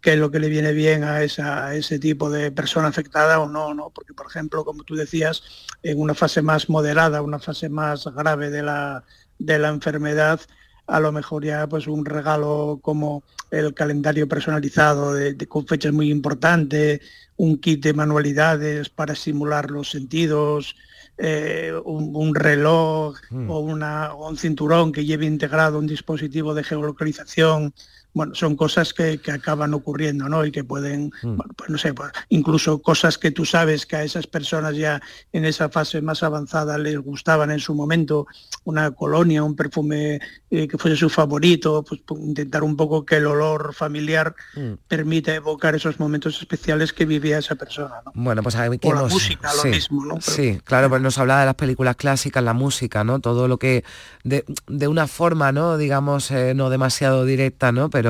qué 0.00 0.12
es 0.14 0.18
lo 0.18 0.30
que 0.30 0.38
le 0.38 0.48
viene 0.48 0.72
bien 0.72 1.04
a, 1.04 1.16
a 1.16 1.74
ese 1.74 1.98
tipo 1.98 2.30
de 2.30 2.52
persona 2.52 2.88
afectada 2.88 3.40
o 3.40 3.48
no, 3.48 3.74
¿no? 3.74 3.90
Porque, 3.90 4.14
por 4.14 4.26
ejemplo, 4.28 4.64
como 4.64 4.82
tú 4.84 4.94
decías, 4.94 5.42
en 5.82 6.00
una 6.00 6.14
fase 6.14 6.40
más 6.40 6.70
moderada, 6.70 7.20
una 7.20 7.38
fase 7.38 7.68
más 7.68 8.06
grave 8.14 8.48
de 8.50 8.62
la, 8.62 9.04
de 9.38 9.58
la 9.58 9.68
enfermedad, 9.68 10.40
a 10.86 11.00
lo 11.00 11.12
mejor 11.12 11.44
ya 11.44 11.66
pues 11.66 11.86
un 11.86 12.04
regalo 12.04 12.78
como 12.82 13.22
el 13.50 13.72
calendario 13.74 14.28
personalizado 14.28 15.14
de, 15.14 15.34
de- 15.34 15.46
con 15.46 15.66
fechas 15.66 15.92
muy 15.92 16.10
importantes, 16.10 17.00
un 17.36 17.58
kit 17.58 17.82
de 17.82 17.92
manualidades 17.94 18.88
para 18.88 19.12
estimular 19.14 19.70
los 19.70 19.90
sentidos, 19.90 20.74
eh, 21.18 21.72
un, 21.84 22.14
un 22.14 22.34
reloj 22.34 23.16
Mm. 23.30 23.50
o, 23.50 23.60
una, 23.60 24.12
o 24.14 24.28
un 24.28 24.36
cinturón 24.36 24.92
que 24.92 25.04
lleve 25.04 25.26
integrado 25.26 25.78
un 25.78 25.86
dispositivo 25.86 26.52
de 26.54 26.64
geolocalización 26.64 27.72
bueno, 28.14 28.34
son 28.34 28.56
cosas 28.56 28.92
que, 28.92 29.18
que 29.18 29.30
acaban 29.32 29.72
ocurriendo, 29.74 30.28
¿no? 30.28 30.44
Y 30.44 30.52
que 30.52 30.64
pueden, 30.64 31.10
bueno, 31.22 31.44
pues 31.56 31.70
no 31.70 31.78
sé, 31.78 31.94
pues, 31.94 32.10
incluso 32.28 32.80
cosas 32.82 33.16
que 33.18 33.30
tú 33.30 33.44
sabes 33.44 33.86
que 33.86 33.96
a 33.96 34.04
esas 34.04 34.26
personas 34.26 34.76
ya 34.76 35.00
en 35.32 35.44
esa 35.44 35.68
fase 35.68 36.02
más 36.02 36.22
avanzada 36.22 36.76
les 36.78 36.98
gustaban 36.98 37.50
en 37.50 37.58
su 37.60 37.74
momento, 37.74 38.26
una 38.64 38.90
colonia, 38.90 39.42
un 39.42 39.56
perfume 39.56 40.20
eh, 40.50 40.68
que 40.68 40.78
fuese 40.78 40.96
su 40.96 41.08
favorito, 41.08 41.82
pues 41.88 42.00
pues, 42.06 42.20
intentar 42.20 42.62
un 42.62 42.76
poco 42.76 43.04
que 43.04 43.16
el 43.16 43.26
olor 43.26 43.74
familiar 43.74 44.34
Mm. 44.54 44.72
permita 44.88 45.34
evocar 45.34 45.74
esos 45.74 45.98
momentos 45.98 46.38
especiales 46.38 46.92
que 46.92 47.04
vivía 47.06 47.38
esa 47.38 47.54
persona, 47.54 47.94
¿no? 48.04 48.12
Bueno, 48.14 48.42
pues 48.42 48.54
hay 48.56 48.78
que 48.78 48.88
O 48.88 48.94
la 48.94 49.02
nos- 49.02 49.12
música, 49.12 49.52
lo 49.54 49.62
sí, 49.62 49.68
mismo, 49.68 50.04
¿no? 50.04 50.14
Pero- 50.14 50.20
Sí, 50.36 50.60
claro, 50.64 50.88
pues 50.90 51.00
nos 51.00 51.16
hablaba 51.18 51.40
de 51.40 51.46
las 51.46 51.54
películas 51.54 51.96
clásicas, 51.96 52.42
la 52.44 52.52
música, 52.52 53.04
¿no? 53.04 53.20
Todo 53.20 53.48
lo 53.48 53.58
que 53.58 53.84
de, 54.24 54.44
de 54.66 54.88
una 54.88 55.06
forma, 55.06 55.52
¿no? 55.52 55.78
Digamos, 55.78 56.30
eh, 56.30 56.52
no 56.54 56.68
demasiado 56.70 57.24
directa, 57.24 57.72
¿no? 57.72 57.88
Pero, 57.90 58.01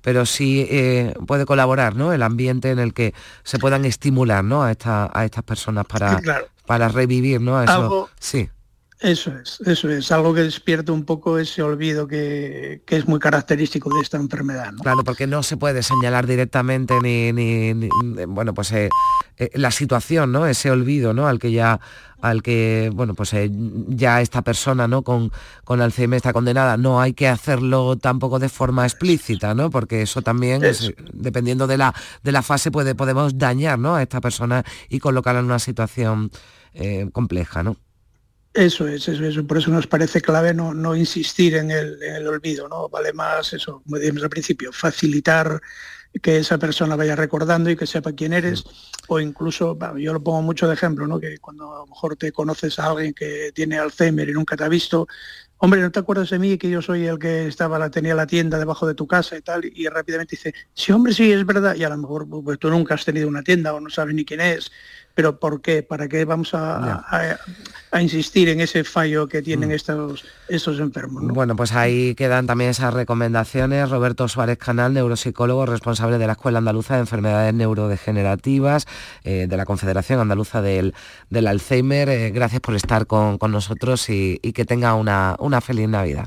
pero 0.00 0.26
sí 0.26 0.66
eh, 0.70 1.14
puede 1.26 1.46
colaborar, 1.46 1.96
¿no? 1.96 2.12
El 2.12 2.22
ambiente 2.22 2.70
en 2.70 2.78
el 2.78 2.94
que 2.94 3.14
se 3.42 3.58
puedan 3.58 3.84
estimular, 3.84 4.44
¿no? 4.44 4.62
A, 4.62 4.70
esta, 4.70 5.10
a 5.12 5.24
estas 5.24 5.44
personas 5.44 5.86
para, 5.86 6.16
claro. 6.22 6.46
para 6.66 6.88
revivir, 6.88 7.40
¿no? 7.40 7.62
Eso, 7.62 8.08
sí. 8.18 8.48
Eso 9.02 9.32
es, 9.36 9.60
eso 9.66 9.88
es, 9.90 10.12
algo 10.12 10.32
que 10.32 10.42
despierta 10.42 10.92
un 10.92 11.04
poco 11.04 11.38
ese 11.38 11.60
olvido 11.62 12.06
que, 12.06 12.82
que 12.86 12.96
es 12.96 13.08
muy 13.08 13.18
característico 13.18 13.92
de 13.92 14.00
esta 14.00 14.16
enfermedad, 14.16 14.70
¿no? 14.72 14.78
Claro, 14.82 15.02
porque 15.02 15.26
no 15.26 15.42
se 15.42 15.56
puede 15.56 15.82
señalar 15.82 16.26
directamente 16.26 16.94
ni, 17.02 17.32
ni- 17.32 17.74
ni- 17.74 17.88
bueno, 18.26 18.54
pues 18.54 18.70
eh, 18.72 18.88
eh, 19.38 19.50
la 19.54 19.72
situación, 19.72 20.30
¿no? 20.30 20.46
Ese 20.46 20.70
olvido, 20.70 21.14
¿no? 21.14 21.26
Al 21.26 21.40
que 21.40 21.50
ya, 21.50 21.80
al 22.20 22.42
que, 22.44 22.92
bueno, 22.94 23.14
pues 23.14 23.32
eh, 23.34 23.50
ya 23.52 24.20
esta 24.20 24.42
persona, 24.42 24.86
¿no? 24.86 25.02
Con, 25.02 25.32
con 25.64 25.80
Alzheimer 25.80 26.18
está 26.18 26.32
condenada. 26.32 26.76
No 26.76 27.00
hay 27.00 27.12
que 27.12 27.26
hacerlo 27.26 27.96
tampoco 27.98 28.38
de 28.38 28.48
forma 28.48 28.84
explícita, 28.84 29.52
¿no? 29.54 29.68
Porque 29.70 30.02
eso 30.02 30.22
también, 30.22 30.62
es, 30.64 30.92
dependiendo 31.12 31.66
de 31.66 31.76
la, 31.78 31.92
de 32.22 32.30
la 32.30 32.42
fase, 32.42 32.70
puede, 32.70 32.94
podemos 32.94 33.36
dañar, 33.36 33.80
¿no? 33.80 33.96
A 33.96 34.02
esta 34.02 34.20
persona 34.20 34.62
y 34.88 35.00
colocarla 35.00 35.40
en 35.40 35.46
una 35.46 35.58
situación 35.58 36.30
eh, 36.72 37.08
compleja, 37.12 37.64
¿no? 37.64 37.76
Eso 38.54 38.86
es, 38.86 39.08
eso 39.08 39.24
es, 39.24 39.38
por 39.46 39.56
eso 39.56 39.70
nos 39.70 39.86
parece 39.86 40.20
clave 40.20 40.52
no, 40.52 40.74
no 40.74 40.94
insistir 40.94 41.54
en 41.54 41.70
el, 41.70 42.02
en 42.02 42.16
el 42.16 42.26
olvido, 42.26 42.68
¿no? 42.68 42.88
Vale 42.90 43.14
más 43.14 43.54
eso, 43.54 43.82
como 43.82 43.96
dijimos 43.96 44.22
al 44.22 44.28
principio, 44.28 44.72
facilitar 44.72 45.60
que 46.20 46.36
esa 46.36 46.58
persona 46.58 46.94
vaya 46.94 47.16
recordando 47.16 47.70
y 47.70 47.76
que 47.76 47.86
sepa 47.86 48.12
quién 48.12 48.34
eres, 48.34 48.64
o 49.08 49.18
incluso, 49.18 49.78
yo 49.96 50.12
lo 50.12 50.22
pongo 50.22 50.42
mucho 50.42 50.68
de 50.68 50.74
ejemplo, 50.74 51.06
¿no? 51.06 51.18
Que 51.18 51.38
cuando 51.38 51.72
a 51.74 51.78
lo 51.78 51.86
mejor 51.86 52.16
te 52.16 52.32
conoces 52.32 52.78
a 52.78 52.90
alguien 52.90 53.14
que 53.14 53.52
tiene 53.54 53.78
Alzheimer 53.78 54.28
y 54.28 54.32
nunca 54.32 54.54
te 54.54 54.64
ha 54.64 54.68
visto, 54.68 55.08
hombre, 55.56 55.80
¿no 55.80 55.90
te 55.90 56.00
acuerdas 56.00 56.28
de 56.28 56.38
mí 56.38 56.58
que 56.58 56.68
yo 56.68 56.82
soy 56.82 57.06
el 57.06 57.18
que 57.18 57.46
estaba, 57.46 57.78
la, 57.78 57.90
tenía 57.90 58.14
la 58.14 58.26
tienda 58.26 58.58
debajo 58.58 58.86
de 58.86 58.94
tu 58.94 59.06
casa 59.06 59.36
y 59.36 59.40
tal? 59.40 59.64
Y 59.64 59.88
rápidamente 59.88 60.36
dice, 60.36 60.54
sí, 60.74 60.92
hombre, 60.92 61.14
sí, 61.14 61.32
es 61.32 61.46
verdad, 61.46 61.74
y 61.74 61.84
a 61.84 61.88
lo 61.88 61.96
mejor 61.96 62.28
pues, 62.28 62.58
tú 62.58 62.68
nunca 62.68 62.94
has 62.94 63.04
tenido 63.04 63.28
una 63.28 63.42
tienda 63.42 63.72
o 63.72 63.80
no 63.80 63.88
sabes 63.88 64.14
ni 64.14 64.24
quién 64.26 64.42
es, 64.42 64.70
pero 65.14 65.38
¿por 65.38 65.60
qué? 65.60 65.82
¿Para 65.82 66.08
qué 66.08 66.24
vamos 66.24 66.54
a, 66.54 66.94
a- 67.06 67.38
a 67.90 68.00
insistir 68.02 68.48
en 68.48 68.60
ese 68.60 68.84
fallo 68.84 69.28
que 69.28 69.42
tienen 69.42 69.70
estos, 69.70 70.24
estos 70.48 70.78
enfermos? 70.80 71.22
¿no? 71.22 71.34
Bueno, 71.34 71.54
pues 71.56 71.72
ahí 71.72 72.14
quedan 72.14 72.46
también 72.46 72.70
esas 72.70 72.94
recomendaciones. 72.94 73.90
Roberto 73.90 74.26
Suárez 74.28 74.56
Canal, 74.58 74.94
neuropsicólogo, 74.94 75.66
responsable 75.66 76.18
de 76.18 76.26
la 76.26 76.32
Escuela 76.32 76.58
Andaluza 76.58 76.94
de 76.94 77.00
Enfermedades 77.00 77.52
Neurodegenerativas, 77.54 78.86
eh, 79.24 79.46
de 79.48 79.56
la 79.56 79.64
Confederación 79.66 80.20
Andaluza 80.20 80.62
del, 80.62 80.94
del 81.30 81.46
Alzheimer. 81.46 82.08
Eh, 82.08 82.30
gracias 82.30 82.60
por 82.60 82.74
estar 82.74 83.06
con, 83.06 83.38
con 83.38 83.52
nosotros 83.52 84.08
y, 84.08 84.40
y 84.42 84.52
que 84.52 84.64
tenga 84.64 84.94
una, 84.94 85.36
una 85.38 85.60
feliz 85.60 85.88
Navidad. 85.88 86.26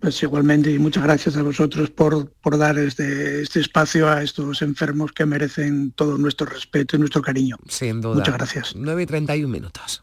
Pues 0.00 0.22
igualmente 0.22 0.70
y 0.70 0.78
muchas 0.78 1.04
gracias 1.04 1.36
a 1.36 1.42
vosotros 1.42 1.90
por, 1.90 2.30
por 2.30 2.56
dar 2.56 2.78
este, 2.78 3.42
este 3.42 3.60
espacio 3.60 4.08
a 4.08 4.22
estos 4.22 4.62
enfermos 4.62 5.12
que 5.12 5.26
merecen 5.26 5.92
todo 5.92 6.16
nuestro 6.16 6.46
respeto 6.46 6.96
y 6.96 7.00
nuestro 7.00 7.20
cariño. 7.20 7.56
Sin 7.68 8.00
duda. 8.00 8.14
Muchas 8.14 8.34
gracias. 8.34 8.74
9 8.74 9.02
y 9.02 9.06
31 9.06 9.52
minutos. 9.52 10.02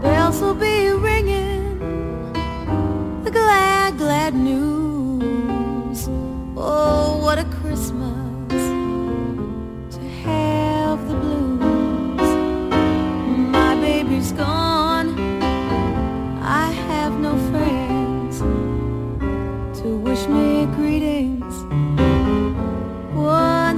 Bells 0.00 0.40
will 0.40 0.54
be 0.54 0.90
ringing 0.92 1.78
the 3.24 3.30
glad, 3.30 3.98
glad 3.98 4.32
news. 4.32 4.67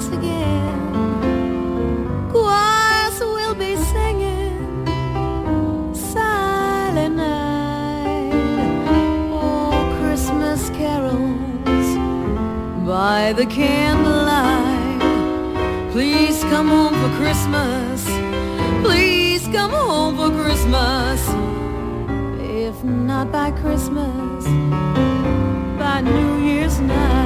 Once 0.00 0.16
again. 0.16 0.80
Choirs 2.32 3.20
will 3.20 3.54
be 3.54 3.76
singing 3.76 4.86
silent 5.94 7.16
night. 7.16 8.32
Oh, 9.30 9.98
Christmas 10.00 10.70
carols 10.70 11.90
by 12.86 13.34
the 13.34 13.44
candlelight. 13.44 15.02
Please 15.92 16.42
come 16.44 16.68
home 16.68 16.94
for 16.94 17.10
Christmas. 17.18 18.06
Please 18.82 19.46
come 19.48 19.72
home 19.72 20.16
for 20.16 20.30
Christmas. 20.42 21.20
If 22.40 22.82
not 22.84 23.30
by 23.30 23.50
Christmas, 23.50 24.44
by 25.78 26.00
New 26.00 26.38
Year's 26.38 26.80
night. 26.80 27.19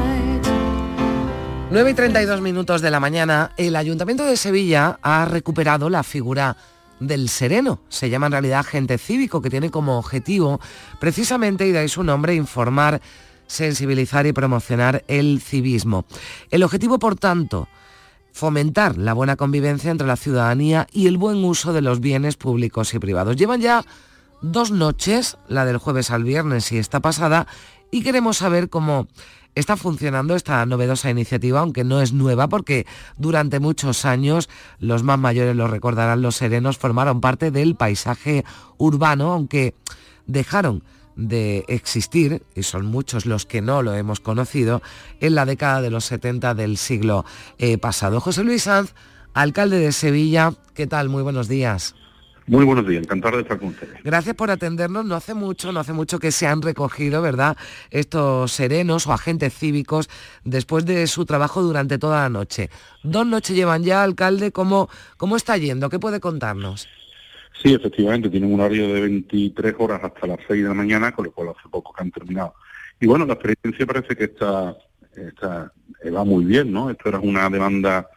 9 1.75 1.91
y 1.91 1.95
32 1.95 2.41
minutos 2.41 2.83
de 2.83 2.91
la 2.93 3.01
mañana, 3.01 3.51
el 3.57 3.75
Ayuntamiento 3.75 4.25
de 4.25 4.37
Sevilla 4.37 5.01
ha 5.03 5.25
recuperado 5.25 5.91
la 5.91 6.05
figura 6.05 6.57
del 7.01 7.29
sereno. 7.29 7.81
Se 7.89 8.09
llama 8.09 8.27
en 8.27 8.33
realidad 8.33 8.61
agente 8.61 8.97
cívico, 8.97 9.43
que 9.43 9.51
tiene 9.51 9.73
como 9.73 9.99
objetivo 9.99 10.61
precisamente, 11.01 11.67
y 11.67 11.73
de 11.73 11.89
su 11.89 12.05
nombre, 12.05 12.37
informar, 12.37 13.01
sensibilizar 13.49 14.25
y 14.25 14.33
promocionar 14.33 15.03
el 15.09 15.41
civismo. 15.41 16.05
El 16.53 16.63
objetivo, 16.63 17.01
por 17.01 17.17
tanto, 17.17 17.67
fomentar 18.31 18.97
la 18.97 19.13
buena 19.13 19.35
convivencia 19.35 19.91
entre 19.91 20.07
la 20.07 20.15
ciudadanía 20.15 20.87
y 20.93 21.09
el 21.09 21.17
buen 21.17 21.45
uso 21.45 21.73
de 21.73 21.83
los 21.83 21.99
bienes 21.99 22.37
públicos 22.37 22.95
y 22.95 23.01
privados. 23.01 23.35
Llevan 23.35 23.61
ya 23.61 23.85
dos 24.43 24.71
noches, 24.71 25.39
la 25.49 25.65
del 25.65 25.79
jueves 25.79 26.13
al 26.13 26.23
viernes 26.23 26.71
y 26.71 26.79
esta 26.79 27.01
pasada, 27.01 27.49
y 27.91 28.05
queremos 28.05 28.37
saber 28.37 28.69
cómo 28.69 29.09
está 29.55 29.77
funcionando 29.77 30.35
esta 30.35 30.64
novedosa 30.67 31.11
iniciativa, 31.11 31.61
aunque 31.61 31.85
no 31.85 32.01
es 32.01 32.12
nueva 32.12 32.49
porque 32.49 32.87
durante 33.17 33.61
muchos 33.61 34.05
años, 34.05 34.49
los 34.79 35.03
más 35.03 35.19
mayores 35.19 35.57
lo 35.57 35.69
recordarán, 35.69 36.23
los 36.23 36.37
serenos 36.37 36.79
formaron 36.79 37.21
parte 37.21 37.51
del 37.51 37.75
paisaje 37.77 38.45
urbano, 38.79 39.33
aunque 39.33 39.75
dejaron 40.27 40.83
de 41.17 41.64
existir, 41.69 42.43
y 42.57 42.64
son 42.64 42.87
muchos 42.87 43.25
los 43.25 43.47
que 43.47 43.62
no 43.62 43.83
lo 43.83 43.95
hemos 43.95 44.21
conocido, 44.21 44.83
en 45.21 45.35
la 45.35 45.47
década 45.47 45.81
de 45.81 45.90
los 45.90 46.05
70 46.07 46.55
del 46.55 46.77
siglo 46.77 47.25
eh, 47.59 47.79
pasado. 47.79 48.21
José 48.21 48.43
Luis 48.43 48.64
Sanz, 48.64 48.95
alcalde 49.33 49.79
de 49.79 49.93
Sevilla, 49.93 50.53
¿qué 50.75 50.87
tal? 50.87 51.09
Muy 51.09 51.23
buenos 51.23 51.49
días. 51.49 51.95
Muy 52.47 52.65
buenos 52.67 52.87
días, 52.87 53.03
encantado 53.03 53.37
de 53.37 53.43
estar 53.43 53.59
con 53.59 53.69
ustedes. 53.69 54.03
Gracias 54.05 54.35
por 54.35 54.51
atendernos. 54.51 55.07
No 55.07 55.15
hace 55.15 55.33
mucho, 55.33 55.73
no 55.73 55.81
hace 55.81 55.95
mucho 55.95 56.19
que 56.19 56.31
se 56.31 56.47
han 56.47 56.61
recogido, 56.61 57.23
¿verdad? 57.23 57.57
Estos 57.91 58.53
serenos 58.53 59.07
o 59.07 59.13
agentes 59.13 59.55
cívicos 59.55 60.11
después 60.45 60.85
de 60.85 61.07
su 61.07 61.25
trabajo 61.25 61.63
durante 61.63 61.99
toda 61.99 62.23
la 62.23 62.29
noche. 62.29 62.69
Dos 63.03 63.27
noches 63.27 63.57
llevan 63.57 63.83
ya, 63.83 64.03
alcalde. 64.03 64.53
¿Cómo, 64.53 64.91
cómo 65.17 65.37
está 65.37 65.57
yendo? 65.57 65.89
¿Qué 65.89 65.99
puede 65.99 66.21
contarnos? 66.21 66.87
Sí, 67.63 67.73
efectivamente, 67.73 68.29
tienen 68.29 68.53
un 68.53 68.61
horario 68.61 68.93
de 68.93 69.01
23 69.01 69.75
horas 69.79 70.01
hasta 70.03 70.27
las 70.27 70.39
6 70.47 70.63
de 70.63 70.69
la 70.69 70.75
mañana, 70.75 71.13
con 71.13 71.25
lo 71.25 71.33
cual 71.33 71.49
hace 71.51 71.69
poco 71.71 71.95
que 71.95 72.03
han 72.03 72.11
terminado. 72.11 72.55
Y 73.01 73.07
bueno, 73.07 73.25
la 73.25 73.35
experiencia 73.35 73.87
parece 73.87 74.17
que 74.17 74.25
está, 74.25 74.77
está 75.17 75.73
eh, 76.03 76.11
va 76.11 76.25
muy 76.25 76.45
bien, 76.45 76.73
¿no? 76.73 76.91
Esto 76.91 77.09
era 77.09 77.21
una 77.21 77.49
demanda, 77.49 78.09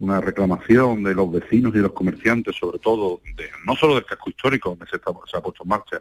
una 0.00 0.20
reclamación 0.20 1.02
de 1.04 1.14
los 1.14 1.30
vecinos 1.30 1.72
y 1.72 1.76
de 1.76 1.82
los 1.82 1.92
comerciantes, 1.92 2.56
sobre 2.56 2.78
todo, 2.78 3.20
de, 3.36 3.44
no 3.66 3.76
solo 3.76 3.94
del 3.94 4.04
casco 4.04 4.30
histórico, 4.30 4.70
donde 4.70 4.86
se, 4.86 4.96
ha 4.96 5.40
puesto 5.42 5.62
en 5.62 5.68
marcha, 5.68 6.00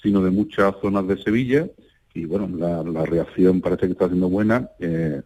sino 0.00 0.22
de 0.22 0.30
muchas 0.30 0.74
zonas 0.80 1.08
de 1.08 1.16
Sevilla. 1.16 1.66
Y 2.14 2.26
bueno, 2.26 2.48
la, 2.54 2.82
la 2.82 3.06
reacción 3.06 3.60
parece 3.60 3.86
que 3.86 3.92
está 3.92 4.06
siendo 4.06 4.28
buena. 4.28 4.68
Eh, 4.78 5.22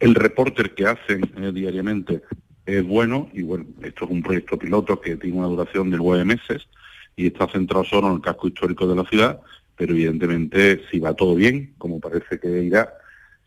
el 0.00 0.14
reporter 0.14 0.74
que 0.74 0.86
hacen 0.86 1.30
eh, 1.36 1.52
diariamente 1.52 2.22
es 2.64 2.86
bueno 2.86 3.28
y 3.34 3.42
bueno, 3.42 3.66
esto 3.82 4.06
es 4.06 4.10
un 4.10 4.22
proyecto 4.22 4.58
piloto 4.58 5.00
que 5.00 5.16
tiene 5.16 5.38
una 5.38 5.48
duración 5.48 5.90
de 5.90 5.98
nueve 5.98 6.24
meses 6.24 6.66
y 7.14 7.26
está 7.26 7.46
centrado 7.48 7.84
solo 7.84 8.08
en 8.08 8.14
el 8.14 8.20
casco 8.22 8.48
histórico 8.48 8.86
de 8.86 8.96
la 8.96 9.04
ciudad, 9.04 9.40
pero 9.76 9.92
evidentemente 9.92 10.82
si 10.90 10.98
va 10.98 11.12
todo 11.12 11.34
bien, 11.34 11.74
como 11.76 12.00
parece 12.00 12.38
que 12.40 12.62
irá, 12.62 12.94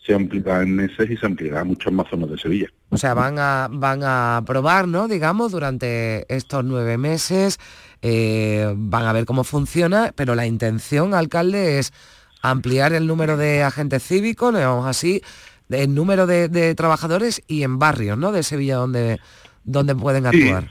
se 0.06 0.14
ampliará 0.14 0.64
en 0.64 0.76
meses 0.76 1.10
y 1.10 1.18
se 1.18 1.26
ampliará 1.26 1.62
a 1.62 1.64
muchas 1.64 1.94
más 1.94 2.10
zonas 2.10 2.30
de 2.30 2.38
Sevilla. 2.38 2.68
O 2.90 2.98
sea, 2.98 3.14
van 3.14 3.40
a, 3.40 3.70
van 3.72 4.02
a 4.04 4.44
probar, 4.46 4.88
¿no? 4.88 5.08
Digamos, 5.08 5.52
durante 5.52 6.26
estos 6.34 6.64
nueve 6.66 6.98
meses, 6.98 7.58
eh, 8.02 8.74
van 8.76 9.06
a 9.06 9.14
ver 9.14 9.26
cómo 9.26 9.44
funciona, 9.44 10.12
pero 10.16 10.36
la 10.36 10.46
intención, 10.46 11.14
alcalde, 11.14 11.80
es 11.80 11.94
ampliar 12.42 12.92
el 12.94 13.08
número 13.08 13.38
de 13.38 13.64
agentes 13.64 14.04
cívicos, 14.04 14.54
digamos 14.54 14.86
así, 14.86 15.22
el 15.70 15.96
número 15.96 16.28
de, 16.28 16.50
de 16.50 16.76
trabajadores 16.76 17.42
y 17.48 17.64
en 17.64 17.80
barrios, 17.80 18.18
¿no? 18.18 18.32
De 18.32 18.44
Sevilla 18.44 18.76
donde, 18.76 19.20
donde 19.64 19.96
pueden 19.96 20.30
Sí, 20.32 20.44
actuar. 20.44 20.70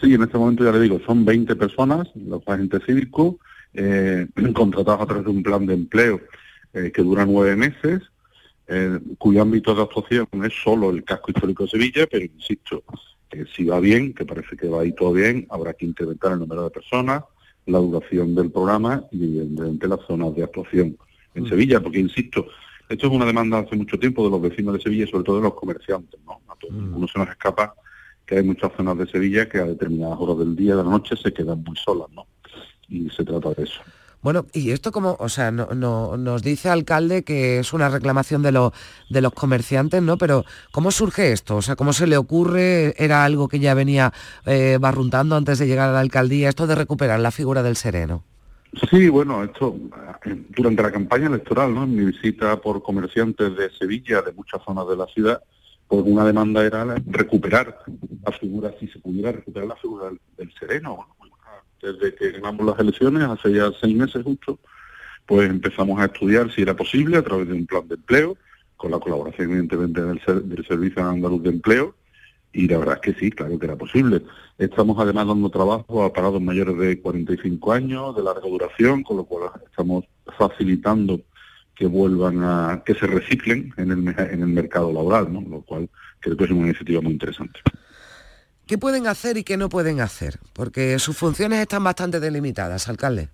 Sí, 0.00 0.12
en 0.12 0.22
este 0.22 0.36
momento 0.36 0.64
ya 0.64 0.72
le 0.72 0.80
digo, 0.80 1.00
son 1.06 1.24
20 1.24 1.56
personas, 1.56 2.08
los 2.14 2.42
agentes 2.46 2.82
cívicos, 2.84 3.36
eh, 3.72 4.26
contratados 4.54 5.00
a 5.00 5.06
través 5.06 5.24
de 5.24 5.30
un 5.30 5.42
plan 5.42 5.64
de 5.64 5.74
empleo 5.74 6.20
eh, 6.74 6.92
que 6.94 7.02
dura 7.02 7.24
nueve 7.24 7.56
meses, 7.56 8.02
eh, 8.68 8.98
cuyo 9.18 9.42
ámbito 9.42 9.74
de 9.74 9.82
actuación 9.82 10.26
es 10.44 10.52
solo 10.62 10.90
el 10.90 11.04
casco 11.04 11.30
histórico 11.30 11.64
de 11.64 11.70
Sevilla, 11.70 12.06
pero 12.10 12.24
insisto, 12.24 12.82
que 13.28 13.46
si 13.46 13.64
va 13.64 13.80
bien, 13.80 14.12
que 14.12 14.24
parece 14.24 14.56
que 14.56 14.68
va 14.68 14.82
ahí 14.82 14.92
todo 14.92 15.12
bien, 15.12 15.46
habrá 15.50 15.74
que 15.74 15.86
incrementar 15.86 16.32
el 16.32 16.40
número 16.40 16.64
de 16.64 16.70
personas, 16.70 17.24
la 17.66 17.78
duración 17.78 18.34
del 18.34 18.50
programa 18.50 19.04
y 19.10 19.24
evidentemente 19.24 19.88
las 19.88 20.00
zonas 20.06 20.34
de 20.34 20.44
actuación 20.44 20.96
en 21.34 21.48
Sevilla, 21.48 21.80
porque 21.80 21.98
insisto, 21.98 22.46
esto 22.88 23.06
es 23.06 23.12
una 23.12 23.26
demanda 23.26 23.58
hace 23.58 23.76
mucho 23.76 23.98
tiempo 23.98 24.24
de 24.24 24.30
los 24.30 24.40
vecinos 24.40 24.74
de 24.74 24.80
Sevilla 24.80 25.04
y 25.04 25.08
sobre 25.08 25.24
todo 25.24 25.36
de 25.36 25.42
los 25.42 25.54
comerciantes, 25.54 26.18
¿no? 26.24 26.40
A 26.48 26.54
todos, 26.56 26.74
ninguno 26.74 27.08
se 27.08 27.18
nos 27.18 27.28
escapa 27.28 27.74
que 28.24 28.36
hay 28.36 28.42
muchas 28.42 28.72
zonas 28.76 28.98
de 28.98 29.06
Sevilla 29.06 29.48
que 29.48 29.58
a 29.58 29.64
determinadas 29.64 30.18
horas 30.18 30.38
del 30.38 30.56
día 30.56 30.74
y 30.74 30.76
de 30.76 30.82
la 30.82 30.90
noche 30.90 31.16
se 31.16 31.32
quedan 31.32 31.62
muy 31.62 31.76
solas, 31.76 32.08
¿no? 32.10 32.26
Y 32.88 33.08
se 33.10 33.24
trata 33.24 33.50
de 33.50 33.64
eso. 33.64 33.80
Bueno, 34.26 34.46
y 34.52 34.72
esto 34.72 34.90
como, 34.90 35.16
o 35.20 35.28
sea, 35.28 35.52
no, 35.52 35.68
no- 35.72 36.16
nos 36.16 36.42
dice 36.42 36.68
alcalde 36.68 37.22
que 37.22 37.60
es 37.60 37.72
una 37.72 37.88
reclamación 37.88 38.42
de, 38.42 38.50
los 38.50 38.72
de 39.08 39.20
los 39.20 39.32
comerciantes, 39.32 40.02
¿no? 40.02 40.18
Pero 40.18 40.44
¿cómo 40.72 40.90
surge 40.90 41.30
esto? 41.30 41.54
O 41.54 41.62
sea, 41.62 41.76
¿cómo 41.76 41.92
se 41.92 42.08
le 42.08 42.16
ocurre? 42.16 42.92
¿Era 42.98 43.24
algo 43.24 43.46
que 43.46 43.60
ya 43.60 43.72
venía 43.74 44.12
eh, 44.44 44.78
barruntando 44.80 45.36
antes 45.36 45.60
de 45.60 45.68
llegar 45.68 45.90
a 45.90 45.92
la 45.92 46.00
alcaldía? 46.00 46.48
Esto 46.48 46.66
de 46.66 46.74
recuperar 46.74 47.20
la 47.20 47.30
figura 47.30 47.62
del 47.62 47.76
sereno. 47.76 48.24
Sí, 48.90 49.08
bueno, 49.08 49.44
esto 49.44 49.76
eh, 50.24 50.42
durante 50.56 50.82
la 50.82 50.90
campaña 50.90 51.28
electoral, 51.28 51.72
¿no? 51.72 51.84
En 51.84 51.94
mi 51.94 52.06
visita 52.06 52.60
por 52.60 52.82
comerciantes 52.82 53.56
de 53.56 53.70
Sevilla, 53.78 54.22
de 54.22 54.32
muchas 54.32 54.60
zonas 54.64 54.88
de 54.88 54.96
la 54.96 55.06
ciudad, 55.06 55.40
pues 55.86 56.02
una 56.04 56.24
demanda 56.24 56.64
era 56.66 56.84
recuperar 57.06 57.78
la 58.26 58.32
figura, 58.32 58.74
si 58.80 58.88
se 58.88 58.98
pudiera 58.98 59.30
recuperar 59.30 59.68
la 59.68 59.76
figura 59.76 60.06
del, 60.06 60.20
del 60.36 60.52
sereno. 60.58 61.06
Desde 61.82 62.14
que 62.14 62.32
ganamos 62.32 62.66
las 62.66 62.78
elecciones, 62.78 63.22
hace 63.24 63.52
ya 63.52 63.70
seis 63.80 63.96
meses 63.96 64.22
justo, 64.24 64.58
pues 65.26 65.48
empezamos 65.48 66.00
a 66.00 66.06
estudiar 66.06 66.50
si 66.52 66.62
era 66.62 66.74
posible 66.74 67.18
a 67.18 67.22
través 67.22 67.48
de 67.48 67.54
un 67.54 67.66
plan 67.66 67.86
de 67.88 67.96
empleo, 67.96 68.36
con 68.76 68.90
la 68.90 68.98
colaboración 68.98 69.50
evidentemente 69.50 70.02
del, 70.02 70.48
del 70.48 70.66
Servicio 70.66 71.02
Andaluz 71.02 71.42
de 71.42 71.50
Empleo, 71.50 71.94
y 72.52 72.68
la 72.68 72.78
verdad 72.78 72.98
es 73.02 73.12
que 73.12 73.20
sí, 73.20 73.30
claro 73.30 73.58
que 73.58 73.66
era 73.66 73.76
posible. 73.76 74.22
Estamos 74.56 74.98
además 74.98 75.26
dando 75.26 75.50
trabajo 75.50 76.02
a 76.02 76.12
parados 76.12 76.40
mayores 76.40 76.76
de 76.78 77.00
45 77.00 77.72
años, 77.72 78.16
de 78.16 78.22
larga 78.22 78.48
duración, 78.48 79.02
con 79.02 79.18
lo 79.18 79.24
cual 79.24 79.50
estamos 79.66 80.04
facilitando 80.38 81.20
que 81.74 81.86
vuelvan 81.86 82.42
a, 82.42 82.82
que 82.84 82.94
se 82.94 83.06
reciclen 83.06 83.74
en 83.76 83.90
el, 83.90 84.08
en 84.08 84.40
el 84.40 84.48
mercado 84.48 84.90
laboral, 84.90 85.30
¿no? 85.30 85.42
Lo 85.42 85.60
cual 85.60 85.90
creo 86.20 86.36
que 86.36 86.44
es 86.44 86.50
una 86.50 86.68
iniciativa 86.68 87.02
muy 87.02 87.12
interesante. 87.12 87.60
¿Qué 88.66 88.78
pueden 88.78 89.06
hacer 89.06 89.36
y 89.36 89.44
qué 89.44 89.56
no 89.56 89.68
pueden 89.68 90.00
hacer? 90.00 90.40
Porque 90.52 90.98
sus 90.98 91.16
funciones 91.16 91.60
están 91.60 91.84
bastante 91.84 92.18
delimitadas, 92.18 92.88
alcalde. 92.88 93.28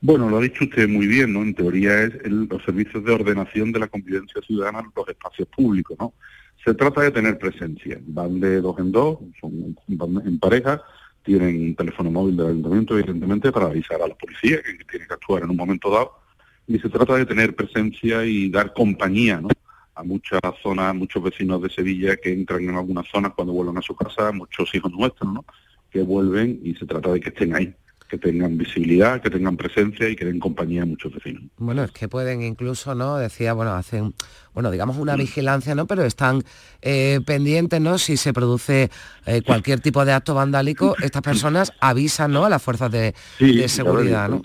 Bueno, 0.00 0.30
lo 0.30 0.38
ha 0.38 0.40
dicho 0.40 0.62
usted 0.64 0.88
muy 0.88 1.08
bien, 1.08 1.32
¿no? 1.32 1.42
En 1.42 1.52
teoría 1.52 2.02
es 2.02 2.12
los 2.30 2.62
servicios 2.64 3.04
de 3.04 3.12
ordenación 3.12 3.72
de 3.72 3.80
la 3.80 3.88
convivencia 3.88 4.40
ciudadana 4.40 4.84
los 4.94 5.08
espacios 5.08 5.48
públicos, 5.48 5.96
¿no? 5.98 6.14
Se 6.64 6.74
trata 6.74 7.00
de 7.00 7.10
tener 7.10 7.38
presencia. 7.38 7.98
Van 8.06 8.38
de 8.38 8.60
dos 8.60 8.78
en 8.78 8.92
dos, 8.92 9.18
son 9.40 9.76
van 9.88 10.24
en 10.24 10.38
pareja, 10.38 10.80
tienen 11.24 11.60
un 11.60 11.74
teléfono 11.74 12.12
móvil 12.12 12.36
del 12.36 12.46
ayuntamiento, 12.46 12.96
evidentemente, 12.96 13.50
para 13.50 13.66
avisar 13.66 14.00
a 14.00 14.06
la 14.06 14.14
policía 14.14 14.62
que 14.62 14.84
tiene 14.84 15.08
que 15.08 15.14
actuar 15.14 15.42
en 15.42 15.50
un 15.50 15.56
momento 15.56 15.90
dado. 15.90 16.12
Y 16.68 16.78
se 16.78 16.88
trata 16.88 17.16
de 17.16 17.26
tener 17.26 17.56
presencia 17.56 18.24
y 18.24 18.48
dar 18.48 18.72
compañía, 18.72 19.40
¿no? 19.40 19.48
A 19.94 20.02
muchas 20.02 20.40
zonas, 20.62 20.94
muchos 20.94 21.22
vecinos 21.22 21.62
de 21.62 21.70
Sevilla 21.70 22.16
que 22.16 22.32
entran 22.32 22.62
en 22.62 22.76
algunas 22.76 23.06
zonas 23.08 23.32
cuando 23.34 23.52
vuelven 23.52 23.78
a 23.78 23.82
su 23.82 23.94
casa, 23.94 24.32
muchos 24.32 24.74
hijos 24.74 24.90
nuestros, 24.92 25.32
¿no? 25.32 25.44
Que 25.90 26.02
vuelven 26.02 26.60
y 26.62 26.74
se 26.74 26.86
trata 26.86 27.12
de 27.12 27.20
que 27.20 27.28
estén 27.28 27.54
ahí, 27.54 27.74
que 28.12 28.18
tengan 28.18 28.58
visibilidad, 28.58 29.22
que 29.22 29.30
tengan 29.30 29.56
presencia 29.56 30.06
y 30.06 30.14
que 30.14 30.26
den 30.26 30.38
compañía 30.38 30.82
a 30.82 30.84
muchos 30.84 31.14
vecinos. 31.14 31.44
Bueno, 31.56 31.82
es 31.82 31.92
que 31.92 32.08
pueden 32.08 32.42
incluso, 32.42 32.94
¿no? 32.94 33.16
Decía, 33.16 33.54
bueno, 33.54 33.72
hacen, 33.72 34.12
bueno, 34.52 34.70
digamos 34.70 34.98
una 34.98 35.16
vigilancia, 35.16 35.74
¿no? 35.74 35.86
Pero 35.86 36.04
están 36.04 36.42
eh, 36.82 37.20
pendientes, 37.24 37.80
¿no? 37.80 37.96
Si 37.96 38.18
se 38.18 38.34
produce 38.34 38.90
eh, 39.24 39.40
cualquier 39.40 39.80
tipo 39.80 40.04
de 40.04 40.12
acto 40.12 40.34
vandálico, 40.34 40.94
estas 41.02 41.22
personas 41.22 41.72
avisan, 41.80 42.32
¿no? 42.32 42.44
A 42.44 42.50
las 42.50 42.62
fuerzas 42.62 42.92
de, 42.92 43.14
Sí, 43.38 43.56
de 43.56 43.66
seguridad, 43.66 44.28
¿no? 44.28 44.42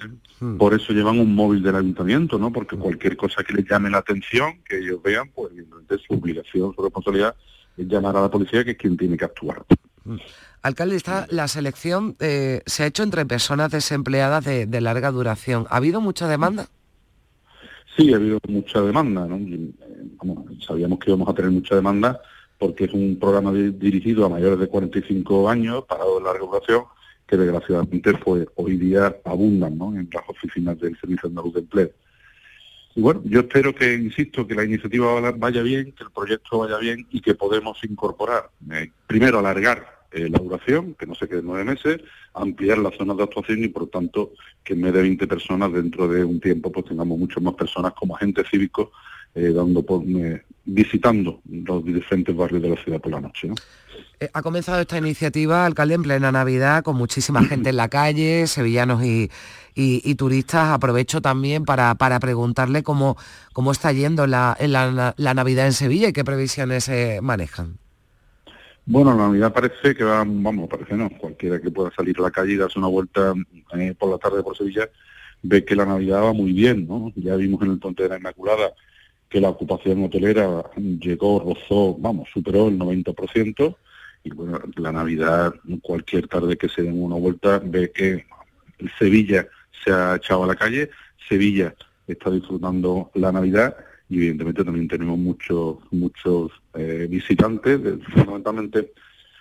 Por 0.58 0.74
eso 0.74 0.94
llevan 0.94 1.20
un 1.20 1.36
móvil 1.36 1.62
del 1.62 1.76
ayuntamiento, 1.76 2.40
¿no? 2.40 2.54
Porque 2.54 2.78
cualquier 2.78 3.18
cosa 3.18 3.44
que 3.44 3.54
les 3.54 3.70
llame 3.70 3.90
la 3.90 3.98
atención, 3.98 4.62
que 4.64 4.78
ellos 4.78 5.04
vean, 5.04 5.30
pues 5.36 5.52
evidentemente 5.52 5.98
su 6.08 6.14
obligación, 6.14 6.74
su 6.74 6.82
responsabilidad 6.82 7.36
es 7.76 7.86
llamar 7.86 8.16
a 8.16 8.22
la 8.22 8.32
policía, 8.32 8.64
que 8.64 8.72
es 8.72 8.78
quien 8.78 8.96
tiene 8.96 9.18
que 9.18 9.26
actuar. 9.26 9.66
Alcalde, 10.62 10.96
está, 10.96 11.28
la 11.30 11.48
selección 11.48 12.16
eh, 12.20 12.62
se 12.66 12.84
ha 12.84 12.88
hecho 12.88 13.04
entre 13.04 13.26
personas 13.26 13.72
desempleadas 13.72 14.44
de, 14.44 14.66
de 14.66 14.82
larga 14.82 15.12
duración. 15.12 15.66
¿Ha 15.70 15.78
habido 15.78 16.02
mucha 16.02 16.28
demanda? 16.28 16.68
Sí, 17.96 18.12
ha 18.14 18.18
habido 18.18 18.40
mucha 18.48 18.82
demanda, 18.82 19.26
¿no? 19.26 19.38
Y, 19.38 19.74
eh, 19.82 20.58
sabíamos 20.68 21.00
que 21.00 21.12
íbamos 21.12 21.30
a 21.30 21.34
tener 21.34 21.52
mucha 21.52 21.76
demanda 21.76 22.20
porque 22.60 22.86
es 22.86 22.94
un 22.94 23.18
programa 23.20 23.54
di- 23.54 23.70
dirigido 23.72 24.26
a 24.26 24.30
mayores 24.30 24.60
de 24.60 24.68
45 24.68 25.50
años, 25.50 25.86
parado 25.88 26.18
de 26.18 26.26
larga 26.26 26.40
duración, 26.46 26.84
que 27.28 27.38
desgraciadamente 27.38 28.14
pues 28.16 28.48
hoy 28.56 28.78
día 28.78 29.16
abundan 29.26 29.78
¿no? 29.78 29.96
en 29.96 30.10
las 30.12 30.24
oficinas 30.28 30.80
del 30.80 30.98
Servicio 31.00 31.30
Andaluz 31.30 31.54
de 31.54 31.60
Empleo. 31.62 31.90
Y 32.96 33.02
bueno, 33.02 33.22
yo 33.26 33.42
espero 33.42 33.76
que, 33.76 33.94
insisto, 33.94 34.46
que 34.48 34.56
la 34.56 34.64
iniciativa 34.66 35.14
vaya- 35.22 35.36
vaya 35.38 35.62
bien, 35.62 35.92
que 35.94 36.04
el 36.04 36.10
proyecto 36.12 36.60
vaya 36.60 36.78
bien 36.78 37.06
y 37.12 37.22
que 37.22 37.36
podemos 37.36 37.78
incorporar, 37.84 38.50
eh, 38.72 38.92
primero 39.06 39.38
alargar 39.40 39.97
eh, 40.12 40.30
la 40.30 40.40
duración, 40.40 40.96
que 40.98 41.06
no 41.06 41.16
se 41.16 41.28
quede 41.28 41.42
nueve 41.44 41.64
meses, 41.64 42.02
ampliar 42.34 42.78
las 42.78 42.96
zonas 42.96 43.18
de 43.18 43.24
actuación 43.24 43.64
y 43.64 43.68
por 43.68 43.90
tanto 43.90 44.32
que 44.64 44.74
en 44.74 44.82
vez 44.82 44.94
de 44.94 45.02
20 45.02 45.28
personas 45.28 45.72
dentro 45.74 46.08
de 46.08 46.24
un 46.24 46.40
tiempo 46.40 46.72
pues 46.72 46.86
tengamos 46.86 47.18
muchas 47.18 47.42
más 47.44 47.56
personas 47.56 47.94
como 47.94 48.16
agentes 48.16 48.46
cívicos 48.50 48.90
eh, 49.36 49.52
dando 49.54 49.84
por- 49.84 50.04
eh, 50.06 50.44
visitando 50.66 51.42
los 51.50 51.84
diferentes 51.86 52.36
barrios 52.36 52.62
de 52.62 52.70
la 52.70 52.76
ciudad 52.84 53.00
por 53.00 53.12
la 53.12 53.22
noche. 53.22 53.48
¿no? 53.50 53.56
Ha 54.34 54.42
comenzado 54.42 54.82
esta 54.82 54.98
iniciativa, 54.98 55.66
alcalde, 55.66 55.94
en 55.96 56.02
plena 56.04 56.32
Navidad, 56.32 56.84
con 56.84 56.96
muchísima 56.98 57.44
gente 57.44 57.70
en 57.70 57.78
la 57.78 57.88
calle, 57.88 58.48
sevillanos 58.48 59.04
y, 59.04 59.30
y- 59.76 60.16
turistas. 60.16 60.70
Aprovecho 60.70 61.22
también 61.22 61.66
para, 61.66 61.94
para 61.96 62.20
preguntarle 62.20 62.82
cómo, 62.84 63.16
cómo 63.54 63.72
está 63.72 63.92
yendo 63.92 64.26
la, 64.26 64.58
la, 64.60 65.14
la 65.16 65.34
Navidad 65.36 65.68
en 65.68 65.74
Sevilla 65.74 66.10
y 66.10 66.14
qué 66.14 66.24
previsiones 66.24 66.86
se 66.86 67.20
manejan. 67.22 67.78
Bueno, 68.90 69.12
la 69.18 69.28
Navidad 69.28 69.52
parece 69.52 69.94
que 69.94 70.06
va, 70.06 70.20
vamos, 70.20 70.70
parece 70.70 70.96
no, 70.96 71.10
cualquiera 71.10 71.60
que 71.60 71.70
pueda 71.70 71.92
salir 71.92 72.16
a 72.20 72.22
la 72.22 72.32
calle 72.32 72.54
y 72.54 72.56
darse 72.56 72.80
una 72.80 72.88
vuelta 72.88 73.34
eh, 73.74 73.94
por 74.00 74.10
la 74.10 74.18
tarde 74.18 74.42
por 74.42 74.56
Sevilla, 74.56 74.90
ve 75.44 75.66
que 75.66 75.76
la 75.76 75.86
Navidad 75.86 76.24
va 76.24 76.32
muy 76.32 76.54
bien, 76.54 76.88
¿no? 76.88 77.12
Ya 77.18 77.36
vimos 77.36 77.62
en 77.64 77.72
el 77.72 77.80
Puente 77.80 78.04
de 78.04 78.10
la 78.10 78.18
Inmaculada 78.18 78.72
que 79.28 79.42
la 79.42 79.50
ocupación 79.50 80.06
hotelera 80.06 80.64
llegó, 80.78 81.42
rozó, 81.42 81.98
vamos, 82.00 82.30
superó 82.34 82.70
el 82.70 82.80
90%, 82.80 83.76
y 84.24 84.30
bueno, 84.30 84.62
la 84.78 84.94
Navidad, 84.94 85.54
cualquier 85.82 86.30
tarde 86.30 86.58
que 86.58 86.70
se 86.70 86.84
den 86.84 87.04
una 87.04 87.18
vuelta, 87.18 87.60
ve 87.62 87.92
que 87.92 88.26
Sevilla 88.98 89.50
se 89.84 89.92
ha 89.92 90.16
echado 90.16 90.46
a 90.46 90.48
la 90.48 90.56
calle, 90.56 90.92
Sevilla 91.28 91.76
está 92.08 92.32
disfrutando 92.32 93.12
la 93.16 93.34
Navidad 93.34 93.76
y 94.10 94.18
evidentemente 94.18 94.64
también 94.64 94.88
tenemos 94.88 95.18
muchos 95.18 95.78
muchos 95.92 96.52
eh, 96.74 97.08
visitantes, 97.10 97.84
de- 97.84 97.98
fundamentalmente 98.14 98.94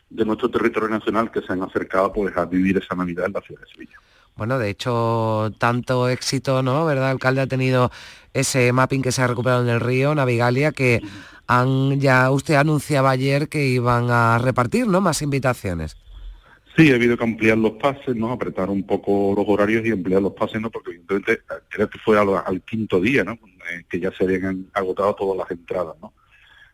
de 0.08 0.24
nuestro 0.24 0.50
territorio 0.50 0.88
nacional, 0.88 1.30
que 1.30 1.40
se 1.42 1.52
han 1.52 1.62
acercado 1.62 2.12
pues 2.12 2.36
a 2.36 2.44
vivir 2.46 2.76
esa 2.78 2.94
Navidad 2.94 3.26
en 3.26 3.32
la 3.32 3.40
ciudad 3.40 3.60
de 3.62 3.68
Sevilla. 3.68 3.96
Bueno, 4.36 4.58
de 4.58 4.68
hecho, 4.70 5.50
tanto 5.58 6.08
éxito, 6.08 6.62
¿no? 6.62 6.84
¿Verdad? 6.84 7.10
Alcalde 7.10 7.40
ha 7.40 7.46
tenido 7.46 7.90
ese 8.34 8.70
mapping 8.72 9.00
que 9.02 9.10
se 9.10 9.22
ha 9.22 9.26
recuperado 9.26 9.62
en 9.62 9.68
el 9.70 9.80
río, 9.80 10.14
Navigalia, 10.14 10.72
que 10.72 11.00
han 11.46 11.98
ya 12.00 12.30
usted 12.30 12.54
anunciaba 12.56 13.10
ayer 13.10 13.48
que 13.48 13.66
iban 13.66 14.10
a 14.10 14.38
repartir, 14.38 14.86
¿no? 14.88 15.00
Más 15.00 15.22
invitaciones. 15.22 15.96
Sí, 16.76 16.92
ha 16.92 16.96
habido 16.96 17.16
que 17.16 17.24
ampliar 17.24 17.56
los 17.56 17.72
pases, 17.72 18.14
¿no? 18.14 18.30
Apretar 18.30 18.68
un 18.68 18.82
poco 18.82 19.32
los 19.34 19.46
horarios 19.48 19.86
y 19.86 19.92
ampliar 19.92 20.20
los 20.20 20.34
pases, 20.34 20.60
¿no? 20.60 20.70
Porque 20.70 20.90
evidentemente 20.90 21.40
creo 21.70 21.88
que 21.88 21.98
fue 21.98 22.18
al, 22.18 22.28
al 22.44 22.60
quinto 22.62 23.00
día, 23.00 23.24
¿no? 23.24 23.32
Eh, 23.32 23.84
que 23.88 23.98
ya 23.98 24.12
se 24.12 24.24
habían 24.24 24.66
agotado 24.74 25.14
todas 25.14 25.38
las 25.38 25.50
entradas, 25.50 25.96
¿no? 26.02 26.12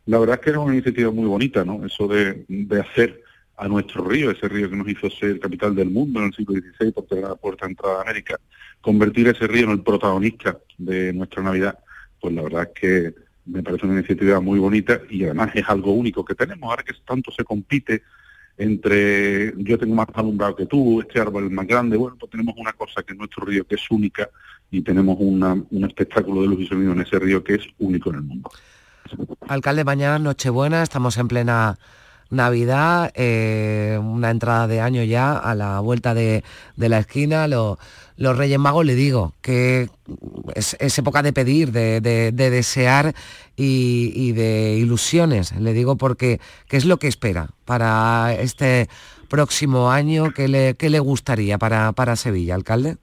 La 0.06 0.18
verdad 0.18 0.36
es 0.36 0.40
que 0.40 0.50
era 0.50 0.58
una 0.58 0.74
iniciativa 0.74 1.12
muy 1.12 1.26
bonita, 1.26 1.64
¿no? 1.64 1.86
Eso 1.86 2.08
de, 2.08 2.44
de 2.48 2.80
hacer 2.80 3.22
a 3.56 3.68
nuestro 3.68 4.02
río, 4.02 4.32
ese 4.32 4.48
río 4.48 4.68
que 4.68 4.74
nos 4.74 4.88
hizo 4.88 5.08
ser 5.08 5.38
capital 5.38 5.76
del 5.76 5.90
mundo 5.90 6.18
en 6.18 6.26
el 6.26 6.34
siglo 6.34 6.54
XVI 6.54 6.90
por 6.90 7.06
tener 7.06 7.24
la 7.24 7.36
puerta 7.36 7.66
de 7.66 7.72
entrada 7.72 7.98
a 7.98 8.02
América, 8.02 8.40
convertir 8.80 9.28
ese 9.28 9.46
río 9.46 9.66
en 9.66 9.70
el 9.70 9.82
protagonista 9.82 10.58
de 10.78 11.12
nuestra 11.12 11.44
Navidad, 11.44 11.78
pues 12.20 12.34
la 12.34 12.42
verdad 12.42 12.62
es 12.74 12.80
que 12.80 13.14
me 13.46 13.62
parece 13.62 13.86
una 13.86 13.98
iniciativa 13.98 14.40
muy 14.40 14.58
bonita 14.58 15.00
y 15.08 15.24
además 15.24 15.52
es 15.54 15.68
algo 15.68 15.92
único 15.92 16.24
que 16.24 16.34
tenemos. 16.34 16.68
Ahora 16.68 16.82
que 16.82 16.94
tanto 17.06 17.30
se 17.30 17.44
compite 17.44 18.02
entre 18.58 19.54
yo 19.56 19.78
tengo 19.78 19.94
más 19.94 20.08
alumbrado 20.14 20.56
que 20.56 20.66
tú, 20.66 21.00
este 21.00 21.20
árbol 21.20 21.46
es 21.46 21.50
más 21.50 21.66
grande, 21.66 21.96
bueno, 21.96 22.16
pues 22.18 22.30
tenemos 22.30 22.54
una 22.56 22.72
cosa 22.72 23.02
que 23.02 23.12
es 23.12 23.18
nuestro 23.18 23.44
río 23.44 23.64
que 23.66 23.76
es 23.76 23.90
única 23.90 24.28
y 24.70 24.82
tenemos 24.82 25.16
un 25.18 25.84
espectáculo 25.84 26.42
de 26.42 26.48
luz 26.48 26.60
y 26.60 26.66
sonido 26.66 26.92
en 26.92 27.00
ese 27.00 27.18
río 27.18 27.42
que 27.42 27.54
es 27.56 27.62
único 27.78 28.10
en 28.10 28.16
el 28.16 28.22
mundo. 28.22 28.50
Alcalde, 29.48 29.84
mañana 29.84 30.18
Nochebuena, 30.18 30.82
estamos 30.82 31.16
en 31.18 31.28
plena 31.28 31.78
Navidad, 32.32 33.12
eh, 33.14 33.98
una 34.02 34.30
entrada 34.30 34.66
de 34.66 34.80
año 34.80 35.02
ya 35.04 35.36
a 35.36 35.54
la 35.54 35.80
vuelta 35.80 36.14
de, 36.14 36.42
de 36.76 36.88
la 36.88 36.98
esquina. 36.98 37.46
Lo- 37.46 37.78
los 38.16 38.36
Reyes 38.36 38.58
Magos, 38.58 38.84
le 38.86 38.94
digo, 38.94 39.34
que 39.42 39.88
es, 40.54 40.98
época 40.98 41.22
de 41.22 41.32
pedir, 41.32 41.72
de, 41.72 42.00
de- 42.00 42.32
de 42.32 42.50
desear 42.50 43.14
y, 43.56 44.12
y 44.14 44.32
de 44.32 44.76
ilusiones. 44.78 45.52
Le 45.58 45.72
digo 45.72 45.96
porque, 45.96 46.40
¿qué 46.68 46.76
es 46.78 46.84
lo 46.84 46.96
que 46.98 47.08
espera 47.08 47.50
para 47.64 48.34
este 48.38 48.88
próximo 49.28 49.90
año? 49.90 50.32
¿Qué 50.34 50.48
le, 50.48 50.74
qué 50.74 50.88
le 50.90 51.00
gustaría 51.00 51.58
para, 51.58 51.92
para 51.92 52.16
Sevilla, 52.16 52.54
alcalde? 52.54 52.96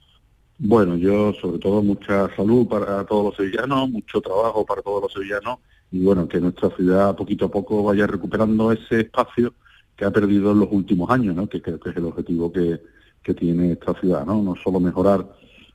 Bueno, 0.58 0.96
yo 0.96 1.32
sobre 1.40 1.58
todo 1.58 1.82
mucha 1.82 2.28
salud 2.36 2.68
para 2.68 3.04
todos 3.06 3.24
los 3.26 3.36
sevillanos, 3.36 3.88
mucho 3.90 4.20
trabajo 4.20 4.64
para 4.66 4.82
todos 4.82 5.02
los 5.02 5.12
sevillanos 5.12 5.58
y 5.92 6.04
bueno, 6.04 6.28
que 6.28 6.40
nuestra 6.40 6.70
ciudad 6.70 7.16
poquito 7.16 7.46
a 7.46 7.50
poco 7.50 7.82
vaya 7.82 8.06
recuperando 8.06 8.72
ese 8.72 9.00
espacio 9.00 9.54
que 9.96 10.04
ha 10.04 10.10
perdido 10.10 10.52
en 10.52 10.60
los 10.60 10.68
últimos 10.70 11.10
años, 11.10 11.34
¿no? 11.34 11.48
que 11.48 11.60
creo 11.60 11.78
que 11.80 11.90
es 11.90 11.96
el 11.96 12.04
objetivo 12.06 12.52
que, 12.52 12.80
que 13.22 13.34
tiene 13.34 13.72
esta 13.72 13.94
ciudad, 13.94 14.24
¿no? 14.24 14.42
No 14.42 14.54
solo 14.56 14.80
mejorar 14.80 15.26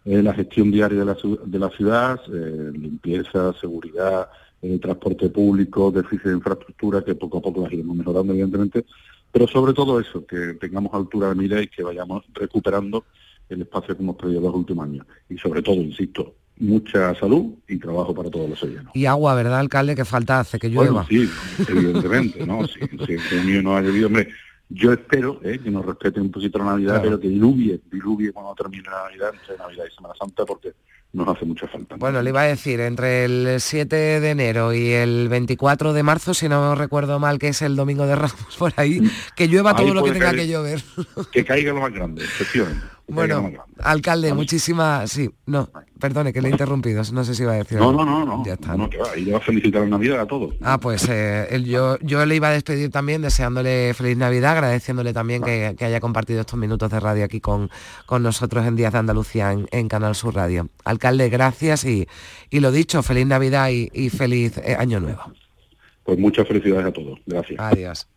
eh, 0.05 0.21
la 0.23 0.33
gestión 0.33 0.71
diaria 0.71 0.99
de 0.99 1.05
la, 1.05 1.17
de 1.45 1.59
la 1.59 1.69
ciudad, 1.69 2.19
eh, 2.33 2.71
limpieza, 2.73 3.53
seguridad, 3.53 4.29
eh, 4.61 4.79
transporte 4.79 5.29
público, 5.29 5.91
déficit 5.91 6.27
de 6.27 6.33
infraestructura, 6.33 7.03
que 7.03 7.15
poco 7.15 7.39
a 7.39 7.41
poco 7.41 7.61
las 7.61 7.73
iremos 7.73 7.95
mejorando, 7.95 8.33
evidentemente, 8.33 8.85
pero 9.31 9.47
sobre 9.47 9.73
todo 9.73 9.99
eso, 9.99 10.25
que 10.25 10.53
tengamos 10.59 10.93
altura 10.93 11.29
de 11.29 11.35
mira 11.35 11.61
y 11.61 11.67
que 11.67 11.83
vayamos 11.83 12.23
recuperando 12.33 13.05
el 13.49 13.61
espacio 13.61 13.95
que 13.95 14.01
hemos 14.01 14.15
perdido 14.15 14.41
los 14.41 14.55
últimos 14.55 14.85
años. 14.85 15.05
Y 15.29 15.37
sobre 15.37 15.61
todo, 15.61 15.75
insisto, 15.75 16.33
mucha 16.57 17.13
salud 17.15 17.53
y 17.67 17.77
trabajo 17.77 18.13
para 18.15 18.29
todos 18.29 18.49
los 18.49 18.59
sevillanos. 18.59 18.91
Y 18.95 19.05
agua, 19.05 19.35
¿verdad, 19.35 19.59
alcalde? 19.59 19.95
Que 19.95 20.05
falta 20.05 20.39
hace 20.39 20.57
que 20.59 20.69
llueva. 20.69 21.03
Bueno, 21.03 21.07
sí, 21.09 21.29
evidentemente, 21.67 22.45
¿no? 22.45 22.65
Si, 22.67 22.79
si 23.05 23.13
en 23.13 23.19
junio 23.41 23.61
no 23.63 23.75
ha 23.77 23.81
llovido, 23.81 24.07
hombre, 24.07 24.29
yo 24.69 24.93
espero 24.93 25.39
eh, 25.43 25.59
que 25.63 25.69
nos 25.69 25.85
respete 25.85 26.19
un 26.19 26.31
poquito 26.31 26.57
la 26.59 26.65
Navidad, 26.65 26.93
Claro. 26.95 27.03
pero 27.03 27.19
que 27.19 27.27
diluvie, 27.29 27.79
diluvie 27.91 28.31
cuando 28.31 28.55
termine 28.55 28.83
la 28.83 29.03
Navidad, 29.03 29.31
entre 29.39 29.57
Navidad 29.57 29.83
y 29.91 29.95
Semana 29.95 30.15
Santa, 30.17 30.45
porque 30.45 30.73
nos 31.13 31.27
hace 31.27 31.45
mucha 31.45 31.67
falta. 31.67 31.95
¿no? 31.95 31.99
Bueno, 31.99 32.21
le 32.21 32.29
iba 32.31 32.41
a 32.41 32.45
decir, 32.45 32.79
entre 32.81 33.25
el 33.25 33.61
7 33.61 33.95
de 34.19 34.29
enero 34.31 34.73
y 34.73 34.91
el 34.91 35.29
24 35.29 35.93
de 35.93 36.03
marzo, 36.03 36.33
si 36.33 36.49
no 36.49 36.73
recuerdo 36.75 37.19
mal, 37.19 37.37
que 37.39 37.49
es 37.49 37.61
el 37.61 37.75
domingo 37.75 38.05
de 38.07 38.15
Ramos 38.15 38.55
por 38.57 38.73
ahí, 38.77 38.99
que 39.35 39.47
llueva 39.47 39.71
Ahí 39.71 39.77
todo 39.85 39.93
lo 39.93 40.03
que 40.03 40.11
tenga 40.11 40.31
caer- 40.31 40.35
que 40.37 40.47
llover. 40.47 40.81
Que 41.31 41.45
caiga 41.45 41.71
lo 41.73 41.81
más 41.81 41.93
grande, 41.93 42.23
efectivamente. 42.23 42.85
Bueno, 43.07 43.51
alcalde, 43.83 44.33
muchísimas... 44.33 45.11
Sí, 45.11 45.29
no, 45.45 45.69
perdone, 45.99 46.33
que 46.33 46.41
le 46.41 46.47
he 46.47 46.51
interrumpido, 46.51 47.03
no 47.13 47.23
sé 47.23 47.35
si 47.35 47.43
iba 47.43 47.51
a 47.53 47.57
decir 47.57 47.77
No, 47.77 47.89
algo. 47.89 48.03
no, 48.03 48.25
no, 48.25 48.37
no, 48.37 48.45
Ya 48.45 48.53
está. 48.53 48.75
no, 48.75 48.89
que 48.89 48.97
va, 48.97 49.15
y 49.15 49.25
le 49.25 49.31
va 49.33 49.37
a 49.37 49.41
felicitar 49.41 49.81
la 49.83 49.89
Navidad 49.89 50.21
a 50.21 50.25
todos. 50.25 50.55
Ah, 50.61 50.79
pues 50.79 51.07
eh, 51.07 51.61
yo, 51.63 51.99
yo 51.99 52.25
le 52.25 52.35
iba 52.35 52.47
a 52.49 52.51
despedir 52.51 52.89
también 52.89 53.21
deseándole 53.21 53.93
feliz 53.93 54.17
Navidad, 54.17 54.53
agradeciéndole 54.53 55.13
también 55.13 55.43
que, 55.43 55.75
que 55.77 55.85
haya 55.85 55.99
compartido 55.99 56.41
estos 56.41 56.59
minutos 56.59 56.89
de 56.89 56.99
radio 56.99 57.25
aquí 57.25 57.39
con, 57.39 57.69
con 58.07 58.23
nosotros 58.23 58.65
en 58.65 58.75
Días 58.75 58.93
de 58.93 58.99
Andalucía 58.99 59.51
en, 59.51 59.67
en 59.71 59.87
Canal 59.87 60.15
Sur 60.15 60.33
Radio. 60.33 60.69
Alcalde, 60.83 61.29
gracias 61.29 61.85
y, 61.85 62.07
y 62.49 62.59
lo 62.59 62.71
dicho, 62.71 63.03
feliz 63.03 63.27
Navidad 63.27 63.69
y, 63.69 63.89
y 63.93 64.09
feliz 64.09 64.57
eh, 64.57 64.75
Año 64.79 64.99
Nuevo. 64.99 65.21
Pues 66.03 66.17
muchas 66.17 66.47
felicidades 66.47 66.87
a 66.87 66.91
todos. 66.91 67.19
Gracias. 67.27 67.59
Adiós. 67.59 68.07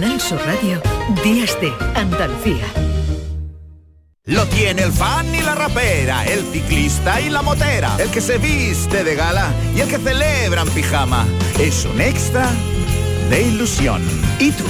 Canal 0.00 0.20
Sur 0.20 0.38
Radio, 0.46 0.80
Días 1.24 1.60
de 1.60 1.72
Andalucía. 1.96 2.64
Lo 4.26 4.46
tiene 4.46 4.82
el 4.82 4.92
fan 4.92 5.34
y 5.34 5.40
la 5.40 5.56
rapera, 5.56 6.24
el 6.24 6.44
ciclista 6.52 7.20
y 7.20 7.28
la 7.30 7.42
motera, 7.42 7.96
el 7.98 8.08
que 8.08 8.20
se 8.20 8.38
viste 8.38 9.02
de 9.02 9.16
gala 9.16 9.52
y 9.74 9.80
el 9.80 9.88
que 9.88 9.98
celebra 9.98 10.62
en 10.62 10.68
pijama. 10.68 11.26
Es 11.58 11.84
un 11.84 12.00
extra 12.00 12.48
de 13.28 13.42
ilusión. 13.42 14.00
¿Y 14.38 14.52
tú? 14.52 14.62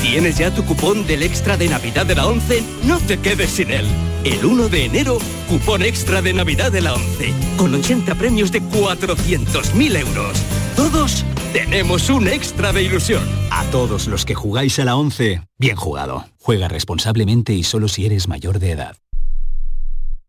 ¿Tienes 0.00 0.38
ya 0.38 0.50
tu 0.50 0.64
cupón 0.64 1.06
del 1.06 1.24
extra 1.24 1.58
de 1.58 1.68
Navidad 1.68 2.06
de 2.06 2.14
la 2.14 2.26
11? 2.26 2.62
No 2.84 3.00
te 3.00 3.18
quedes 3.18 3.50
sin 3.50 3.70
él. 3.72 3.86
El 4.24 4.42
1 4.42 4.70
de 4.70 4.86
enero, 4.86 5.18
cupón 5.46 5.82
extra 5.82 6.22
de 6.22 6.32
Navidad 6.32 6.72
de 6.72 6.80
la 6.80 6.94
11, 6.94 7.34
con 7.58 7.74
80 7.74 8.14
premios 8.14 8.50
de 8.50 8.62
400.000 8.62 9.98
euros. 9.98 10.38
Todos 10.74 11.26
tenemos 11.52 12.10
un 12.10 12.28
extra 12.28 12.72
de 12.72 12.82
ilusión. 12.82 13.22
A 13.50 13.64
todos 13.70 14.06
los 14.06 14.24
que 14.24 14.34
jugáis 14.34 14.78
a 14.78 14.84
la 14.84 14.96
11, 14.96 15.42
bien 15.58 15.76
jugado. 15.76 16.26
Juega 16.40 16.68
responsablemente 16.68 17.52
y 17.52 17.64
solo 17.64 17.88
si 17.88 18.06
eres 18.06 18.28
mayor 18.28 18.58
de 18.58 18.72
edad. 18.72 18.96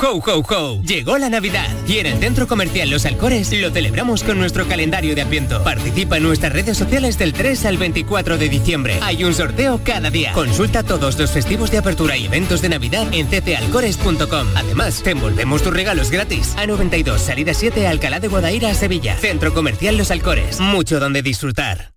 ¡Ho, 0.00 0.22
ho, 0.24 0.44
ho! 0.48 0.80
Llegó 0.82 1.18
la 1.18 1.28
Navidad 1.28 1.68
y 1.86 1.98
en 1.98 2.06
el 2.06 2.18
Centro 2.18 2.46
Comercial 2.46 2.88
Los 2.88 3.04
Alcores 3.04 3.52
lo 3.52 3.70
celebramos 3.70 4.22
con 4.22 4.38
nuestro 4.38 4.68
calendario 4.68 5.14
de 5.16 5.22
Adviento. 5.22 5.62
Participa 5.64 6.18
en 6.18 6.22
nuestras 6.22 6.52
redes 6.52 6.78
sociales 6.78 7.18
del 7.18 7.32
3 7.32 7.64
al 7.66 7.78
24 7.78 8.38
de 8.38 8.48
diciembre. 8.48 8.98
Hay 9.02 9.24
un 9.24 9.34
sorteo 9.34 9.80
cada 9.82 10.10
día. 10.10 10.32
Consulta 10.32 10.84
todos 10.84 11.18
los 11.18 11.32
festivos 11.32 11.72
de 11.72 11.78
apertura 11.78 12.16
y 12.16 12.26
eventos 12.26 12.62
de 12.62 12.68
Navidad 12.68 13.12
en 13.12 13.26
ccalcores.com. 13.26 14.46
Además, 14.54 15.02
te 15.02 15.10
envolvemos 15.10 15.62
tus 15.62 15.72
regalos 15.72 16.10
gratis. 16.10 16.54
A92, 16.56 17.18
salida 17.18 17.52
7, 17.52 17.86
Alcalá 17.86 18.20
de 18.20 18.28
Guadaira, 18.28 18.72
Sevilla. 18.74 19.16
Centro 19.16 19.52
Comercial 19.52 19.96
Los 19.96 20.12
Alcores. 20.12 20.60
Mucho 20.60 21.00
donde 21.00 21.22
disfrutar. 21.22 21.92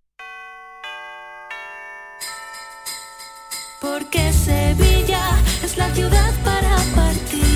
Porque 3.82 4.32
Sevilla 4.32 5.40
es 5.64 5.76
la 5.76 5.90
ciudad 5.96 6.32
para 6.44 6.76
partir, 6.96 7.51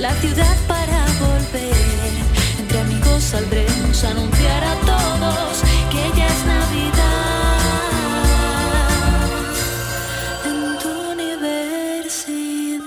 la 0.00 0.12
ciudad 0.14 0.56
para 0.66 1.04
volver. 1.20 1.74
Entre 2.58 2.80
amigos 2.80 3.22
saldremos 3.22 4.04
a 4.04 4.10
anunciar 4.10 4.64
a 4.64 4.74
todos 4.76 5.62
que 5.90 6.18
ya 6.18 6.26
es 6.26 6.46
Navidad. 6.46 7.60
En 10.46 10.78
tu 10.78 10.88
universidad. 11.12 12.84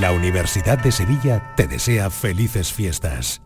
La 0.00 0.12
Universidad 0.12 0.78
de 0.78 0.92
Sevilla 0.92 1.54
te 1.56 1.66
desea 1.66 2.10
felices 2.10 2.72
fiestas. 2.72 3.40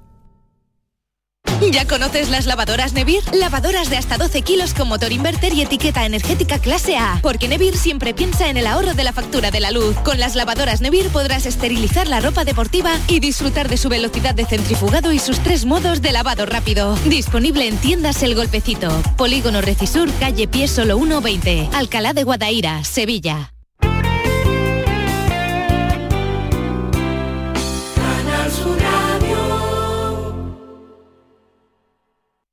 ¿Ya 1.72 1.86
conoces 1.86 2.30
las 2.30 2.46
lavadoras 2.46 2.92
Nevir? 2.92 3.22
Lavadoras 3.32 3.90
de 3.90 3.96
hasta 3.96 4.18
12 4.18 4.42
kilos 4.42 4.74
con 4.74 4.88
motor 4.88 5.12
inverter 5.12 5.52
y 5.52 5.62
etiqueta 5.62 6.06
energética 6.06 6.58
clase 6.58 6.96
A. 6.96 7.18
Porque 7.22 7.48
Nevir 7.48 7.76
siempre 7.76 8.14
piensa 8.14 8.48
en 8.48 8.56
el 8.56 8.66
ahorro 8.66 8.94
de 8.94 9.04
la 9.04 9.12
factura 9.12 9.50
de 9.50 9.60
la 9.60 9.70
luz. 9.70 9.94
Con 10.04 10.18
las 10.18 10.34
lavadoras 10.34 10.80
Nevir 10.80 11.08
podrás 11.08 11.46
esterilizar 11.46 12.08
la 12.08 12.20
ropa 12.20 12.44
deportiva 12.44 12.92
y 13.08 13.20
disfrutar 13.20 13.68
de 13.68 13.76
su 13.76 13.88
velocidad 13.88 14.34
de 14.34 14.46
centrifugado 14.46 15.12
y 15.12 15.18
sus 15.18 15.38
tres 15.40 15.64
modos 15.64 16.02
de 16.02 16.12
lavado 16.12 16.46
rápido. 16.46 16.96
Disponible 17.06 17.68
en 17.68 17.76
tiendas 17.76 18.22
El 18.22 18.34
Golpecito. 18.34 18.90
Polígono 19.16 19.60
Recisur, 19.60 20.10
calle 20.18 20.48
Pie 20.48 20.68
Solo 20.68 20.96
120. 20.96 21.68
Alcalá 21.72 22.12
de 22.12 22.24
Guadaira, 22.24 22.84
Sevilla. 22.84 23.52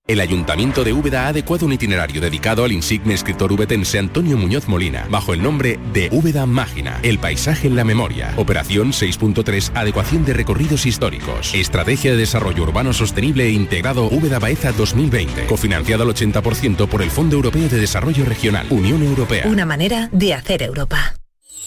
El 0.08 0.22
Ayuntamiento 0.22 0.86
de 0.86 0.94
Úbeda 0.94 1.26
ha 1.26 1.28
adecuado 1.28 1.66
un 1.66 1.74
itinerario 1.74 2.22
dedicado 2.22 2.64
al 2.64 2.72
insigne 2.72 3.14
escritor 3.14 3.52
ubetense 3.52 4.00
Antonio 4.00 4.38
Muñoz 4.38 4.70
Molina, 4.70 5.06
bajo 5.10 5.34
el 5.34 5.44
nombre 5.44 5.82
de 5.92 6.08
Úbeda 6.14 6.46
Mágina, 6.46 6.98
el 7.04 7.20
paisaje 7.20 7.68
en 7.68 7.76
la 7.76 7.84
memoria. 7.84 8.34
Operación 8.38 8.94
6.3, 8.94 9.72
adecuación 9.76 10.24
de 10.24 10.32
recorridos 10.32 10.86
históricos. 10.86 11.54
Estrategia 11.54 12.12
de 12.12 12.18
desarrollo 12.18 12.64
urbano 12.64 12.94
sostenible 12.94 13.48
e 13.48 13.52
integrado 13.52 14.06
Úbeda 14.06 14.40
Baeza 14.40 14.72
2020, 14.72 15.46
cofinanciado 15.46 16.04
al 16.04 16.10
80% 16.16 16.88
por 16.88 17.02
el 17.02 17.12
Fondo 17.12 17.36
Europeo 17.36 17.68
de 17.68 17.78
Desarrollo 17.78 18.24
Regional, 18.24 18.66
Unión 18.70 19.04
Europea. 19.04 19.46
Una 19.46 19.66
manera 19.66 20.08
de 20.14 20.34
hacer 20.34 20.64
Europa. 20.64 21.16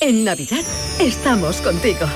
En 0.01 0.25
Navidad 0.25 0.65
estamos 0.99 1.61
contigo. 1.61 2.07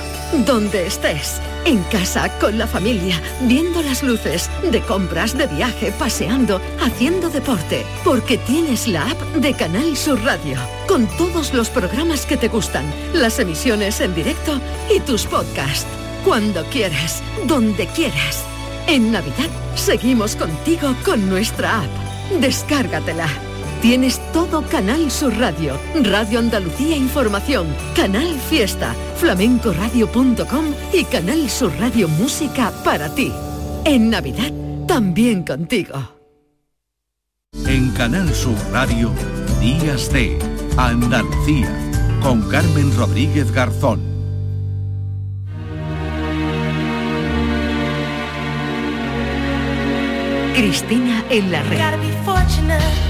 Donde 0.45 0.87
estés. 0.87 1.39
En 1.65 1.83
casa, 1.83 2.29
con 2.39 2.57
la 2.57 2.67
familia, 2.67 3.21
viendo 3.41 3.81
las 3.81 4.03
luces, 4.03 4.49
de 4.71 4.81
compras, 4.81 5.37
de 5.37 5.47
viaje, 5.47 5.91
paseando, 5.97 6.59
haciendo 6.81 7.29
deporte. 7.29 7.85
Porque 8.03 8.37
tienes 8.37 8.87
la 8.87 9.11
app 9.11 9.21
de 9.35 9.53
Canal 9.53 9.95
Sur 9.95 10.21
Radio. 10.23 10.57
Con 10.87 11.07
todos 11.17 11.53
los 11.53 11.69
programas 11.69 12.25
que 12.25 12.37
te 12.37 12.47
gustan, 12.47 12.85
las 13.13 13.39
emisiones 13.39 14.01
en 14.01 14.13
directo 14.13 14.59
y 14.93 14.99
tus 14.99 15.25
podcasts. 15.25 15.87
Cuando 16.23 16.63
quieras, 16.65 17.21
donde 17.47 17.87
quieras. 17.87 18.43
En 18.87 19.11
Navidad 19.11 19.49
seguimos 19.75 20.35
contigo 20.35 20.95
con 21.05 21.29
nuestra 21.29 21.81
app. 21.81 21.89
Descárgatela. 22.39 23.44
Tienes 23.85 24.19
todo 24.33 24.63
Canal 24.63 25.11
Sur 25.11 25.37
Radio, 25.37 25.77
Radio 26.01 26.39
Andalucía 26.39 26.97
Información, 26.97 27.67
Canal 27.95 28.33
Fiesta, 28.49 28.95
flamencoradio.com 29.17 30.65
y 30.91 31.03
Canal 31.03 31.47
Sur 31.51 31.71
Radio 31.79 32.07
Música 32.07 32.73
para 32.83 33.13
ti. 33.13 33.31
En 33.83 34.09
Navidad, 34.09 34.51
también 34.87 35.43
contigo. 35.43 35.93
En 37.67 37.91
Canal 37.91 38.33
Sur 38.33 38.57
Radio, 38.71 39.11
Días 39.61 40.11
de 40.11 40.39
Andalucía, 40.77 41.69
con 42.23 42.41
Carmen 42.49 42.91
Rodríguez 42.97 43.51
Garzón. 43.51 44.01
Cristina 50.55 51.23
en 51.29 51.51
la 51.51 51.61
red. 51.61 53.04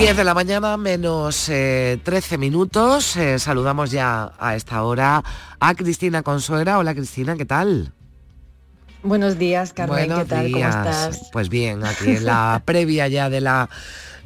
10 0.00 0.16
de 0.16 0.24
la 0.24 0.32
mañana 0.32 0.78
menos 0.78 1.50
eh, 1.50 1.98
13 2.02 2.38
minutos. 2.38 3.16
Eh, 3.16 3.38
saludamos 3.38 3.90
ya 3.90 4.32
a 4.38 4.56
esta 4.56 4.82
hora 4.82 5.22
a 5.60 5.74
Cristina 5.74 6.22
Consuera. 6.22 6.78
Hola 6.78 6.94
Cristina, 6.94 7.36
¿qué 7.36 7.44
tal? 7.44 7.92
Buenos 9.02 9.36
días, 9.36 9.74
Carmen, 9.74 10.08
Buenos 10.08 10.20
¿qué 10.20 10.24
tal? 10.24 10.46
días. 10.46 10.74
¿Cómo 10.74 10.88
estás? 10.90 11.28
Pues 11.34 11.50
bien, 11.50 11.84
aquí 11.84 12.12
en 12.12 12.24
la 12.24 12.62
previa 12.64 13.08
ya 13.08 13.28
de 13.28 13.42
la 13.42 13.68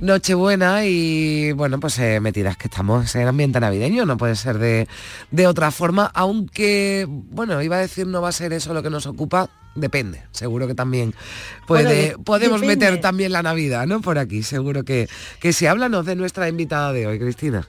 Nochebuena 0.00 0.84
y 0.84 1.52
bueno, 1.52 1.78
pues 1.80 1.98
eh, 1.98 2.20
metidas 2.20 2.56
que 2.56 2.68
estamos 2.68 3.14
en 3.14 3.28
ambiente 3.28 3.60
navideño, 3.60 4.04
no 4.06 4.16
puede 4.16 4.36
ser 4.36 4.58
de, 4.58 4.88
de 5.30 5.46
otra 5.46 5.70
forma, 5.70 6.10
aunque, 6.14 7.06
bueno, 7.08 7.62
iba 7.62 7.76
a 7.76 7.80
decir 7.80 8.06
no 8.06 8.20
va 8.20 8.28
a 8.28 8.32
ser 8.32 8.52
eso 8.52 8.74
lo 8.74 8.82
que 8.82 8.90
nos 8.90 9.06
ocupa, 9.06 9.48
depende, 9.74 10.22
seguro 10.32 10.66
que 10.66 10.74
también 10.74 11.14
puede, 11.66 12.10
Bueno, 12.12 12.24
podemos 12.24 12.60
depende. 12.60 12.86
meter 12.86 13.00
también 13.00 13.32
la 13.32 13.42
Navidad, 13.42 13.86
¿no? 13.86 14.00
Por 14.00 14.18
aquí, 14.18 14.42
seguro 14.42 14.84
que, 14.84 15.08
que 15.40 15.52
sí. 15.52 15.66
Háblanos 15.66 16.06
de 16.06 16.16
nuestra 16.16 16.48
invitada 16.48 16.92
de 16.92 17.06
hoy, 17.06 17.18
Cristina. 17.18 17.66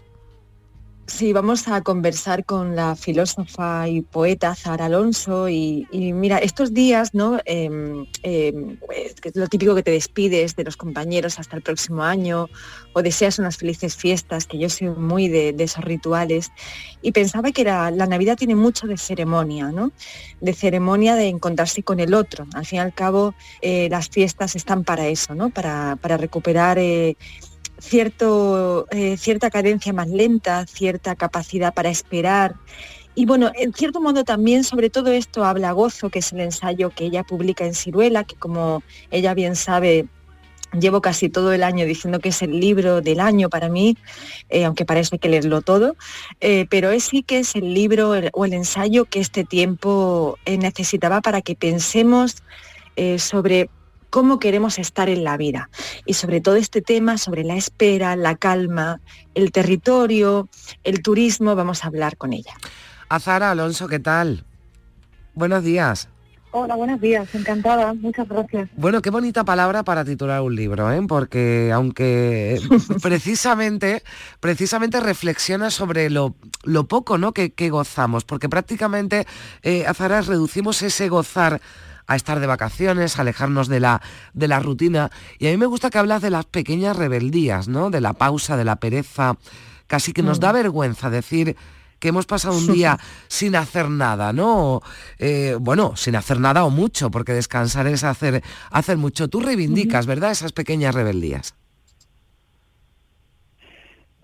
Sí, 1.07 1.33
vamos 1.33 1.67
a 1.67 1.81
conversar 1.81 2.45
con 2.45 2.75
la 2.75 2.95
filósofa 2.95 3.87
y 3.87 4.01
poeta 4.01 4.55
Zara 4.55 4.85
Alonso 4.85 5.47
y, 5.47 5.87
mira, 5.91 6.39
estos 6.39 6.73
días, 6.73 7.13
¿no? 7.13 7.37
Em, 7.45 8.07
em, 8.23 8.77
pues, 8.77 9.13
que 9.21 9.29
es 9.29 9.35
lo 9.35 9.47
típico 9.47 9.75
que 9.75 9.83
te 9.83 9.91
despides 9.91 10.55
de 10.55 10.63
los 10.63 10.77
compañeros 10.77 11.37
hasta 11.37 11.57
el 11.57 11.61
próximo 11.61 12.01
año 12.01 12.49
o 12.93 13.03
deseas 13.03 13.37
unas 13.37 13.57
felices 13.57 13.95
fiestas, 13.95 14.47
que 14.47 14.57
yo 14.57 14.67
soy 14.67 14.89
muy 14.89 15.27
de, 15.27 15.55
esos 15.59 15.83
rituales 15.83 16.51
y 17.03 17.11
pensaba 17.11 17.51
que 17.51 17.63
la, 17.63 17.91
la 17.91 18.07
Navidad 18.07 18.35
tiene 18.35 18.55
mucho 18.55 18.87
de 18.87 18.97
ceremonia, 18.97 19.71
¿no? 19.71 19.91
De 20.41 20.53
ceremonia 20.53 21.13
de 21.15 21.27
encontrarse 21.27 21.83
con 21.83 21.99
el 21.99 22.15
otro. 22.15 22.47
Al 22.55 22.65
fin 22.65 22.77
y 22.77 22.79
al 22.79 22.95
cabo, 22.95 23.35
eh, 23.61 23.89
las 23.91 24.09
fiestas 24.09 24.55
están 24.55 24.83
para 24.83 25.07
eso, 25.07 25.35
¿no? 25.35 25.51
Para, 25.51 25.97
para 26.01 26.17
recuperar 26.17 26.79
eh, 26.79 27.15
cierto, 27.79 28.87
eh, 28.91 29.17
cierta 29.17 29.49
cadencia 29.49 29.93
más 29.93 30.09
lenta, 30.09 30.65
cierta 30.65 31.15
capacidad 31.15 31.73
para 31.73 31.89
esperar. 31.89 32.55
Y 33.13 33.25
bueno, 33.25 33.51
en 33.55 33.73
cierto 33.73 34.01
modo 34.01 34.23
también 34.23 34.63
sobre 34.63 34.89
todo 34.89 35.11
esto 35.11 35.45
habla 35.45 35.71
Gozo, 35.71 36.09
que 36.09 36.19
es 36.19 36.33
el 36.33 36.41
ensayo 36.41 36.89
que 36.89 37.05
ella 37.05 37.23
publica 37.23 37.65
en 37.65 37.73
Ciruela, 37.73 38.25
que 38.25 38.35
como 38.35 38.83
ella 39.09 39.33
bien 39.33 39.55
sabe, 39.55 40.07
llevo 40.77 40.99
casi 40.99 41.29
todo 41.29 41.53
el 41.53 41.63
año 41.63 41.85
diciendo 41.85 42.19
que 42.19 42.29
es 42.29 42.41
el 42.41 42.59
libro 42.59 42.99
del 42.99 43.21
año 43.21 43.49
para 43.49 43.69
mí, 43.69 43.97
eh, 44.49 44.65
aunque 44.65 44.85
hay 44.87 45.19
que 45.19 45.29
leerlo 45.29 45.61
todo, 45.61 45.95
eh, 46.41 46.65
pero 46.69 46.91
es 46.91 47.05
sí 47.05 47.23
que 47.23 47.39
es 47.39 47.55
el 47.55 47.73
libro 47.73 48.11
o 48.33 48.45
el 48.45 48.53
ensayo 48.53 49.05
que 49.05 49.21
este 49.21 49.45
tiempo 49.45 50.37
necesitaba 50.45 51.21
para 51.21 51.41
que 51.41 51.55
pensemos 51.55 52.43
sobre 53.17 53.69
cómo 54.15 54.39
queremos 54.39 54.79
estar 54.79 55.09
en 55.09 55.25
la 55.25 55.35
vida 55.35 55.69
y 56.05 56.13
sobre 56.13 56.39
todo 56.39 56.55
este 56.55 56.81
tema 56.81 57.17
sobre 57.17 57.43
la 57.43 57.57
espera, 57.57 58.15
la 58.15 58.35
calma, 58.35 59.01
el 59.33 59.51
territorio, 59.51 60.47
el 60.85 61.01
turismo, 61.01 61.53
vamos 61.53 61.83
a 61.83 61.87
hablar 61.87 62.15
con 62.15 62.31
ella. 62.31 62.53
Azara 63.09 63.51
Alonso, 63.51 63.89
¿qué 63.89 63.99
tal? 63.99 64.45
Buenos 65.33 65.65
días. 65.65 66.07
Hola, 66.51 66.77
buenos 66.77 67.01
días, 67.01 67.27
encantada, 67.35 67.93
muchas 67.93 68.29
gracias. 68.29 68.69
Bueno, 68.77 69.01
qué 69.01 69.09
bonita 69.09 69.43
palabra 69.43 69.83
para 69.83 70.05
titular 70.05 70.39
un 70.39 70.55
libro, 70.55 70.89
¿eh? 70.93 71.01
porque 71.05 71.71
aunque 71.73 72.61
precisamente, 73.01 74.01
precisamente 74.39 75.01
reflexiona 75.01 75.69
sobre 75.69 76.09
lo, 76.09 76.35
lo 76.63 76.87
poco 76.87 77.17
¿no? 77.17 77.33
que, 77.33 77.51
que 77.51 77.69
gozamos, 77.69 78.23
porque 78.23 78.47
prácticamente, 78.47 79.27
eh, 79.61 79.85
Azaras, 79.85 80.27
reducimos 80.27 80.81
ese 80.83 81.09
gozar 81.09 81.59
a 82.07 82.15
estar 82.15 82.39
de 82.39 82.47
vacaciones, 82.47 83.17
a 83.17 83.21
alejarnos 83.21 83.67
de 83.67 83.79
la, 83.79 84.01
de 84.33 84.47
la 84.47 84.59
rutina. 84.59 85.11
Y 85.39 85.47
a 85.47 85.51
mí 85.51 85.57
me 85.57 85.65
gusta 85.65 85.89
que 85.89 85.97
hablas 85.97 86.21
de 86.21 86.29
las 86.29 86.45
pequeñas 86.45 86.95
rebeldías, 86.95 87.67
¿no? 87.67 87.89
De 87.89 88.01
la 88.01 88.13
pausa, 88.13 88.57
de 88.57 88.65
la 88.65 88.75
pereza. 88.77 89.37
Casi 89.87 90.13
que 90.13 90.23
nos 90.23 90.39
da 90.39 90.51
Mm. 90.51 90.55
vergüenza 90.55 91.09
decir 91.09 91.55
que 91.99 92.09
hemos 92.09 92.25
pasado 92.25 92.57
un 92.57 92.67
día 92.67 92.99
sin 93.27 93.55
hacer 93.55 93.89
nada, 93.89 94.33
¿no? 94.33 94.81
Eh, 95.17 95.57
bueno, 95.59 95.95
sin 95.95 96.15
hacer 96.15 96.39
nada 96.39 96.63
o 96.65 96.69
mucho, 96.69 97.09
porque 97.09 97.33
descansar 97.33 97.87
es 97.87 98.03
hacer, 98.03 98.43
hacer 98.69 98.97
mucho. 98.97 99.27
Tú 99.27 99.39
reivindicas, 99.39 100.05
¿verdad? 100.05 100.31
Esas 100.31 100.51
pequeñas 100.51 100.93
rebeldías. 100.93 101.55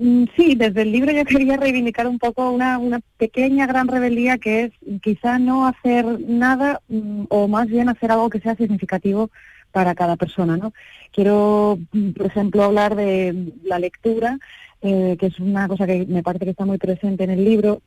Mm, 0.02 0.26
Sí, 0.36 0.56
desde 0.56 0.82
el 0.82 0.92
libro 0.92 1.12
yo 1.12 1.24
quería 1.26 1.58
reivindicar 1.58 2.08
un 2.08 2.18
poco 2.18 2.50
una, 2.52 2.80
pequeña 3.18 3.68
gran 3.68 3.88
rebeldía 3.88 4.40
que 4.40 4.64
es 4.64 4.72
quizá 5.02 5.38
no 5.38 5.68
hacer 5.68 6.06
nada 6.22 6.82
mm, 6.90 7.26
o 7.30 7.48
más 7.48 7.68
bien 7.68 7.88
hacer 7.88 8.12
algo 8.12 8.30
que 8.30 8.40
sea 8.40 8.56
significativo 8.56 9.30
para 9.72 9.94
cada 9.94 10.16
persona, 10.18 10.58
¿no? 10.58 10.74
Quiero, 11.14 11.78
mm, 11.92 12.12
por 12.12 12.26
ejemplo, 12.26 12.64
hablar 12.64 12.96
de 12.96 13.54
la 13.64 13.78
lectura, 13.78 14.40
eh, 14.82 15.18
que 15.20 15.28
es 15.28 15.40
una 15.40 15.68
cosa 15.68 15.86
que 15.86 16.06
me 16.08 16.24
parece 16.24 16.46
que 16.46 16.52
está 16.52 16.66
muy 16.66 16.80
presente 16.80 17.24
en 17.24 17.30
el 17.30 17.46
libro 17.46 17.82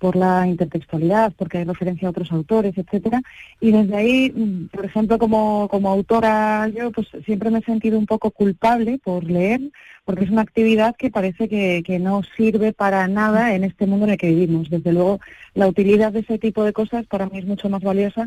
por 0.00 0.16
la 0.16 0.46
intertextualidad, 0.46 1.32
porque 1.36 1.58
hay 1.58 1.64
referencia 1.64 2.08
a 2.08 2.10
otros 2.10 2.32
autores, 2.32 2.76
etcétera. 2.76 3.20
Y 3.60 3.70
desde 3.70 3.96
ahí, 3.96 4.32
mm, 4.34 4.68
por 4.68 4.84
ejemplo, 4.86 5.18
como, 5.18 5.68
como 5.68 5.90
autora, 5.90 6.66
yo 6.68 6.90
pues 6.90 7.06
siempre 7.26 7.50
me 7.50 7.58
he 7.58 7.62
sentido 7.62 7.98
un 7.98 8.06
poco 8.06 8.30
culpable 8.30 8.98
por 9.04 9.24
leer, 9.24 9.60
porque 10.04 10.24
es 10.24 10.30
una 10.30 10.42
actividad 10.42 10.96
que 10.96 11.10
parece 11.10 11.48
que, 11.48 11.82
que 11.84 11.98
no 11.98 12.22
sirve 12.36 12.72
para 12.72 13.06
nada 13.06 13.54
en 13.54 13.62
este 13.62 13.86
mundo 13.86 14.06
en 14.06 14.12
el 14.12 14.18
que 14.18 14.30
vivimos. 14.30 14.70
Desde 14.70 14.92
luego, 14.92 15.20
la 15.54 15.68
utilidad 15.68 16.12
de 16.12 16.20
ese 16.20 16.38
tipo 16.38 16.64
de 16.64 16.72
cosas 16.72 17.06
para 17.06 17.26
mí 17.26 17.38
es 17.38 17.44
mucho 17.44 17.68
más 17.68 17.82
valiosa 17.82 18.26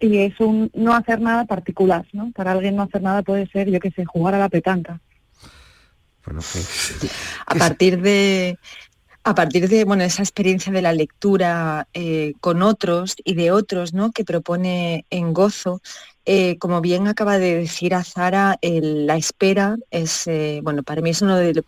y 0.00 0.18
es 0.18 0.38
un 0.38 0.70
no 0.74 0.94
hacer 0.94 1.20
nada 1.20 1.44
particular, 1.44 2.06
¿no? 2.12 2.30
Para 2.32 2.52
alguien 2.52 2.76
no 2.76 2.82
hacer 2.82 3.02
nada 3.02 3.22
puede 3.22 3.48
ser, 3.48 3.68
yo 3.68 3.80
qué 3.80 3.90
sé, 3.90 4.04
jugar 4.04 4.34
a 4.36 4.38
la 4.38 4.48
petanca. 4.48 5.00
a 7.46 7.54
partir 7.54 8.00
de 8.00 8.58
a 9.28 9.34
partir 9.34 9.68
de 9.68 9.84
bueno 9.84 10.04
esa 10.04 10.22
experiencia 10.22 10.72
de 10.72 10.82
la 10.82 10.92
lectura 10.92 11.86
eh, 11.94 12.32
con 12.40 12.62
otros 12.62 13.16
y 13.24 13.34
de 13.34 13.50
otros 13.50 13.92
no 13.92 14.10
que 14.12 14.24
propone 14.24 15.04
en 15.10 15.32
gozo 15.34 15.80
eh, 16.24 16.56
como 16.58 16.80
bien 16.80 17.08
acaba 17.08 17.38
de 17.38 17.56
decir 17.56 17.94
Azara 17.94 18.58
el- 18.62 19.06
la 19.06 19.16
espera 19.16 19.76
es 19.90 20.26
eh, 20.26 20.60
bueno 20.62 20.82
para 20.82 21.02
mí 21.02 21.10
es 21.10 21.22
uno 21.22 21.36
de 21.36 21.62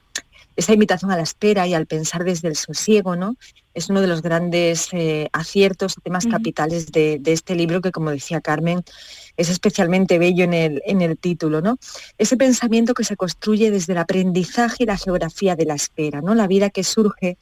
esa 0.61 0.73
invitación 0.73 1.11
a 1.11 1.17
la 1.17 1.23
espera 1.23 1.67
y 1.67 1.75
al 1.75 1.87
pensar 1.87 2.25
desde 2.25 2.49
el 2.49 2.57
sosiego 2.57 3.17
no 3.17 3.37
es 3.75 3.89
uno 3.89 4.01
de 4.01 4.07
los 4.07 4.23
grandes 4.23 4.89
eh, 4.93 5.29
aciertos 5.33 5.97
temas 6.03 6.27
capitales 6.27 6.91
de, 6.91 7.19
de 7.21 7.33
este 7.33 7.55
libro 7.55 7.81
que 7.81 7.93
como 7.93 8.11
decía 8.11 8.41
Carmen 8.41 8.83
es 9.37 9.49
especialmente 9.49 10.19
bello 10.19 10.45
en 10.45 10.53
el, 10.53 10.83
en 10.85 11.01
el 11.01 11.17
título, 11.17 11.63
¿no? 11.63 11.79
Ese 12.19 12.37
pensamiento 12.37 12.95
que 12.95 13.05
se 13.05 13.17
construye 13.17 13.71
desde 13.71 13.95
el 13.95 13.99
aprendizaje 13.99 14.83
y 14.83 14.87
la 14.87 14.99
geografía 14.99 15.57
de 15.57 15.65
la 15.65 15.75
espera, 15.75 16.21
¿no? 16.21 16.35
La 16.35 16.47
vida 16.47 16.69
que 16.69 16.85
surge 16.85 17.39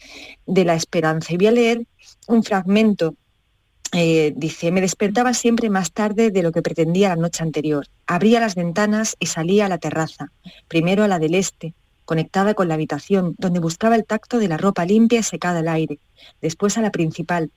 de 0.47 0.65
la 0.65 0.75
esperanza. 0.75 1.33
Y 1.33 1.39
voy 1.39 1.47
a 1.49 1.53
leer 1.53 1.87
un 2.29 2.45
fragmento. 2.45 3.15
Eh, 3.93 4.33
dice, 4.37 4.71
me 4.71 4.83
despertaba 4.83 5.33
siempre 5.35 5.71
más 5.71 5.93
tarde 5.93 6.31
de 6.31 6.43
lo 6.43 6.53
que 6.53 6.63
pretendía 6.63 7.09
la 7.09 7.17
noche 7.17 7.43
anterior. 7.43 7.87
Abría 8.07 8.39
las 8.39 8.55
ventanas 8.55 9.17
y 9.19 9.27
salía 9.27 9.67
a 9.67 9.69
la 9.69 9.79
terraza, 9.79 10.31
primero 10.69 11.03
a 11.03 11.09
la 11.09 11.19
del 11.19 11.35
este, 11.35 11.75
conectada 12.09 12.55
con 12.55 12.69
la 12.69 12.75
habitación, 12.75 13.35
donde 13.37 13.61
buscaba 13.61 13.95
el 13.95 14.07
tacto 14.07 14.39
de 14.39 14.49
la 14.49 14.57
ropa 14.57 14.87
limpia 14.87 15.21
y 15.21 15.23
secada 15.23 15.59
al 15.59 15.69
aire, 15.69 15.99
después 16.41 16.79
a 16.79 16.81
la 16.81 16.91
principal, 16.91 17.51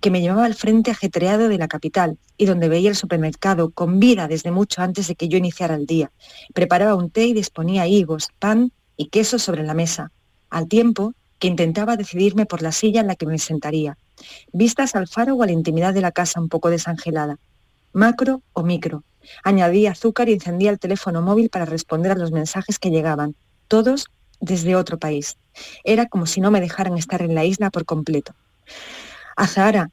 que 0.00 0.10
me 0.10 0.20
llevaba 0.20 0.44
al 0.44 0.56
frente 0.56 0.90
ajetreado 0.90 1.48
de 1.48 1.56
la 1.56 1.68
capital 1.68 2.18
y 2.36 2.46
donde 2.46 2.68
veía 2.68 2.90
el 2.90 2.96
supermercado 2.96 3.70
con 3.70 4.00
vida 4.00 4.26
desde 4.26 4.50
mucho 4.50 4.82
antes 4.82 5.06
de 5.06 5.14
que 5.14 5.28
yo 5.28 5.38
iniciara 5.38 5.76
el 5.76 5.86
día. 5.86 6.10
Preparaba 6.52 6.96
un 6.96 7.10
té 7.10 7.26
y 7.26 7.32
disponía 7.32 7.86
higos, 7.86 8.30
pan 8.40 8.72
y 8.96 9.06
queso 9.06 9.38
sobre 9.38 9.62
la 9.62 9.72
mesa, 9.72 10.10
al 10.50 10.66
tiempo 10.66 11.14
que 11.38 11.46
intentaba 11.46 11.96
decidirme 11.96 12.44
por 12.44 12.60
la 12.60 12.72
silla 12.72 13.02
en 13.02 13.06
la 13.06 13.14
que 13.14 13.26
me 13.26 13.38
sentaría, 13.38 13.96
vistas 14.52 14.96
al 14.96 15.06
faro 15.06 15.36
o 15.36 15.44
a 15.44 15.46
la 15.46 15.52
intimidad 15.52 15.94
de 15.94 16.00
la 16.00 16.10
casa 16.10 16.40
un 16.40 16.48
poco 16.48 16.70
desangelada, 16.70 17.38
macro 17.92 18.42
o 18.52 18.64
micro. 18.64 19.04
Añadía 19.44 19.92
azúcar 19.92 20.28
y 20.28 20.32
encendía 20.32 20.72
el 20.72 20.80
teléfono 20.80 21.22
móvil 21.22 21.50
para 21.50 21.66
responder 21.66 22.10
a 22.10 22.16
los 22.16 22.32
mensajes 22.32 22.80
que 22.80 22.90
llegaban, 22.90 23.36
todos 23.68 24.06
desde 24.40 24.76
otro 24.76 24.98
país. 24.98 25.36
Era 25.84 26.06
como 26.06 26.26
si 26.26 26.40
no 26.40 26.50
me 26.50 26.60
dejaran 26.60 26.98
estar 26.98 27.22
en 27.22 27.34
la 27.34 27.44
isla 27.44 27.70
por 27.70 27.84
completo. 27.84 28.34
Azahara, 29.36 29.90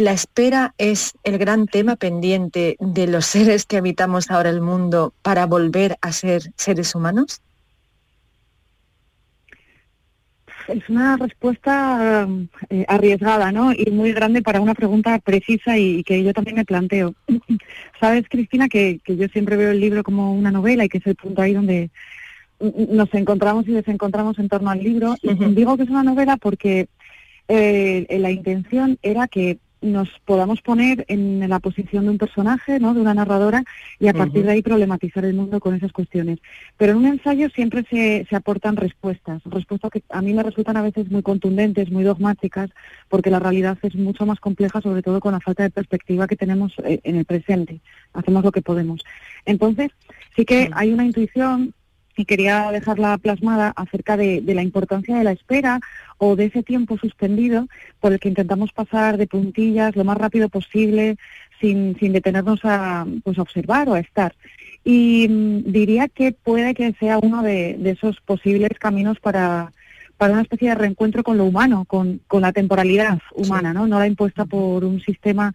la 0.00 0.12
espera 0.12 0.74
es 0.78 1.12
el 1.22 1.38
gran 1.38 1.66
tema 1.66 1.96
pendiente 1.96 2.76
de 2.80 3.06
los 3.06 3.26
seres 3.26 3.66
que 3.66 3.76
habitamos 3.76 4.30
ahora 4.30 4.50
el 4.50 4.60
mundo 4.60 5.12
para 5.22 5.46
volver 5.46 5.96
a 6.00 6.12
ser 6.12 6.42
seres 6.56 6.94
humanos? 6.94 7.40
Es 10.68 10.88
una 10.88 11.16
respuesta 11.16 12.26
eh, 12.70 12.84
arriesgada, 12.88 13.50
¿no? 13.50 13.72
Y 13.72 13.90
muy 13.90 14.12
grande 14.12 14.42
para 14.42 14.60
una 14.60 14.74
pregunta 14.74 15.18
precisa 15.18 15.76
y, 15.76 16.04
que 16.04 16.22
yo 16.22 16.32
también 16.32 16.56
me 16.56 16.64
planteo. 16.64 17.14
Sabes, 18.00 18.28
Cristina, 18.28 18.68
que, 18.68 19.00
que 19.04 19.16
yo 19.16 19.26
siempre 19.28 19.56
veo 19.56 19.72
el 19.72 19.80
libro 19.80 20.04
como 20.04 20.32
una 20.32 20.52
novela 20.52 20.84
y 20.84 20.88
que 20.88 20.98
es 20.98 21.06
el 21.06 21.16
punto 21.16 21.42
ahí 21.42 21.52
donde 21.52 21.90
nos 22.90 23.12
encontramos 23.14 23.66
y 23.68 23.72
desencontramos 23.72 24.38
en 24.38 24.48
torno 24.48 24.70
al 24.70 24.82
libro. 24.82 25.16
Y 25.22 25.34
digo 25.54 25.76
que 25.76 25.82
es 25.82 25.90
una 25.90 26.02
novela 26.02 26.36
porque 26.36 26.88
eh, 27.48 28.06
la 28.18 28.30
intención 28.30 28.98
era 29.02 29.28
que 29.28 29.58
nos 29.82 30.08
podamos 30.24 30.62
poner 30.62 31.04
en 31.08 31.46
la 31.48 31.58
posición 31.58 32.04
de 32.04 32.10
un 32.10 32.18
personaje, 32.18 32.78
¿no? 32.78 32.94
de 32.94 33.00
una 33.00 33.14
narradora, 33.14 33.64
y 33.98 34.08
a 34.08 34.12
partir 34.12 34.44
de 34.44 34.52
ahí 34.52 34.62
problematizar 34.62 35.24
el 35.24 35.34
mundo 35.34 35.58
con 35.60 35.74
esas 35.74 35.92
cuestiones. 35.92 36.38
Pero 36.76 36.92
en 36.92 36.98
un 36.98 37.06
ensayo 37.06 37.50
siempre 37.50 37.84
se, 37.90 38.24
se 38.30 38.36
aportan 38.36 38.76
respuestas, 38.76 39.42
respuestas 39.44 39.90
que 39.90 40.02
a 40.08 40.22
mí 40.22 40.32
me 40.32 40.44
resultan 40.44 40.76
a 40.76 40.82
veces 40.82 41.10
muy 41.10 41.22
contundentes, 41.22 41.90
muy 41.90 42.04
dogmáticas, 42.04 42.70
porque 43.08 43.30
la 43.30 43.40
realidad 43.40 43.76
es 43.82 43.96
mucho 43.96 44.24
más 44.24 44.38
compleja, 44.38 44.80
sobre 44.80 45.02
todo 45.02 45.20
con 45.20 45.32
la 45.32 45.40
falta 45.40 45.64
de 45.64 45.70
perspectiva 45.70 46.28
que 46.28 46.36
tenemos 46.36 46.72
eh, 46.84 47.00
en 47.02 47.16
el 47.16 47.24
presente. 47.24 47.80
Hacemos 48.12 48.44
lo 48.44 48.52
que 48.52 48.62
podemos. 48.62 49.04
Entonces, 49.44 49.90
sí 50.36 50.44
que 50.44 50.70
hay 50.72 50.92
una 50.92 51.04
intuición 51.04 51.74
y 52.16 52.24
quería 52.24 52.70
dejarla 52.70 53.18
plasmada 53.18 53.72
acerca 53.76 54.16
de, 54.16 54.40
de 54.40 54.54
la 54.54 54.62
importancia 54.62 55.16
de 55.16 55.24
la 55.24 55.32
espera 55.32 55.80
o 56.18 56.36
de 56.36 56.46
ese 56.46 56.62
tiempo 56.62 56.98
suspendido 56.98 57.66
por 58.00 58.12
el 58.12 58.20
que 58.20 58.28
intentamos 58.28 58.72
pasar 58.72 59.16
de 59.16 59.26
puntillas 59.26 59.96
lo 59.96 60.04
más 60.04 60.18
rápido 60.18 60.48
posible 60.48 61.16
sin, 61.60 61.96
sin 61.98 62.12
detenernos 62.12 62.60
a 62.64 63.06
pues, 63.24 63.38
a 63.38 63.42
observar 63.42 63.88
o 63.88 63.94
a 63.94 64.00
estar. 64.00 64.34
Y 64.84 65.28
mm, 65.28 65.72
diría 65.72 66.08
que 66.08 66.32
puede 66.32 66.74
que 66.74 66.92
sea 66.98 67.18
uno 67.18 67.42
de, 67.42 67.76
de 67.78 67.90
esos 67.90 68.20
posibles 68.20 68.70
caminos 68.78 69.20
para, 69.20 69.72
para 70.16 70.34
una 70.34 70.42
especie 70.42 70.68
de 70.68 70.74
reencuentro 70.74 71.22
con 71.22 71.38
lo 71.38 71.44
humano, 71.44 71.84
con, 71.86 72.20
con 72.26 72.42
la 72.42 72.52
temporalidad 72.52 73.18
humana, 73.34 73.72
¿no? 73.72 73.86
No 73.86 73.98
la 73.98 74.06
impuesta 74.06 74.44
por 74.44 74.84
un 74.84 75.00
sistema 75.00 75.52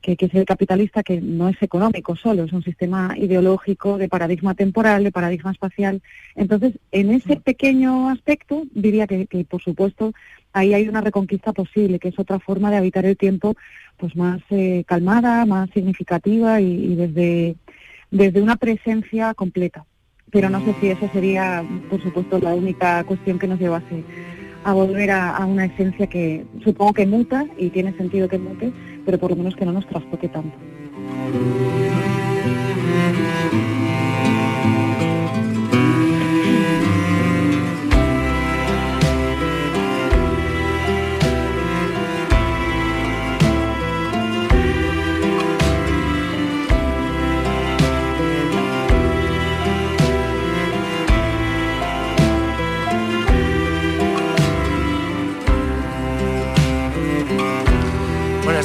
que, 0.00 0.16
que 0.16 0.26
es 0.26 0.34
el 0.34 0.44
capitalista, 0.44 1.02
que 1.02 1.20
no 1.20 1.48
es 1.48 1.60
económico 1.62 2.14
solo, 2.16 2.44
es 2.44 2.52
un 2.52 2.62
sistema 2.62 3.14
ideológico 3.16 3.98
de 3.98 4.08
paradigma 4.08 4.54
temporal, 4.54 5.04
de 5.04 5.12
paradigma 5.12 5.50
espacial. 5.50 6.02
Entonces, 6.36 6.74
en 6.92 7.10
ese 7.10 7.36
pequeño 7.36 8.08
aspecto, 8.08 8.62
diría 8.72 9.06
que, 9.06 9.26
que, 9.26 9.44
por 9.44 9.62
supuesto, 9.62 10.12
ahí 10.52 10.74
hay 10.74 10.88
una 10.88 11.00
reconquista 11.00 11.52
posible, 11.52 11.98
que 11.98 12.08
es 12.08 12.18
otra 12.18 12.38
forma 12.38 12.70
de 12.70 12.76
habitar 12.76 13.04
el 13.04 13.16
tiempo 13.16 13.54
pues 13.96 14.14
más 14.14 14.40
eh, 14.50 14.84
calmada, 14.86 15.44
más 15.44 15.68
significativa 15.70 16.60
y, 16.60 16.92
y 16.92 16.94
desde, 16.94 17.56
desde 18.10 18.40
una 18.40 18.56
presencia 18.56 19.34
completa. 19.34 19.84
Pero 20.30 20.50
no 20.50 20.64
sé 20.64 20.74
si 20.80 20.88
eso 20.88 21.08
sería, 21.12 21.64
por 21.88 22.02
supuesto, 22.02 22.38
la 22.38 22.54
única 22.54 23.02
cuestión 23.04 23.38
que 23.38 23.48
nos 23.48 23.58
llevase 23.58 24.04
a 24.64 24.72
volver 24.72 25.10
a, 25.10 25.44
una 25.46 25.66
esencia 25.66 26.06
que 26.06 26.44
supongo 26.62 26.92
que 26.92 27.06
muta 27.06 27.46
y 27.56 27.70
tiene 27.70 27.96
sentido 27.96 28.28
que 28.28 28.38
mute, 28.38 28.72
pero 29.04 29.18
por 29.18 29.30
lo 29.30 29.36
menos 29.36 29.56
que 29.56 29.64
no 29.64 29.72
nos 29.72 29.86
trastoque 29.86 30.28
tanto. 30.28 30.56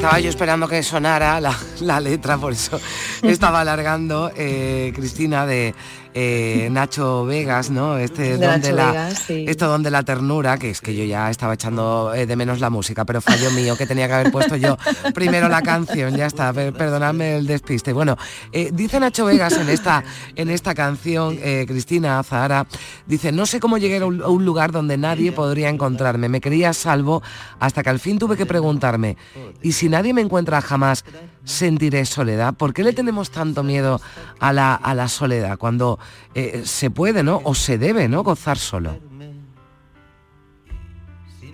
Estaba 0.04 0.20
yo 0.20 0.30
esperando 0.30 0.68
que 0.68 0.84
sonara 0.84 1.40
la, 1.40 1.58
la 1.80 2.02
letra, 2.02 2.38
por 2.38 2.52
eso 2.52 2.78
estaba 3.24 3.62
alargando 3.62 4.34
eh, 4.36 4.92
Cristina 4.94 5.46
de 5.46 5.74
eh, 6.14 6.68
Nacho 6.72 7.26
Vegas, 7.26 7.70
¿no? 7.70 7.98
Este 7.98 8.38
la, 8.38 8.58
Vegas, 8.58 9.24
sí. 9.28 9.46
esto 9.48 9.68
donde 9.68 9.90
la 9.92 10.04
ternura, 10.04 10.58
que 10.58 10.70
es 10.70 10.82
que 10.82 10.96
yo 10.96 11.04
ya 11.06 11.30
estaba 11.30 11.54
echando 11.56 12.14
eh, 12.14 12.26
de 12.26 12.36
menos 12.36 12.60
la 12.60 12.70
música, 12.70 13.06
pero 13.06 13.22
fallo 13.22 13.50
mío 13.52 13.76
que 13.78 13.86
tenía 13.88 14.08
que 14.08 14.14
haber 14.14 14.32
puesto 14.32 14.56
yo 14.56 14.78
primero 15.14 15.50
la 15.50 15.62
canción, 15.62 16.16
ya 16.16 16.26
está, 16.28 16.54
per- 16.54 16.74
perdonadme 16.74 17.38
el 17.38 17.48
despiste. 17.48 17.94
Bueno, 17.94 18.18
eh, 18.52 18.70
dice 18.74 19.00
Nacho 19.00 19.26
Vegas 19.26 19.58
en 19.58 19.70
esta, 19.70 20.04
en 20.36 20.50
esta 20.50 20.74
canción, 20.76 21.38
eh, 21.42 21.66
Cristina 21.68 22.22
Zahara, 22.24 22.68
dice, 23.06 23.32
no 23.32 23.46
sé 23.46 23.60
cómo 23.60 23.78
llegué 23.78 23.98
a 23.98 24.06
un, 24.06 24.22
a 24.22 24.28
un 24.28 24.46
lugar 24.46 24.72
donde 24.72 24.98
nadie 24.98 25.32
podría 25.32 25.70
encontrarme, 25.70 26.30
me 26.30 26.42
creía 26.42 26.70
a 26.70 26.74
salvo 26.74 27.22
hasta 27.60 27.84
que 27.84 27.90
al 27.90 28.00
fin 28.00 28.20
tuve 28.20 28.38
que 28.38 28.46
preguntarme, 28.46 29.18
¿y 29.62 29.72
si 29.72 29.90
nadie 29.90 30.14
me 30.14 30.22
encuentra 30.22 30.62
jamás, 30.62 31.04
sentiré 31.44 32.06
soledad? 32.06 32.54
¿Por 32.54 32.74
qué 32.74 32.84
le 32.84 32.94
tenemos 32.94 33.32
tanto 33.32 33.64
miedo 33.64 34.00
a 34.40 34.54
la, 34.54 34.76
a 34.76 34.94
la 34.94 35.08
soledad 35.08 35.58
cuando 35.58 36.00
eh, 36.36 36.62
se 36.66 36.90
puede, 36.90 37.24
¿no? 37.24 37.42
O 37.44 37.54
se 37.54 37.78
debe, 37.78 38.08
¿no? 38.08 38.24
Gozar 38.24 38.58
solo. 38.58 38.98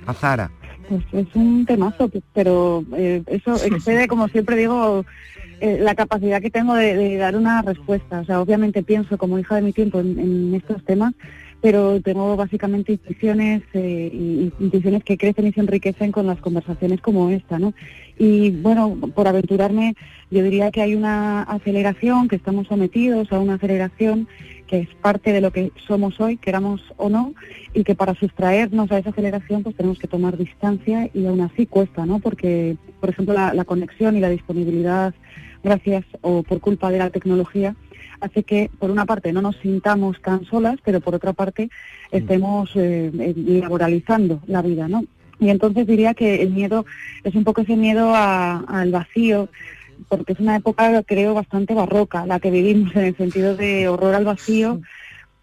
A 0.06 0.14
Zahara. 0.14 0.52
Pues 0.88 1.04
es 1.12 1.36
un 1.36 1.66
temazo, 1.66 2.10
pero 2.34 2.84
eh, 2.96 3.22
eso 3.28 3.56
excede, 3.64 4.08
como 4.08 4.28
siempre 4.28 4.56
digo, 4.56 5.06
eh, 5.60 5.78
la 5.80 5.94
capacidad 5.94 6.42
que 6.42 6.50
tengo 6.50 6.74
de, 6.74 6.96
de 6.96 7.18
dar 7.18 7.36
una 7.36 7.62
respuesta. 7.62 8.22
O 8.22 8.26
sea, 8.26 8.42
obviamente 8.42 8.82
pienso 8.82 9.18
como 9.18 9.38
hija 9.38 9.56
de 9.56 9.62
mi 9.62 9.72
tiempo 9.72 10.00
en, 10.00 10.18
en 10.18 10.56
estos 10.56 10.84
temas, 10.86 11.14
pero 11.62 12.00
tengo 12.02 12.36
básicamente 12.36 12.94
intuiciones, 12.94 13.64
eh, 13.74 14.10
y- 14.14 14.52
intuiciones 14.60 15.04
que 15.04 15.18
crecen 15.18 15.48
y 15.48 15.52
se 15.52 15.60
enriquecen 15.60 16.12
con 16.12 16.26
las 16.26 16.40
conversaciones 16.40 17.02
como 17.02 17.30
esta, 17.30 17.60
¿no? 17.60 17.74
Y 18.18 18.52
bueno, 18.52 18.98
por 19.16 19.28
aventurarme, 19.28 19.96
yo 20.32 20.44
diría 20.44 20.72
que 20.72 20.82
hay 20.82 20.96
una 20.96 21.44
aceleración, 21.44 22.28
que 22.28 22.36
estamos 22.38 22.68
sometidos 22.68 23.32
a 23.32 23.40
una 23.40 23.56
aceleración 23.56 24.28
que 24.68 24.82
es 24.82 24.90
parte 25.02 25.34
de 25.34 25.42
lo 25.42 25.52
que 25.52 25.72
somos 25.88 26.20
hoy, 26.22 26.38
queramos 26.38 26.82
o 26.98 27.10
no, 27.10 27.34
y 27.74 27.84
que 27.84 27.96
para 27.96 28.14
sustraernos 28.14 28.92
a 28.92 29.00
esa 29.00 29.10
aceleración 29.10 29.64
pues 29.64 29.76
tenemos 29.76 29.98
que 29.98 30.08
tomar 30.08 30.38
distancia 30.38 31.10
y 31.12 31.26
aún 31.26 31.42
así 31.42 31.66
cuesta, 31.66 32.06
¿no? 32.06 32.20
Porque, 32.20 32.78
por 33.00 33.10
ejemplo, 33.10 33.34
la, 33.34 33.54
la 33.56 33.66
conexión 33.66 34.16
y 34.16 34.20
la 34.20 34.30
disponibilidad, 34.30 35.16
gracias 35.64 36.06
o 36.22 36.44
por 36.44 36.60
culpa 36.60 36.92
de 36.92 37.00
la 37.00 37.10
tecnología, 37.10 37.76
hace 38.22 38.44
que, 38.44 38.70
por 38.80 38.92
una 38.92 39.06
parte, 39.06 39.32
no 39.34 39.42
nos 39.42 39.56
sintamos 39.58 40.22
tan 40.22 40.46
solas, 40.46 40.78
pero 40.84 41.00
por 41.02 41.16
otra 41.16 41.34
parte, 41.34 41.70
estemos 42.12 42.72
eh, 42.76 43.12
eh, 43.20 43.34
laboralizando 43.62 44.42
la 44.48 44.62
vida, 44.62 44.88
¿no? 44.88 45.04
Y 45.40 45.50
entonces 45.50 45.88
diría 45.88 46.14
que 46.14 46.42
el 46.42 46.50
miedo 46.52 46.86
es 47.24 47.34
un 47.36 47.44
poco 47.44 47.62
ese 47.62 47.76
miedo 47.78 48.14
a- 48.14 48.60
al 48.68 48.92
vacío, 48.92 49.48
porque 50.08 50.34
es 50.34 50.40
una 50.40 50.56
época, 50.58 51.02
creo, 51.04 51.34
bastante 51.34 51.74
barroca 51.74 52.26
la 52.26 52.40
que 52.40 52.52
vivimos, 52.52 52.96
en 52.96 53.06
el 53.06 53.16
sentido 53.18 53.56
de 53.56 53.88
horror 53.88 54.16
al 54.16 54.26
vacío, 54.26 54.82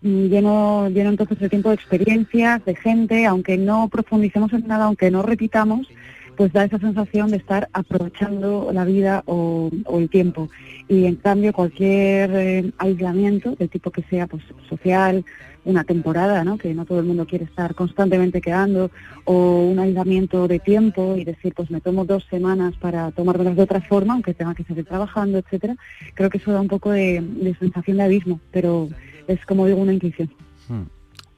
mm, 0.03 0.27
lleno, 0.27 0.89
lleno 0.91 1.11
entonces 1.11 1.39
de 1.39 1.49
tiempo 1.49 1.71
de 1.71 1.77
experiencias, 1.77 2.65
de 2.65 2.75
gente, 2.75 3.27
aunque 3.27 3.57
no 3.57 3.89
profundicemos 3.89 4.53
en 4.53 4.67
nada, 4.67 4.85
aunque 4.87 5.11
no 5.11 5.23
repitamos, 5.23 5.89
pues 6.37 6.53
da 6.53 6.65
esa 6.65 6.79
sensación 6.79 7.31
de 7.31 7.39
estar 7.39 7.69
aprovechando 7.73 8.71
la 8.73 8.85
vida 8.85 9.23
o, 9.27 9.71
el 9.93 10.09
tiempo. 10.11 10.49
Y 10.89 11.07
en 11.07 11.17
cambio 11.17 11.53
cualquier 11.53 12.31
eh, 12.35 12.73
aislamiento, 12.79 13.57
del 13.57 13.71
tipo 13.71 13.91
que 13.91 14.03
sea 14.03 14.27
pues 14.27 14.43
social, 14.69 15.25
una 15.65 15.83
temporada, 15.83 16.45
¿no? 16.45 16.59
que 16.59 16.73
no 16.75 16.85
todo 16.85 17.01
el 17.01 17.07
mundo 17.07 17.27
quiere 17.27 17.45
estar 17.45 17.75
constantemente 17.75 18.41
quedando, 18.41 18.91
o 19.25 19.63
un 19.65 19.79
aislamiento 19.79 20.47
de 20.47 20.61
tiempo 20.61 21.17
y 21.17 21.25
decir, 21.25 21.55
pues 21.55 21.71
me 21.71 21.81
tomo 21.81 22.05
dos 22.05 22.25
semanas 22.31 22.75
para 22.77 23.11
tomármelas 23.11 23.57
de 23.57 23.63
otra 23.63 23.81
forma, 23.81 24.15
aunque 24.15 24.33
tenga 24.33 24.55
que 24.55 24.65
seguir 24.65 24.85
trabajando, 24.85 25.39
etcétera, 25.39 25.77
creo 26.15 26.31
que 26.31 26.39
eso 26.39 26.53
da 26.53 26.61
un 26.61 26.69
poco 26.69 26.93
de, 26.93 27.21
de 27.21 27.55
sensación 27.57 27.97
de 27.97 28.05
abismo, 28.05 28.41
pero 28.53 28.89
es 29.27 29.45
como 29.45 29.67
digo 29.67 29.81
una 29.81 29.93
intuición. 29.93 30.31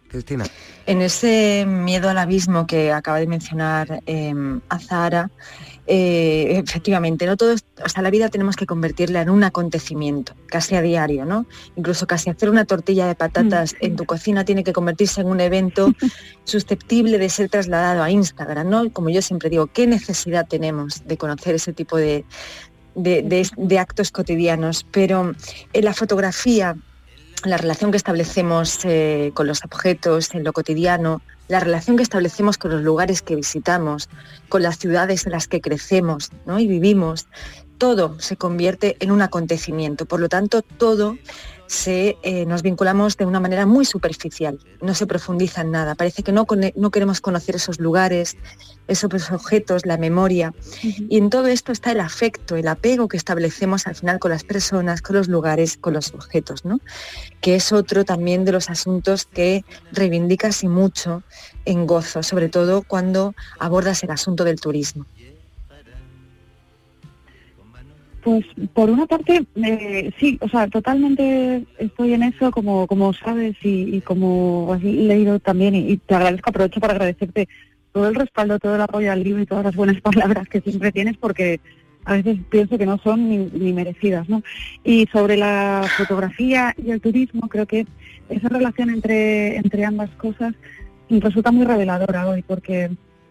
Cristina. 0.08 0.44
En 0.86 1.02
ese 1.02 1.64
miedo 1.66 2.08
al 2.08 2.18
abismo 2.18 2.66
que 2.66 2.92
acaba 2.92 3.18
de 3.20 3.26
mencionar 3.26 4.00
eh, 4.06 4.34
Azahara, 4.68 5.30
eh, 5.86 6.62
efectivamente, 6.66 7.24
no 7.26 7.36
todo, 7.36 7.52
es- 7.52 7.64
o 7.84 7.88
sea, 7.88 8.02
la 8.02 8.10
vida 8.10 8.28
tenemos 8.28 8.56
que 8.56 8.66
convertirla 8.66 9.22
en 9.22 9.30
un 9.30 9.42
acontecimiento, 9.44 10.34
casi 10.46 10.74
a 10.76 10.82
diario, 10.82 11.24
¿no? 11.24 11.46
Incluso 11.76 12.06
casi 12.06 12.28
hacer 12.30 12.50
una 12.50 12.64
tortilla 12.64 13.06
de 13.06 13.14
patatas 13.14 13.74
en 13.80 13.96
tu 13.96 14.04
cocina 14.04 14.44
tiene 14.44 14.64
que 14.64 14.72
convertirse 14.72 15.20
en 15.22 15.28
un 15.28 15.40
evento 15.40 15.92
susceptible 16.44 17.18
de 17.18 17.28
ser 17.28 17.48
trasladado 17.48 18.02
a 18.02 18.10
Instagram, 18.10 18.68
¿no? 18.68 18.90
Como 18.92 19.10
yo 19.10 19.22
siempre 19.22 19.50
digo, 19.50 19.66
¿qué 19.68 19.86
necesidad 19.86 20.46
tenemos 20.48 21.06
de 21.06 21.16
conocer 21.16 21.54
ese 21.54 21.72
tipo 21.72 21.96
de, 21.96 22.24
de- 22.94 23.22
de- 23.22 23.48
de 23.56 23.78
actos 23.78 24.10
cotidianos? 24.10 24.86
Pero 24.90 25.34
en 25.72 25.84
la 25.84 25.94
fotografía 25.94 26.76
la 27.44 27.56
relación 27.56 27.90
que 27.90 27.96
establecemos 27.96 28.84
eh, 28.84 29.32
con 29.34 29.46
los 29.46 29.64
objetos 29.64 30.34
en 30.34 30.44
lo 30.44 30.52
cotidiano, 30.52 31.22
la 31.48 31.60
relación 31.60 31.96
que 31.96 32.02
establecemos 32.02 32.58
con 32.58 32.70
los 32.70 32.82
lugares 32.82 33.22
que 33.22 33.36
visitamos, 33.36 34.08
con 34.48 34.62
las 34.62 34.78
ciudades 34.78 35.26
en 35.26 35.32
las 35.32 35.48
que 35.48 35.60
crecemos 35.60 36.30
¿no? 36.46 36.58
y 36.58 36.66
vivimos, 36.66 37.26
todo 37.78 38.18
se 38.20 38.36
convierte 38.36 38.96
en 39.00 39.10
un 39.10 39.22
acontecimiento. 39.22 40.04
Por 40.04 40.20
lo 40.20 40.28
tanto, 40.28 40.62
todo 40.62 41.16
se, 41.68 42.16
eh, 42.22 42.46
nos 42.46 42.62
vinculamos 42.62 43.16
de 43.16 43.26
una 43.26 43.40
manera 43.40 43.66
muy 43.66 43.84
superficial, 43.84 44.58
no 44.80 44.94
se 44.94 45.06
profundiza 45.06 45.60
en 45.60 45.70
nada. 45.70 45.94
Parece 45.94 46.22
que 46.22 46.32
no, 46.32 46.46
no 46.74 46.90
queremos 46.90 47.20
conocer 47.20 47.56
esos 47.56 47.78
lugares, 47.78 48.36
esos 48.88 49.30
objetos, 49.30 49.84
la 49.84 49.98
memoria. 49.98 50.54
Y 50.82 51.18
en 51.18 51.30
todo 51.30 51.46
esto 51.46 51.70
está 51.70 51.92
el 51.92 52.00
afecto, 52.00 52.56
el 52.56 52.66
apego 52.66 53.06
que 53.06 53.18
establecemos 53.18 53.86
al 53.86 53.94
final 53.94 54.18
con 54.18 54.30
las 54.30 54.44
personas, 54.44 55.02
con 55.02 55.16
los 55.16 55.28
lugares, 55.28 55.76
con 55.76 55.92
los 55.92 56.12
objetos, 56.14 56.64
¿no? 56.64 56.80
que 57.42 57.54
es 57.54 57.70
otro 57.70 58.04
también 58.04 58.46
de 58.46 58.52
los 58.52 58.70
asuntos 58.70 59.26
que 59.26 59.64
reivindicas 59.92 60.64
y 60.64 60.68
mucho 60.68 61.22
en 61.66 61.86
gozo, 61.86 62.22
sobre 62.22 62.48
todo 62.48 62.82
cuando 62.82 63.34
abordas 63.58 64.02
el 64.02 64.10
asunto 64.10 64.44
del 64.44 64.58
turismo. 64.58 65.04
Pues 68.28 68.44
por 68.74 68.90
una 68.90 69.06
parte, 69.06 69.46
eh, 69.56 70.10
sí, 70.20 70.36
o 70.42 70.50
sea, 70.50 70.68
totalmente 70.68 71.64
estoy 71.78 72.12
en 72.12 72.24
eso, 72.24 72.50
como, 72.50 72.86
como 72.86 73.14
sabes 73.14 73.56
y, 73.62 74.02
como 74.02 74.70
has 74.70 74.82
leído 74.82 75.40
también, 75.40 75.74
y, 75.74 75.96
te 75.96 76.14
agradezco, 76.14 76.50
aprovecho 76.50 76.78
para 76.78 76.92
agradecerte 76.92 77.48
todo 77.90 78.06
el 78.06 78.14
respaldo, 78.14 78.58
todo 78.58 78.74
el 78.74 78.82
apoyo 78.82 79.10
al 79.10 79.24
libro 79.24 79.40
y 79.40 79.46
todas 79.46 79.64
las 79.64 79.74
buenas 79.74 79.98
palabras 80.02 80.46
que 80.46 80.60
siempre 80.60 80.92
tienes, 80.92 81.16
porque 81.16 81.58
a 82.04 82.16
veces 82.16 82.36
pienso 82.50 82.76
que 82.76 82.84
no 82.84 82.98
son 82.98 83.30
ni, 83.30 83.72
merecidas, 83.72 84.28
¿no? 84.28 84.42
Y 84.84 85.06
sobre 85.10 85.38
la 85.38 85.88
fotografía 85.96 86.74
y 86.76 86.90
el 86.90 87.00
turismo, 87.00 87.48
creo 87.48 87.64
que 87.64 87.86
esa 88.28 88.50
relación 88.50 88.90
entre, 88.90 89.56
entre 89.56 89.86
ambas 89.86 90.10
cosas 90.16 90.52
resulta 91.08 91.50
muy 91.50 91.64
reveladora 91.64 92.28
hoy, 92.28 92.42
porque 92.42 92.90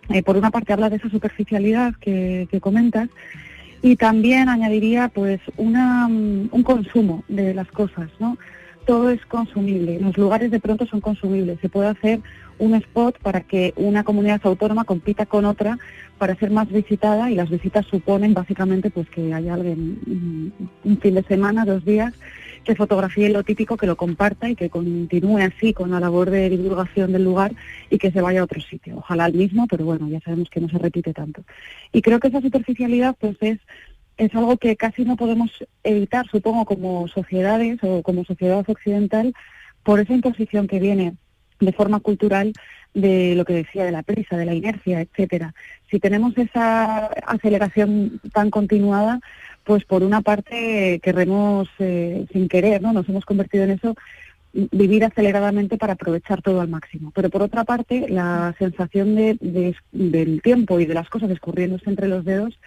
eh, 0.10 0.24
por 0.24 0.38
una 0.38 0.50
parte 0.50 0.74
habla 0.74 0.90
de 0.90 0.96
esa 0.96 1.12
superficialidad 1.12 1.94
que 2.02 2.48
comentas, 2.60 3.10
y 3.88 3.96
también 3.96 4.50
añadiría 4.50 5.08
pues 5.08 5.40
una, 5.56 6.10
mm, 6.10 6.50
un 6.52 6.64
consumo 6.64 7.24
de 7.30 7.54
las 7.54 7.72
cosas, 7.72 8.10
¿no? 8.20 8.38
Todo 8.86 9.10
es 9.10 9.26
consumible, 9.26 10.00
los 10.02 10.18
lugares 10.18 10.52
de 10.52 10.60
pronto 10.60 10.86
son 10.86 11.00
consumibles, 11.00 11.60
se 11.62 11.70
puede 11.70 11.88
hacer 11.88 12.20
un 12.60 12.76
spot 12.76 13.18
para 13.20 13.42
que 13.42 13.74
una 13.78 14.04
comunidad 14.04 14.42
autónoma 14.44 14.84
compita 14.84 15.26
con 15.26 15.46
otra 15.46 15.78
para 16.18 16.36
ser 16.36 16.52
más 16.52 16.68
visitada 16.70 17.32
y 17.32 17.36
las 17.36 17.50
visitas 17.50 17.86
suponen 17.86 18.34
básicamente 18.34 18.90
pues 18.90 19.10
que 19.10 19.34
haya 19.34 19.54
alguien 19.54 20.00
mm, 20.06 20.90
un 20.90 20.98
fin 20.98 21.16
de 21.16 21.24
semana, 21.24 21.64
dos 21.64 21.86
días, 21.86 22.14
que 22.68 22.76
fotografíe 22.76 23.30
lo 23.30 23.44
típico, 23.44 23.78
que 23.78 23.88
lo 23.88 23.96
comparta 23.96 24.50
y 24.50 24.56
que 24.56 24.70
continúe 24.70 25.38
así 25.38 25.74
con 25.74 25.90
la 25.90 26.02
labor 26.02 26.30
de 26.30 26.50
divulgación 26.50 27.14
del 27.14 27.24
lugar 27.24 27.54
y 27.90 27.98
que 27.98 28.12
se 28.12 28.20
vaya 28.20 28.42
a 28.42 28.44
otro 28.44 28.60
sitio. 28.60 28.98
Ojalá 28.98 29.24
al 29.24 29.34
mismo, 29.34 29.68
pero 29.68 29.86
bueno, 29.86 30.10
ya 30.10 30.20
sabemos 30.20 30.50
que 30.50 30.60
no 30.60 30.68
se 30.68 30.78
repite 30.78 31.14
tanto. 31.14 31.44
Y 31.94 32.02
creo 32.02 32.20
que 32.20 32.28
esa 32.28 32.42
superficialidad 32.42 33.16
pues 33.18 33.38
es, 33.40 33.60
es 34.18 34.36
algo 34.36 34.58
que 34.58 34.76
casi 34.76 35.06
no 35.06 35.16
podemos 35.16 35.50
evitar, 35.86 36.28
supongo, 36.28 36.66
como 36.66 37.08
sociedades 37.08 37.80
o 37.84 38.04
como 38.04 38.26
sociedad 38.26 38.66
occidental, 38.68 39.34
por 39.84 40.02
esa 40.02 40.14
imposición 40.14 40.68
que 40.68 40.82
viene 40.82 41.16
de 41.62 41.72
forma 41.72 42.02
cultural 42.02 42.52
de 42.94 43.34
lo 43.36 43.46
que 43.46 43.54
decía 43.54 43.86
de 43.86 43.94
la 43.94 44.04
prisa, 44.04 44.36
de 44.36 44.46
la 44.46 44.54
inercia, 44.54 45.00
etcétera. 45.00 45.54
Si 45.90 46.00
tenemos 46.00 46.38
esa 46.38 47.06
aceleración 47.06 48.20
tan 48.34 48.50
continuada, 48.50 49.22
pues 49.68 49.84
por 49.84 50.02
una 50.02 50.22
parte 50.22 51.00
queremos 51.04 51.68
eh, 51.80 52.26
sin 52.32 52.48
querer, 52.48 52.82
¿no? 52.82 52.94
Nos 52.94 53.08
hemos 53.10 53.26
convertido 53.26 53.66
en 53.66 53.72
eso 53.72 53.96
vivir 54.54 55.04
aceleradamente 55.04 55.78
para 55.78 55.94
aprovechar 55.94 56.42
todo 56.42 56.62
al 56.62 56.70
máximo. 56.70 57.12
Pero 57.14 57.30
por 57.30 57.42
otra 57.42 57.66
parte, 57.66 58.08
la 58.10 58.56
sensación 58.58 59.14
de- 59.16 59.76
del 59.92 60.42
tiempo 60.42 60.80
y 60.80 60.86
de 60.86 60.94
las 60.94 61.10
cosas 61.10 61.30
escurriéndose 61.32 61.90
entre 61.90 62.08
los 62.08 62.24
dedos 62.24 62.58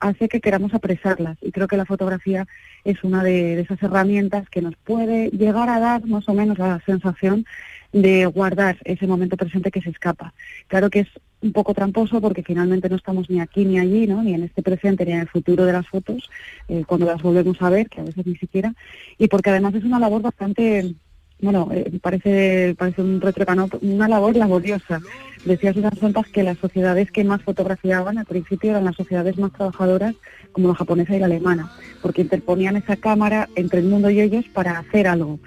hace 0.00 0.28
que 0.28 0.40
queramos 0.42 0.74
apresarlas. 0.74 1.38
Y 1.40 1.50
creo 1.50 1.66
que 1.66 1.78
la 1.78 1.86
fotografía 1.86 2.46
es 2.84 3.02
una 3.04 3.22
de, 3.24 3.56
de 3.56 3.62
esas 3.62 3.82
herramientas 3.82 4.48
que 4.50 4.60
nos 4.60 4.76
puede 4.76 5.30
llegar 5.30 5.70
a 5.70 5.80
dar 5.80 6.06
más 6.06 6.28
o 6.28 6.34
menos 6.34 6.58
la 6.58 6.80
sensación 6.84 7.46
de 7.92 8.26
guardar 8.26 8.76
ese 8.84 9.06
momento 9.06 9.36
presente 9.38 9.70
que 9.70 9.80
se 9.82 9.90
escapa. 9.90 10.32
Claro 10.68 10.90
que 10.90 11.00
es 11.00 11.08
un 11.42 11.52
poco 11.52 11.74
tramposo 11.74 12.20
porque 12.20 12.42
finalmente 12.42 12.88
no 12.88 12.96
estamos 12.96 13.30
ni 13.30 13.40
aquí 13.40 13.64
ni 13.64 13.78
allí, 13.78 14.06
¿no? 14.06 14.22
ni 14.22 14.34
en 14.34 14.44
este 14.44 14.62
presente 14.62 15.04
ni 15.04 15.12
en 15.12 15.20
el 15.20 15.28
futuro 15.28 15.64
de 15.64 15.72
las 15.72 15.86
fotos, 15.88 16.30
eh, 16.68 16.84
cuando 16.86 17.06
las 17.06 17.22
volvemos 17.22 17.60
a 17.62 17.70
ver, 17.70 17.88
que 17.88 18.00
a 18.00 18.04
veces 18.04 18.26
ni 18.26 18.36
siquiera, 18.36 18.74
y 19.18 19.28
porque 19.28 19.50
además 19.50 19.74
es 19.74 19.84
una 19.84 19.98
labor 19.98 20.22
bastante 20.22 20.94
bueno, 21.42 21.68
eh, 21.72 21.98
parece, 22.02 22.74
parece 22.78 23.00
un 23.00 23.20
retrecano, 23.20 23.68
una 23.80 24.08
labor 24.08 24.36
laboriosa. 24.36 25.00
Decía 25.44 25.72
Susan 25.72 25.96
Sontag 25.96 26.26
que 26.26 26.42
las 26.42 26.58
sociedades 26.58 27.10
que 27.10 27.24
más 27.24 27.42
fotografiaban 27.42 28.18
al 28.18 28.26
principio 28.26 28.70
eran 28.70 28.84
las 28.84 28.96
sociedades 28.96 29.38
más 29.38 29.52
trabajadoras, 29.52 30.14
como 30.52 30.68
la 30.68 30.74
japonesa 30.74 31.16
y 31.16 31.18
la 31.18 31.26
alemana, 31.26 31.72
porque 32.02 32.22
interponían 32.22 32.76
esa 32.76 32.96
cámara 32.96 33.48
entre 33.56 33.80
el 33.80 33.86
mundo 33.86 34.10
y 34.10 34.20
ellos 34.20 34.44
para 34.52 34.78
hacer 34.78 35.06
algo 35.06 35.38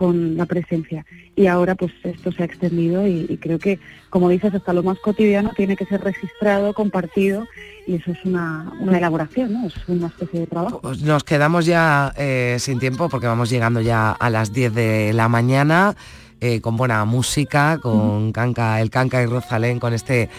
con 0.00 0.34
la 0.38 0.46
presencia. 0.46 1.04
Y 1.36 1.46
ahora 1.46 1.74
pues 1.74 1.92
esto 2.04 2.32
se 2.32 2.42
ha 2.42 2.46
extendido 2.46 3.06
y, 3.06 3.36
creo 3.36 3.58
que, 3.58 3.78
como 4.08 4.30
dices, 4.30 4.54
hasta 4.54 4.72
lo 4.72 4.82
más 4.82 4.98
cotidiano 4.98 5.50
tiene 5.54 5.76
que 5.76 5.84
ser 5.84 6.00
registrado, 6.00 6.72
compartido 6.72 7.46
y 7.86 7.96
eso 7.96 8.12
es 8.12 8.24
una, 8.24 8.72
elaboración, 8.90 9.52
¿no? 9.52 9.66
Es 9.66 9.74
una 9.88 10.06
especie 10.06 10.40
de 10.40 10.46
trabajo. 10.46 10.80
Pues 10.80 11.02
nos 11.02 11.22
quedamos 11.22 11.66
ya 11.66 12.14
eh, 12.16 12.56
sin 12.60 12.78
tiempo 12.78 13.10
porque 13.10 13.26
vamos 13.26 13.50
llegando 13.50 13.82
ya 13.82 14.12
a 14.12 14.30
las 14.30 14.54
10 14.54 14.72
de 14.72 15.12
la 15.12 15.28
mañana. 15.28 15.94
Eh, 16.40 16.60
con 16.60 16.76
buena 16.76 17.04
música, 17.04 17.78
con 17.82 18.32
Canca, 18.32 18.80
el 18.80 18.88
Canca 18.88 19.22
y 19.22 19.26
Rosalén, 19.26 19.78
con 19.78 19.92
este 19.92 20.30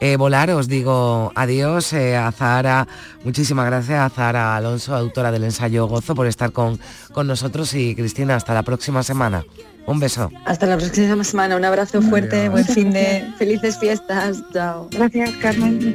eh, 0.00 0.16
volar. 0.16 0.50
Os 0.50 0.68
digo 0.68 1.32
adiós 1.34 1.92
a 1.94 2.30
Zahara, 2.30 2.86
muchísimas 3.24 3.66
gracias 3.66 3.98
a 3.98 4.08
Zahara 4.08 4.56
Alonso, 4.56 4.94
autora 4.94 5.32
del 5.32 5.44
ensayo 5.44 5.86
Gozo, 5.86 6.14
por 6.14 6.28
estar 6.28 6.52
con, 6.52 6.78
con 7.12 7.26
nosotros 7.26 7.74
y 7.74 7.96
Cristina, 7.96 8.36
hasta 8.36 8.54
la 8.54 8.62
próxima 8.62 9.02
semana. 9.02 9.44
Un 9.86 9.98
beso. 9.98 10.30
Hasta 10.44 10.66
la 10.66 10.76
próxima 10.76 11.24
semana, 11.24 11.56
un 11.56 11.64
abrazo 11.64 12.02
fuerte, 12.02 12.48
buen 12.50 12.66
fin 12.66 12.92
de 12.92 13.26
felices 13.38 13.78
fiestas. 13.78 14.44
Chao. 14.52 14.88
Gracias, 14.92 15.30
Carmen 15.40 15.94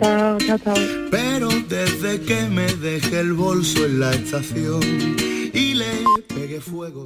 Chao, 0.00 0.38
chao, 0.38 0.58
chao. 0.58 0.74
Pero 1.10 1.48
desde 1.68 2.20
que 2.20 2.42
me 2.48 2.66
dejé 2.74 3.20
el 3.20 3.32
bolso 3.32 3.86
en 3.86 4.00
la 4.00 4.10
estación 4.10 4.80
y 5.54 5.74
le 5.74 6.04
pegué 6.34 6.60
fuego 6.60 7.04